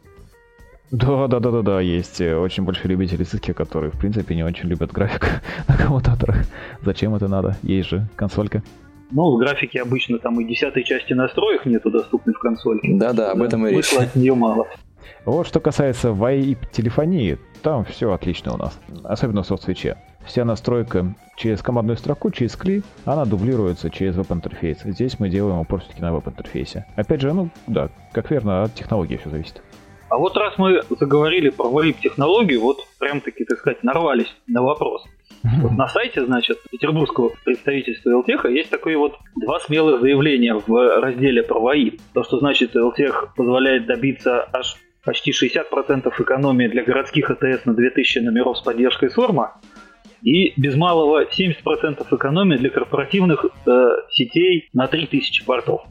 [0.92, 4.44] Да, да, да, да, да, есть э, очень большие любители циски, которые, в принципе, не
[4.44, 5.26] очень любят график
[5.68, 6.44] на коммутаторах.
[6.82, 7.56] Зачем это надо?
[7.62, 8.62] Есть же консолька.
[9.10, 12.92] Ну, в графике обычно там и десятой части настроек нету доступной в консольке.
[12.92, 13.76] Да-да, об этом и речь.
[13.76, 14.66] Вышло от нее мало.
[15.24, 19.96] Вот что касается VoIP-телефонии, там все отлично у нас, особенно в софт-свече.
[20.26, 24.82] Вся настройка через командную строку, через кли, она дублируется через веб-интерфейс.
[24.84, 26.84] Здесь мы делаем упор все-таки на веб-интерфейсе.
[26.96, 29.62] Опять же, ну да, как верно, от технологии все зависит.
[30.12, 35.02] А вот раз мы заговорили про VoIP-технологию, вот прям-таки, так сказать, нарвались на вопрос.
[35.62, 41.42] Вот на сайте, значит, петербургского представительства LTEC есть такое вот два смелых заявления в разделе
[41.42, 41.98] про VoIP.
[42.12, 48.18] То, что значит LTEC позволяет добиться аж почти 60% экономии для городских АТС на 2000
[48.18, 49.62] номеров с поддержкой СОРМа
[50.22, 55.82] и без малого 70% экономии для корпоративных э, сетей на 3000 портов.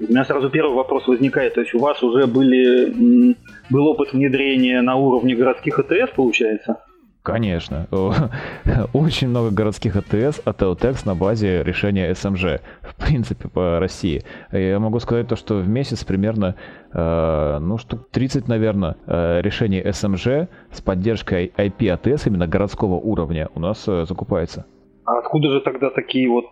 [0.00, 1.54] У меня сразу первый вопрос возникает.
[1.54, 3.34] То есть у вас уже были,
[3.70, 6.78] был опыт внедрения на уровне городских АТС, получается?
[7.24, 7.86] Конечно.
[8.92, 14.22] Очень много городских АТС от Teltex на базе решения SMG, в принципе, по России.
[14.52, 16.54] Я могу сказать то, что в месяц примерно,
[16.92, 23.48] э, ну, штук 30, наверное, э, решений SMG с поддержкой IP АТС именно городского уровня
[23.54, 24.66] у нас э, закупается.
[25.06, 26.44] А откуда же тогда такие вот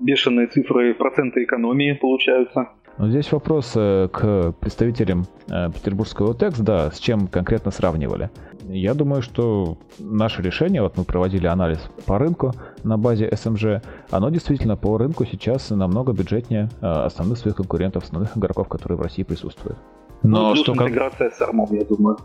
[0.00, 2.68] бешеные цифры процента экономии получаются?
[2.98, 8.30] Но здесь вопрос э, к представителям э, петербургского ТЭКС, да, с чем конкретно сравнивали.
[8.68, 12.52] Я думаю, что наше решение, вот мы проводили анализ по рынку
[12.84, 18.36] на базе SMG, оно действительно по рынку сейчас намного бюджетнее э, основных своих конкурентов, основных
[18.36, 19.78] игроков, которые в России присутствуют.
[20.22, 22.16] Но ну, что интеграция с ARM, я думаю.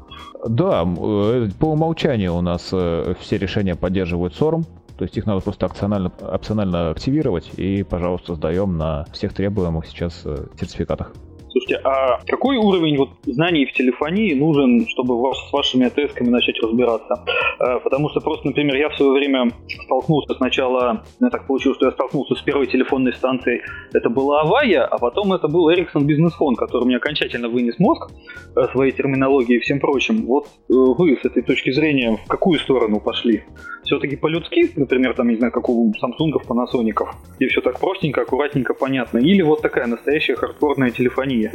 [0.47, 4.65] Да, по умолчанию у нас все решения поддерживают SORM,
[4.97, 10.21] То есть их надо просто опционально, опционально активировать и, пожалуйста, сдаем на всех требуемых сейчас
[10.25, 11.13] э, сертификатах.
[11.57, 16.59] Слушайте, а какой уровень вот знаний в телефонии нужен, чтобы ваш, с вашими АТС-ками начать
[16.61, 17.23] разбираться?
[17.57, 19.51] А, потому что просто, например, я в свое время
[19.85, 23.61] столкнулся сначала, ну, так получилось, что я столкнулся с первой телефонной станцией,
[23.91, 28.11] это была Авая, а потом это был Ericsson Business Phone, который мне окончательно вынес мозг
[28.55, 30.27] э, своей терминологией и всем прочим.
[30.27, 33.43] Вот э, вы с этой точки зрения в какую сторону пошли?
[33.83, 36.99] Все-таки по-людски, например, там, не знаю, как у Samsung, Panasonic,
[37.37, 41.46] где все так простенько, аккуратненько, понятно, или вот такая настоящая хардкорная телефония?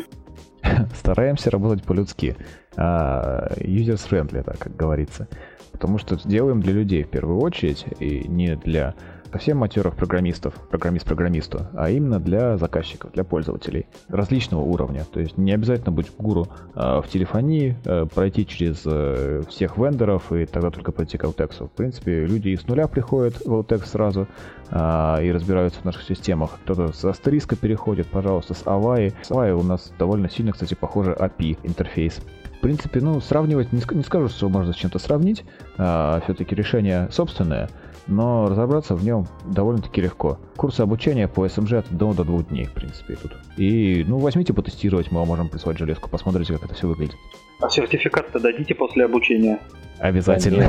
[0.95, 2.37] Стараемся работать по-людски.
[2.77, 5.29] А, user-friendly, так как говорится.
[5.73, 8.95] Потому что делаем для людей в первую очередь, и не для
[9.33, 15.05] совсем матерых программистов, программист программисту, а именно для заказчиков, для пользователей различного уровня.
[15.11, 20.31] То есть не обязательно быть гуру а, в телефонии, а, пройти через а, всех вендоров
[20.33, 21.67] и тогда только пройти к Altex.
[21.67, 24.29] В принципе, люди и с нуля приходят в Altex сразу
[24.71, 26.51] а, и разбираются в наших системах.
[26.65, 29.15] Кто-то с Asterisk переходит, пожалуйста, с Avaya.
[29.23, 32.21] С Avaya у нас довольно сильно, кстати, похоже API интерфейс.
[32.59, 35.45] В принципе, ну, сравнивать, не, не скажу, что можно с чем-то сравнить.
[35.79, 37.71] А, все-таки решение собственное
[38.07, 40.39] но разобраться в нем довольно-таки легко.
[40.57, 43.33] Курсы обучения по SMG от до, до двух дней, в принципе, тут.
[43.57, 47.17] И, ну, возьмите потестировать, мы вам можем прислать железку, посмотрите, как это все выглядит.
[47.61, 49.61] А сертификат-то дадите после обучения?
[50.01, 50.69] Обязательно.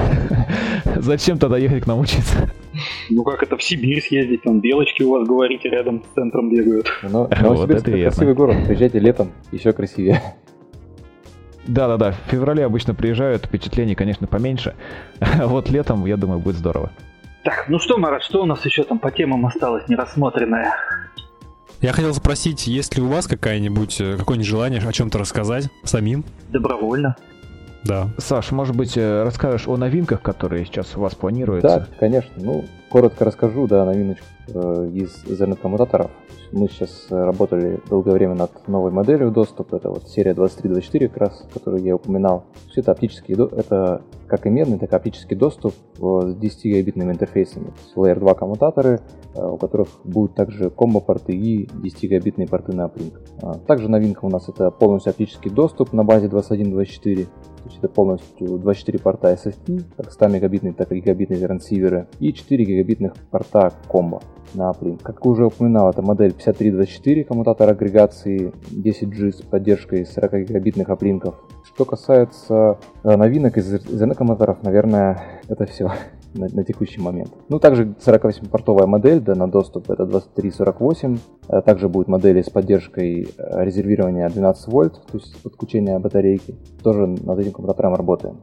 [0.98, 2.52] Зачем тогда ехать к нам учиться?
[3.10, 6.88] Ну как это в Сибирь съездить, там белочки у вас, говорите, рядом с центром бегают.
[7.04, 10.22] Ну, вот это красивый город, приезжайте летом, еще красивее.
[11.66, 14.76] Да-да-да, в феврале обычно приезжают, впечатлений, конечно, поменьше.
[15.40, 16.92] вот летом, я думаю, будет здорово.
[17.44, 20.74] Так, ну что, Марат, что у нас еще там по темам осталось нерассмотренное?
[21.82, 26.24] Я хотел спросить, есть ли у вас какая-нибудь, э, какое-нибудь желание о чем-то рассказать самим?
[26.50, 27.18] Добровольно.
[27.84, 28.08] Да.
[28.18, 31.68] Саш, может быть, э, расскажешь о новинках, которые сейчас у вас планируются?
[31.68, 32.32] Да, конечно.
[32.38, 36.12] Ну, коротко расскажу, да, новиночку из Ethernet-коммутаторов.
[36.52, 39.78] Мы сейчас работали долгое время над новой моделью доступа.
[39.78, 42.46] Это вот серия 2324 как раз, которую я упоминал.
[42.70, 47.66] Все это оптический, это как и медный, так и оптический доступ с 10 гигабитными интерфейсами.
[47.66, 49.02] То есть Layer 2 коммутаторы,
[49.36, 53.14] э, у которых будут также комбо-порты и 10 гигабитные порты на uplink.
[53.42, 57.28] А, также новинка у нас это полностью оптический доступ на базе 2124.
[57.84, 63.14] Это полностью 24 порта SSD, как 100 мегабитные, так и гигабитные трансиверы, и 4 гигабитных
[63.30, 64.22] порта комбо
[64.54, 65.02] на uplink.
[65.04, 71.36] Как уже упоминал, это модель 5324, коммутатор агрегации 10G с поддержкой 40 гигабитных аплинков.
[71.66, 75.92] Что касается э, новинок из ZN-коммутаторов, наверное, это все
[76.34, 77.32] на, на текущий момент.
[77.50, 81.18] Ну, также 48-портовая модель, да, на доступ это 2348.
[81.48, 86.56] А также будет модели с поддержкой э, резервирования 12 вольт, то есть подключения батарейки.
[86.82, 88.38] Тоже над этим коммутатором работаем.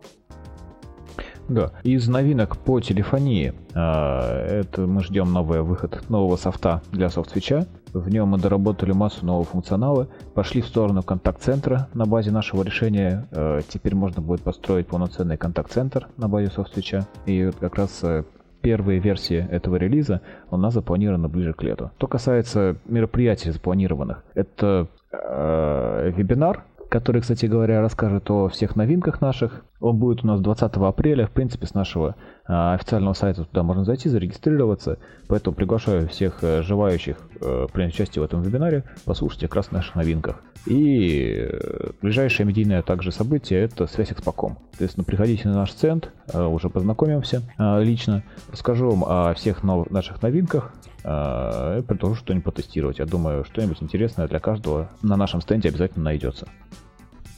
[1.50, 1.72] Да.
[1.82, 7.66] Из новинок по телефонии, а, это мы ждем новый выход нового софта для софтсвеча.
[7.92, 13.26] В нем мы доработали массу нового функционала, пошли в сторону контакт-центра на базе нашего решения.
[13.32, 17.08] А, теперь можно будет построить полноценный контакт-центр на базе софтсвеча.
[17.26, 18.22] И вот как раз э,
[18.60, 20.20] первые версии этого релиза
[20.52, 21.90] у нас запланированы ближе к лету.
[21.98, 29.64] Что касается мероприятий запланированных, это э, вебинар который, кстати говоря, расскажет о всех новинках наших.
[29.80, 31.26] Он будет у нас 20 апреля.
[31.26, 32.14] В принципе, с нашего
[32.46, 34.98] а, официального сайта туда можно зайти, зарегистрироваться.
[35.26, 39.76] Поэтому приглашаю всех а, желающих а, принять участие в этом вебинаре, послушать как раз о
[39.76, 40.42] наших новинках.
[40.66, 44.58] И э, ближайшее медийное также событие это связь Экспоком.
[44.72, 50.74] Соответственно, приходите на наш центр, уже познакомимся лично, расскажу вам о всех нов- наших новинках,
[50.98, 52.98] и предложу что-нибудь потестировать.
[52.98, 56.46] Я думаю, что-нибудь интересное для каждого на нашем стенде обязательно найдется.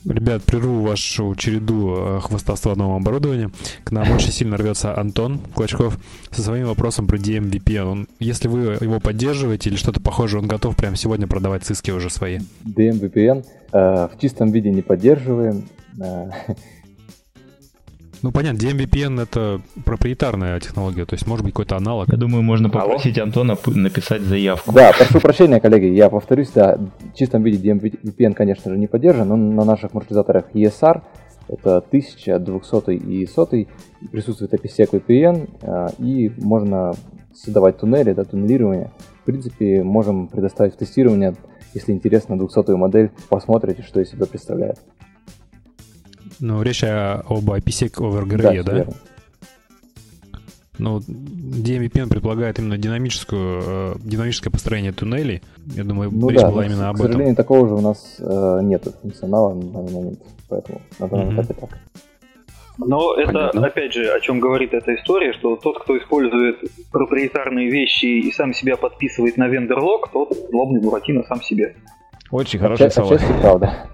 [0.04, 3.50] Ребят, прерву вашу череду э, хвастовства нового оборудования.
[3.84, 5.98] К нам очень сильно рвется Антон Клочков
[6.30, 7.84] со своим вопросом про DMVPN.
[7.84, 12.10] Он, если вы его поддерживаете или что-то похожее, он готов прямо сегодня продавать циски уже
[12.10, 12.40] свои.
[12.64, 15.68] DMVPN э, в чистом виде не поддерживаем.
[16.00, 16.30] Э,
[18.22, 22.08] ну, понятно, DMVPN— это проприетарная технология, то есть может быть какой-то аналог.
[22.10, 23.26] Я думаю, можно попросить Алло?
[23.26, 24.72] Антона написать заявку.
[24.72, 29.28] Да, прошу прощения, коллеги, я повторюсь, да, в чистом виде DMVPN, конечно же, не поддержан,
[29.28, 31.02] но на наших маршрутизаторах ESR
[31.48, 33.48] это 1000, 200 и 100
[34.10, 36.94] присутствует APSEC VPN, а, и можно
[37.34, 38.90] создавать туннели, да, туннелирование.
[39.22, 41.34] В принципе, можем предоставить в тестирование,
[41.74, 44.78] если интересно, 200 модель, посмотрите, что из себя представляет.
[46.42, 48.84] Ну, речь об IPsec over GRE, да?
[48.84, 48.86] да?
[50.76, 55.40] Ну, DMVPN предполагает именно динамическую, э, динамическое построение туннелей.
[55.66, 57.06] Я думаю, ну, речь да, была именно об этом.
[57.06, 61.28] К сожалению, такого же у нас э, нет функционала на данный момент, поэтому на данном
[61.28, 61.44] mm-hmm.
[61.44, 61.78] этапе так.
[62.78, 66.56] Но это, опять же, о чем говорит эта история, что тот, кто использует
[66.90, 71.76] проприетарные вещи и сам себя подписывает на вендор-лог, тот злобный Буратино сам себе.
[72.32, 73.16] Очень хороший слова.
[73.40, 73.92] правда.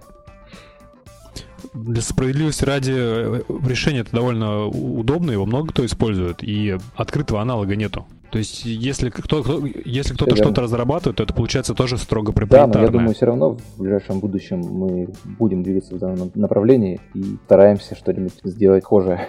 [1.85, 7.77] Для справедливости ради э, решение это довольно удобно, его много кто использует, и открытого аналога
[7.77, 8.07] нету.
[8.31, 12.73] То есть, если, кто, кто, если кто-то что-то разрабатывает, то это получается тоже строго проприетарное.
[12.73, 17.01] Да, но я думаю, все равно в ближайшем будущем мы будем двигаться в данном направлении
[17.15, 19.29] и стараемся что-нибудь сделать схожее.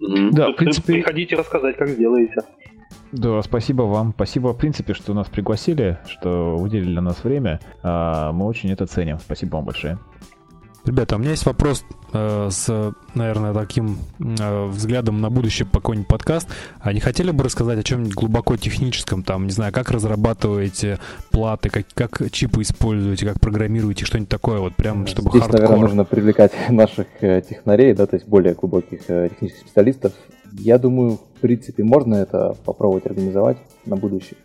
[0.00, 0.94] Да, в принципе...
[0.94, 2.42] Приходите рассказать, как сделаете.
[3.12, 4.12] Да, спасибо вам.
[4.14, 7.60] Спасибо, в принципе, что нас пригласили, что выделили для нас время.
[7.82, 9.18] А, мы очень это ценим.
[9.18, 9.98] Спасибо вам большое.
[10.84, 16.08] Ребята, у меня есть вопрос э, с, наверное, таким э, взглядом на будущее по какой-нибудь
[16.08, 16.48] подкаст.
[16.80, 20.98] А не хотели бы рассказать о чем-нибудь глубоко техническом, там, не знаю, как разрабатываете
[21.30, 25.60] платы, как, как чипы используете, как программируете, что-нибудь такое, вот прям, чтобы Здесь, хардкор.
[25.60, 30.12] наверное, нужно привлекать наших э, технарей, да, то есть более глубоких э, технических специалистов.
[30.52, 34.36] Я думаю, в принципе, можно это попробовать организовать на будущее.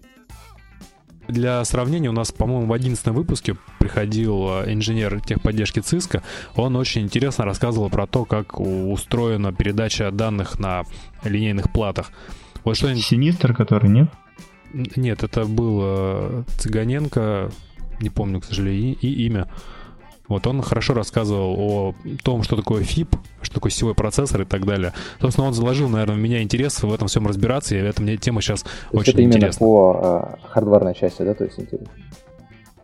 [1.28, 6.22] Для сравнения, у нас, по-моему, в 11 выпуске приходил э, инженер техподдержки ЦИСКа.
[6.56, 10.84] Он очень интересно рассказывал про то, как устроена передача данных на
[11.24, 12.12] линейных платах.
[12.64, 14.10] Вот что Синистр, который нет?
[14.74, 17.52] Нет, это был э, Цыганенко,
[18.02, 19.48] не помню, к сожалению, и, и имя.
[20.28, 24.66] Вот он хорошо рассказывал о том, что такое FIP, что такое сетевой процессор и так
[24.66, 24.94] далее.
[25.22, 28.42] Собственно, он заложил, наверное, в меня интерес в этом всем разбираться, и эта мне тема
[28.42, 29.60] сейчас то очень это именно интересна.
[29.60, 31.90] по э, хардварной части, да, то есть интересно?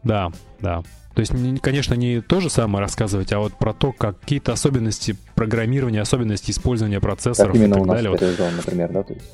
[0.04, 0.84] Да, да.
[1.14, 5.18] То есть, конечно, не то же самое рассказывать, а вот про то, как какие-то особенности
[5.36, 8.12] программирования, особенности использования процессоров как именно и так у нас далее.
[8.12, 8.56] Вот.
[8.56, 9.26] например, да, то есть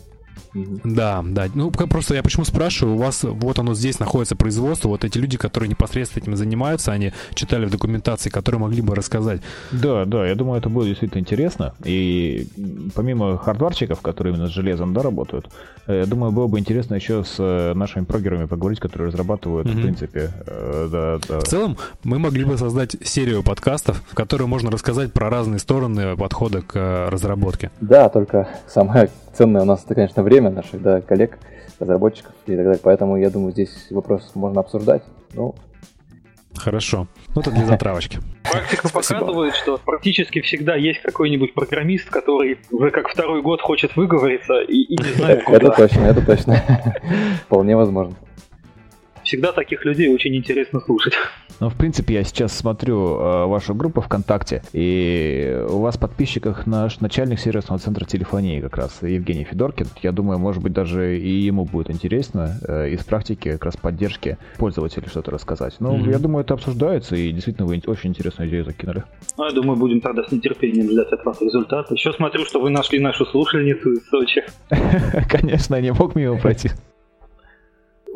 [0.84, 1.47] да, да.
[1.53, 5.38] Ну, просто я почему спрашиваю, у вас вот оно здесь находится производство, вот эти люди,
[5.38, 9.41] которые непосредственно этим занимаются, они читали в документации, которые могли бы рассказать.
[9.71, 11.73] Да, да, я думаю, это будет действительно интересно.
[11.84, 12.47] И
[12.95, 15.49] помимо хардварчиков, которые именно с железом, да, работают,
[15.88, 19.79] э, я думаю, было бы интересно еще с э, нашими прогерами поговорить, которые разрабатывают, mm-hmm.
[19.79, 21.39] в принципе, э, да, да.
[21.39, 26.15] В целом, мы могли бы создать серию подкастов, в которой можно рассказать про разные стороны
[26.15, 27.71] подхода к разработке.
[27.81, 31.38] Да, только самое ценное у нас это, конечно, время наших да, коллег,
[31.80, 32.80] разработчиков и так далее.
[32.84, 35.03] Поэтому я думаю, здесь вопрос можно обсуждать.
[35.34, 35.56] Ну,
[36.56, 37.07] Хорошо.
[37.36, 38.19] Ну, это для затравочки.
[38.49, 44.61] Практика показывает, что практически всегда есть какой-нибудь программист, который уже как второй год хочет выговориться
[44.61, 45.57] и, и не знает куда.
[45.57, 46.64] Это точно, это точно.
[47.45, 48.15] Вполне возможно
[49.28, 51.14] всегда таких людей очень интересно слушать.
[51.60, 56.66] Ну, в принципе, я сейчас смотрю э, вашу группу ВКонтакте, и у вас в подписчиках
[56.66, 59.88] наш начальник сервисного центра телефонии как раз, Евгений Федоркин.
[60.04, 64.38] Я думаю, может быть, даже и ему будет интересно э, из практики как раз поддержки
[64.58, 65.76] пользователей что-то рассказать.
[65.80, 66.12] Ну, mm-hmm.
[66.12, 69.04] я думаю, это обсуждается, и действительно вы очень интересную идею закинули.
[69.38, 71.94] Ну, я думаю, будем тогда с нетерпением ждать от вас результата.
[71.94, 74.44] Еще смотрю, что вы нашли нашу слушательницу из Сочи.
[75.30, 76.70] Конечно, я не мог мимо пройти.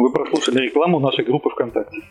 [0.01, 2.01] Вы прослушали рекламу нашей группы ВКонтакте.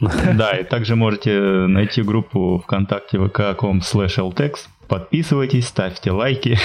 [0.34, 4.52] Да, и также можете найти группу ВКонтакте vk.com slash ltex.
[4.86, 6.56] Подписывайтесь, ставьте лайки.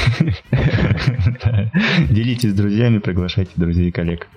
[2.14, 4.28] Делитесь с друзьями, приглашайте друзей и коллег.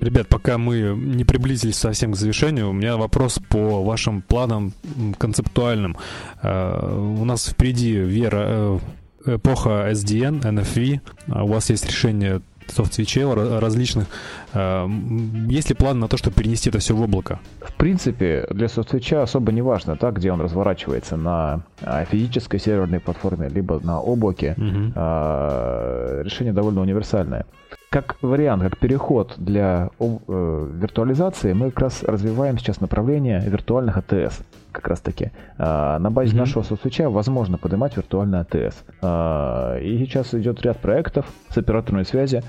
[0.00, 4.72] Ребят, пока мы не приблизились совсем к завершению, у меня вопрос по вашим планам
[5.18, 5.96] концептуальным.
[6.42, 8.78] Э, у нас впереди вера
[9.26, 11.00] э, эпоха SDN, NFV.
[11.42, 14.06] У вас есть решение софт-свечей различных.
[14.54, 14.88] Э,
[15.48, 17.40] есть ли план на то, чтобы перенести это все в облако?
[17.60, 23.00] В принципе, для софт-свеча особо не важно, так, где он разворачивается, на а, физической серверной
[23.00, 24.54] платформе, либо на облаке.
[24.56, 24.92] Угу.
[26.24, 27.46] Решение довольно универсальное.
[27.90, 34.40] Как вариант, как переход для э, виртуализации, мы как раз развиваем сейчас направление виртуальных АТС
[34.72, 35.30] как раз таки.
[35.56, 36.38] А, на базе mm-hmm.
[36.38, 38.82] нашего соцсвеча возможно поднимать виртуальный АТС.
[39.80, 42.42] И сейчас идет ряд проектов с операторной связи,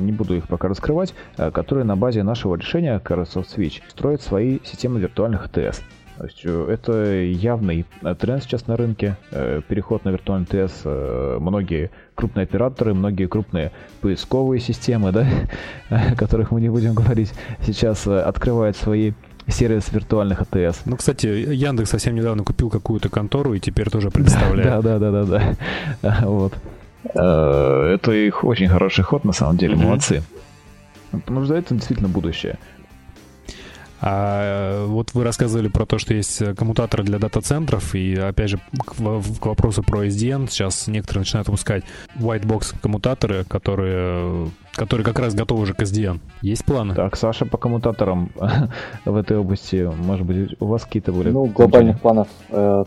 [0.00, 4.98] не буду их пока раскрывать, которые на базе нашего решения Carsoft Switch строят свои системы
[5.00, 5.82] виртуальных АТС.
[6.22, 7.84] То есть э, это явный
[8.20, 10.82] тренд сейчас на рынке, э, переход на виртуальный ТС.
[10.84, 15.26] Э, многие крупные операторы, многие крупные поисковые системы, да,
[15.90, 19.14] о которых мы не будем говорить, сейчас открывают свои
[19.48, 20.82] сервис виртуальных АТС.
[20.84, 24.62] Ну, кстати, Яндекс совсем недавно купил какую-то контору и теперь тоже предоставляет.
[24.82, 25.56] Да, да, да, да,
[26.02, 26.18] да.
[26.22, 26.52] Вот.
[27.04, 30.22] Это их очень хороший ход, на самом деле, молодцы.
[31.10, 32.58] Потому что это действительно будущее.
[34.04, 38.96] А вот вы рассказывали про то, что есть коммутаторы для дата-центров, и опять же к,
[38.96, 41.84] к вопросу про SDN, сейчас некоторые начинают выпускать
[42.16, 46.18] white box коммутаторы, которые, которые как раз готовы уже к SDN.
[46.40, 46.96] Есть планы?
[46.96, 48.32] Так, Саша, по коммутаторам
[49.04, 51.30] в этой области, может быть, у вас какие-то были?
[51.30, 52.84] Ну, глобальных планов э,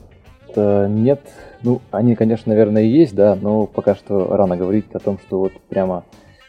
[0.56, 1.22] э, нет.
[1.64, 5.40] Ну, они, конечно, наверное, и есть, да, но пока что рано говорить о том, что
[5.40, 6.04] вот прямо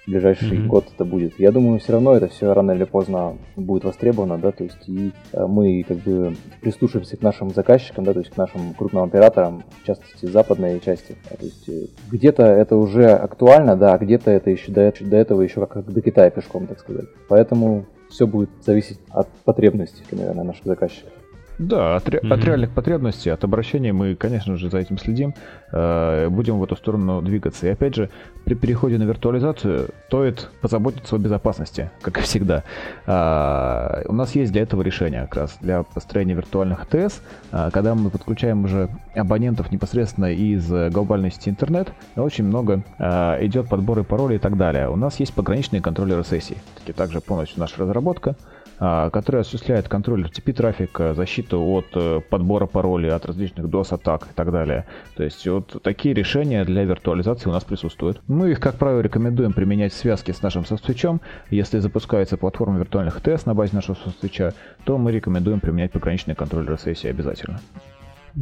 [0.06, 0.66] в ближайший mm-hmm.
[0.66, 1.38] год это будет.
[1.38, 5.12] Я думаю, все равно это все рано или поздно будет востребовано, да, то есть и
[5.32, 9.64] э, мы как бы прислушиваемся к нашим заказчикам, да, то есть к нашим крупным операторам,
[9.82, 11.16] в частности, западной части.
[11.28, 15.42] То есть э, где-то это уже актуально, да, а где-то это еще до, до этого
[15.42, 17.06] еще как до Китая пешком, так сказать.
[17.28, 21.12] Поэтому все будет зависеть от потребностей, наверное, наших заказчиков.
[21.58, 22.32] Да, от, mm-hmm.
[22.32, 25.34] от реальных потребностей, от обращения мы, конечно же, за этим следим,
[25.72, 27.66] э, будем в эту сторону двигаться.
[27.66, 28.10] И опять же,
[28.44, 32.62] при переходе на виртуализацию стоит позаботиться о безопасности, как и всегда.
[33.06, 37.22] Э, у нас есть для этого решение как раз для построения виртуальных АТС,
[37.52, 43.68] э, когда мы подключаем уже абонентов непосредственно из глобальной сети интернет, очень много э, идет
[43.68, 44.90] подборы паролей и так далее.
[44.90, 46.58] У нас есть пограничные контроллеры сессий,
[46.94, 48.36] также полностью наша разработка.
[48.78, 54.52] А, который осуществляет контроль TCP-трафика, защиту от э, подбора паролей, от различных DOS-атак и так
[54.52, 54.84] далее.
[55.16, 58.20] То есть вот такие решения для виртуализации у нас присутствуют.
[58.28, 61.22] Мы их, как правило, рекомендуем применять в связке с нашим софтсвичом.
[61.50, 64.52] Если запускается платформа виртуальных ТС на базе нашего софтсвича,
[64.84, 67.60] то мы рекомендуем применять пограничный контроль RSS обязательно.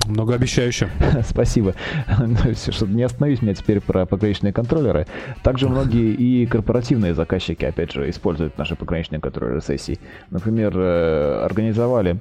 [0.07, 0.89] Многообещающе.
[1.25, 1.75] Спасибо.
[2.19, 5.07] Ну, Чтобы не остановить меня теперь про пограничные контроллеры.
[5.43, 10.01] Также многие и корпоративные заказчики, опять же, используют наши пограничные контроллеры сессий.
[10.31, 12.19] Например, э, организовали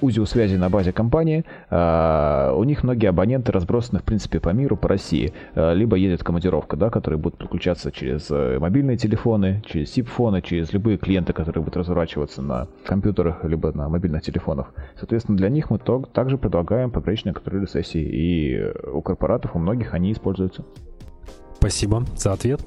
[0.00, 1.44] узел связи на базе компании.
[1.70, 5.32] А, у них многие абоненты разбросаны, в принципе, по миру, по России.
[5.54, 10.72] А, либо едет командировка, да, которые будут подключаться через э, мобильные телефоны, через SIP-фоны, через
[10.72, 14.72] любые клиенты, которые будут разворачиваться на компьютерах, либо на мобильных телефонах.
[14.98, 18.02] Соответственно, для них мы также предлагаем пограничные контроль сессии.
[18.02, 20.64] И у корпоратов, у многих они используются.
[21.58, 22.60] Спасибо за ответ.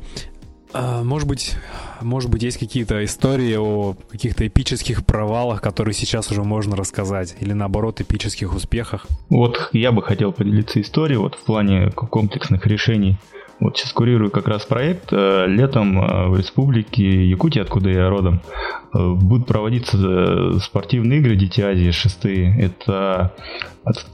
[0.73, 1.55] А, может быть,
[2.01, 7.53] может быть, есть какие-то истории о каких-то эпических провалах, которые сейчас уже можно рассказать, или
[7.53, 9.05] наоборот, эпических успехах?
[9.29, 13.17] Вот я бы хотел поделиться историей вот в плане комплексных решений.
[13.61, 15.13] Вот сейчас курирую как раз проект.
[15.13, 18.41] Э, летом э, в республике Якутия, откуда я родом,
[18.91, 22.59] э, будут проводиться спортивные игры Дети Азии шестые.
[22.59, 23.35] Это,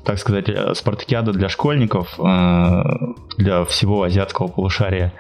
[0.03, 2.19] так сказать, спартакиада для школьников,
[3.38, 5.13] для всего азиатского полушария.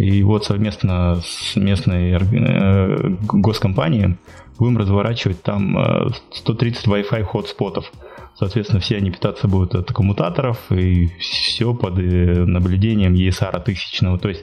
[0.00, 4.16] И вот совместно с местной э, госкомпанией
[4.58, 7.92] будем разворачивать там 130 э, Wi-Fi хотспотов.
[8.34, 14.18] Соответственно, все они питаться будут от коммутаторов и все под э, наблюдением ESR тысячного.
[14.18, 14.42] То есть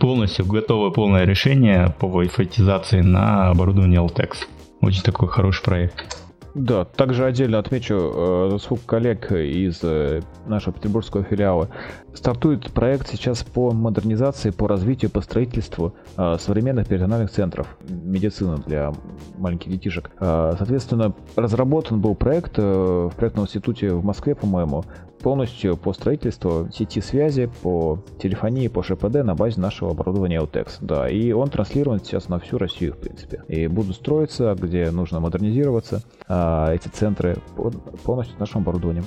[0.00, 4.38] полностью готовое полное решение по Wi-Fi на оборудование Altex.
[4.80, 6.25] Очень такой хороший проект.
[6.58, 11.68] Да, также отдельно отмечу э, заслуг коллег из э, нашего петербургского филиала.
[12.14, 18.94] Стартует проект сейчас по модернизации, по развитию, по строительству э, современных персональных центров медицины для
[19.36, 20.10] маленьких детишек.
[20.18, 24.84] Соответственно, разработан был проект в проектном институте в Москве, по-моему,
[25.22, 30.78] полностью по строительству сети связи, по телефонии, по ШПД на базе нашего оборудования Autex.
[30.80, 33.42] Да, и он транслирован сейчас на всю Россию, в принципе.
[33.48, 37.36] И будут строиться, где нужно модернизироваться, а, эти центры
[38.04, 39.04] полностью с нашим оборудованием.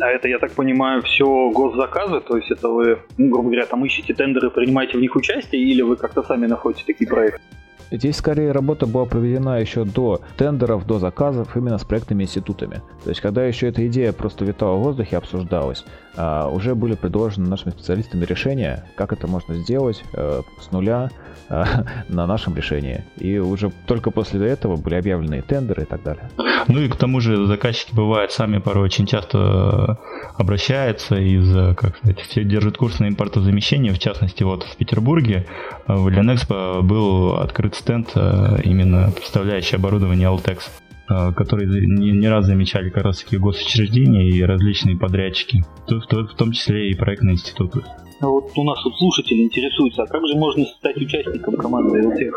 [0.00, 3.84] А это, я так понимаю, все госзаказы, то есть это вы, ну, грубо говоря, там
[3.84, 7.40] ищете тендеры, принимаете в них участие, или вы как-то сами находите такие проекты?
[7.90, 12.82] Здесь скорее работа была проведена еще до тендеров, до заказов именно с проектными институтами.
[13.02, 15.84] То есть когда еще эта идея просто витала в воздухе, обсуждалась,
[16.18, 21.10] уже были предложены нашими специалистами решения, как это можно сделать э, с нуля
[21.48, 21.64] э,
[22.08, 23.04] на нашем решении.
[23.16, 26.28] И уже только после этого были объявлены тендеры и так далее.
[26.66, 29.98] Ну и к тому же заказчики бывают сами порой очень часто
[30.36, 33.92] обращаются из, как сказать, все держат курс на импортозамещение.
[33.92, 35.46] В частности, вот в Петербурге
[35.86, 40.62] э, в Ленэкспо был открыт стенд, именно представляющий оборудование Altex
[41.08, 46.34] который не, не раз замечали как раз таки госучреждения и различные подрядчики, в, в, в
[46.34, 47.82] том числе и проектные институты.
[48.20, 52.32] А вот у нас тут слушатели интересуются, а как же можно стать участником команды LTEC?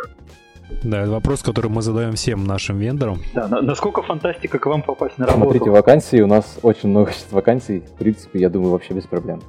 [0.83, 3.19] Да, это вопрос, который мы задаем всем нашим вендорам.
[3.33, 5.43] Да, насколько фантастика к вам попасть на работу?
[5.43, 7.79] Смотрите, вакансий у нас очень много вакансий.
[7.79, 9.41] В принципе, я думаю, вообще без проблем.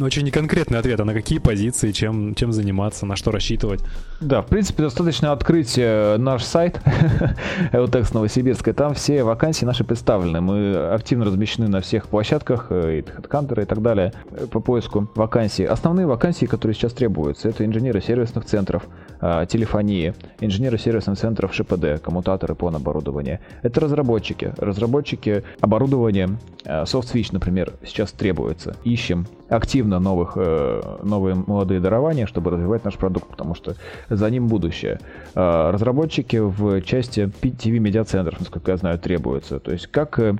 [0.00, 3.80] Очень неконкретный ответ, а на какие позиции, чем, чем заниматься, на что рассчитывать?
[4.20, 6.80] Да, в принципе, достаточно открыть э, наш сайт
[7.72, 10.40] Eutexт Новосибирска, там все вакансии наши представлены.
[10.40, 15.64] Мы активно размещены на всех площадках, и HeadHunter и так далее, э, по поиску вакансий.
[15.64, 18.84] Основные вакансии, которые сейчас требуются, это инженеры сервисных центров,
[19.20, 23.40] телефонии, инженеры сервисных центров ШПД, коммутаторы по оборудования.
[23.62, 24.52] Это разработчики.
[24.58, 28.76] Разработчики оборудования, а, SoftSwitch, например, сейчас требуется.
[28.84, 33.76] Ищем активно новых, э, новые молодые дарования, чтобы развивать наш продукт, потому что
[34.08, 35.00] за ним будущее.
[35.34, 39.60] А, разработчики в части TV медиацентров, насколько я знаю, требуются.
[39.60, 40.34] То есть как э,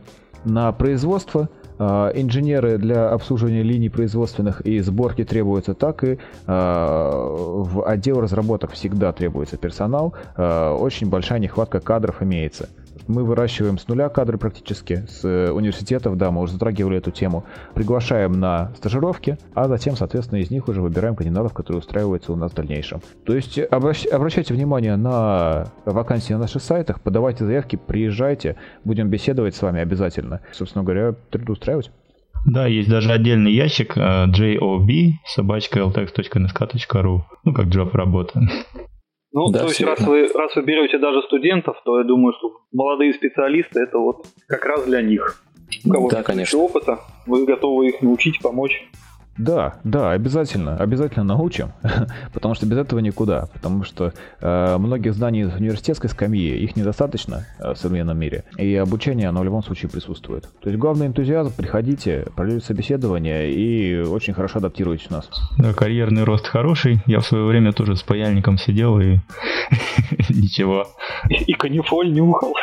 [0.44, 1.48] на производство, а,
[1.78, 9.12] инженеры для обслуживания линий производственных и сборки требуются, так и а, в отдел разработок всегда
[9.12, 10.14] требуется персонал.
[10.36, 12.68] А, очень большая нехватка кадров имеется.
[13.06, 17.44] Мы выращиваем с нуля кадры практически, с э, университетов, да, мы уже затрагивали эту тему.
[17.74, 22.52] Приглашаем на стажировки, а затем, соответственно, из них уже выбираем кандидатов, которые устраиваются у нас
[22.52, 23.00] в дальнейшем.
[23.24, 29.54] То есть обращ, обращайте внимание на вакансии на наших сайтах, подавайте заявки, приезжайте, будем беседовать
[29.54, 30.40] с вами обязательно.
[30.52, 31.90] Собственно говоря, трудоустраивать.
[32.46, 38.40] Да, есть даже отдельный ящик job собачка ltex.nsk.ru, ну как job работа.
[39.36, 42.62] Ну, да, то есть, раз вы, раз вы берете даже студентов, то я думаю, что
[42.72, 45.42] молодые специалисты это вот как раз для них.
[45.84, 46.58] У кого да, конечно.
[46.58, 48.88] опыта, вы готовы их научить, помочь.
[49.38, 51.72] Да, да, обязательно, обязательно научим,
[52.32, 57.46] потому что без этого никуда, потому что э, многих знаний из университетской скамьи, их недостаточно
[57.58, 60.48] э, в современном мире, и обучение, оно в любом случае присутствует.
[60.60, 65.28] То есть главный энтузиазм, приходите, пройдете собеседование и очень хорошо адаптируйтесь у нас.
[65.58, 69.18] Да, карьерный рост хороший, я в свое время тоже с паяльником сидел и
[70.30, 70.86] ничего.
[71.28, 72.54] И канифоль нюхал.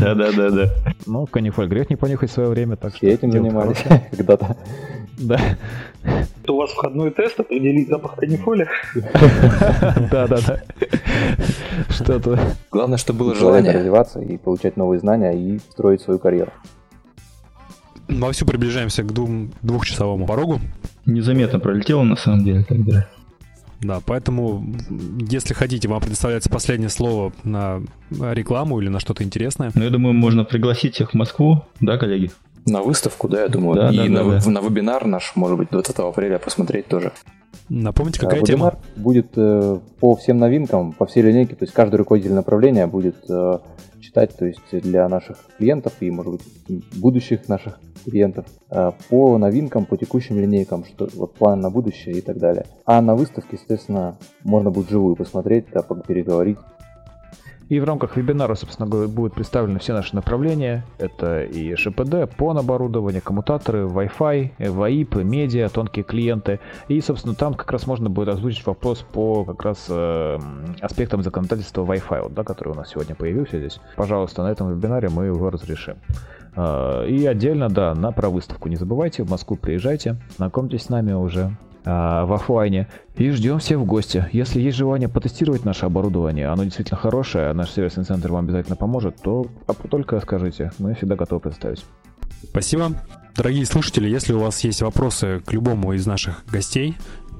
[0.00, 0.70] Да, да, да, да.
[1.06, 3.06] Ну, канифоль грех не понюхать в свое время, так что.
[3.06, 3.82] этим занимались
[4.16, 4.56] когда-то.
[5.18, 5.40] Да.
[6.48, 8.68] У вас входной тест определить запах канифоли?
[10.10, 10.62] Да, да, да.
[11.90, 12.38] Что-то.
[12.70, 16.52] Главное, чтобы было желание развиваться и получать новые знания и строить свою карьеру.
[18.08, 20.60] Вовсю приближаемся к двум, двухчасовому порогу.
[21.06, 23.08] Незаметно пролетело на самом деле тогда.
[23.80, 24.64] Да, поэтому,
[25.28, 29.70] если хотите, вам предоставляется последнее слово на рекламу или на что-то интересное.
[29.74, 32.30] Ну, я думаю, можно пригласить всех в Москву, да, коллеги?
[32.66, 33.76] На выставку, да, я думаю.
[33.76, 34.50] Да, и да, на, да.
[34.50, 37.12] на вебинар наш, может быть, 20 апреля посмотреть тоже.
[37.68, 38.78] Напомните, какая а, тема?
[38.96, 43.58] будет э, по всем новинкам, по всей линейке, то есть каждый руководитель направления будет э,
[44.00, 49.84] читать, то есть для наших клиентов и, может быть, будущих наших клиентов э, по новинкам,
[49.84, 52.66] по текущим линейкам, что вот план на будущее и так далее.
[52.84, 56.58] А на выставке, естественно, можно будет живую посмотреть, да, переговорить.
[57.68, 60.84] И в рамках вебинара, собственно говоря, будут представлены все наши направления.
[60.98, 66.60] Это и ШПД, PON оборудование, коммутаторы, Wi-Fi, VoIP, медиа, тонкие клиенты.
[66.86, 70.38] И, собственно, там как раз можно будет озвучить вопрос по как раз э,
[70.80, 73.80] аспектам законодательства Wi-Fi, вот, да, который у нас сегодня появился здесь.
[73.96, 75.96] Пожалуйста, на этом вебинаре мы его разрешим.
[76.54, 81.12] Э, и отдельно, да, на про выставку не забывайте, в Москву приезжайте, знакомьтесь с нами
[81.14, 81.56] уже,
[81.86, 82.88] в офлайне.
[83.14, 84.28] И ждем всех в гости.
[84.32, 88.76] Если есть желание потестировать наше оборудование, оно действительно хорошее, а наш сервисный центр вам обязательно
[88.76, 89.46] поможет, то
[89.88, 91.84] только скажите, мы всегда готовы представить.
[92.42, 92.90] Спасибо.
[93.36, 96.96] Дорогие слушатели, если у вас есть вопросы к любому из наших гостей,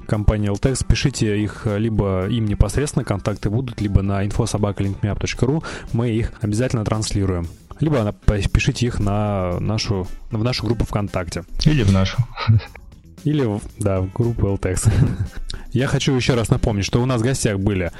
[0.07, 6.85] компании LTEX, пишите их либо им непосредственно, контакты будут, либо на infosobakalinkmap.ru, мы их обязательно
[6.85, 7.47] транслируем.
[7.79, 8.15] Либо
[8.53, 11.43] пишите их на нашу, в нашу группу ВКонтакте.
[11.65, 12.17] Или в нашу.
[13.27, 14.89] Или, да, в группу LTEX.
[15.73, 17.91] Я хочу еще раз напомнить, что у нас в гостях были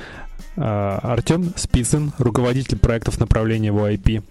[0.55, 4.23] э, Артем Спицын, руководитель проектов направления VoIP,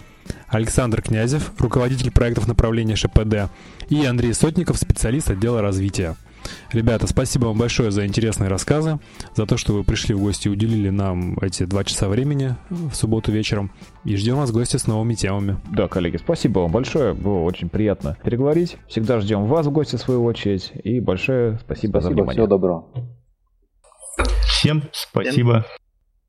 [0.48, 3.51] Александр Князев, руководитель проектов направления ШПД,
[3.90, 6.16] и Андрей Сотников, специалист отдела развития.
[6.73, 8.98] Ребята, спасибо вам большое за интересные рассказы,
[9.35, 12.94] за то, что вы пришли в гости и уделили нам эти два часа времени в
[12.94, 13.73] субботу вечером.
[14.05, 15.59] И ждем вас в гости с новыми темами.
[15.73, 17.14] Да, коллеги, спасибо вам большое.
[17.14, 18.77] Было очень приятно переговорить.
[18.89, 20.73] Всегда ждем вас в гости в свою очередь.
[20.85, 22.32] И большое спасибо, спасибо за внимание.
[22.32, 22.85] Всего доброго.
[24.47, 25.66] Всем спасибо.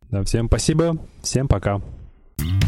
[0.10, 0.98] Да, всем спасибо.
[1.22, 1.82] Всем пока.
[2.40, 2.67] you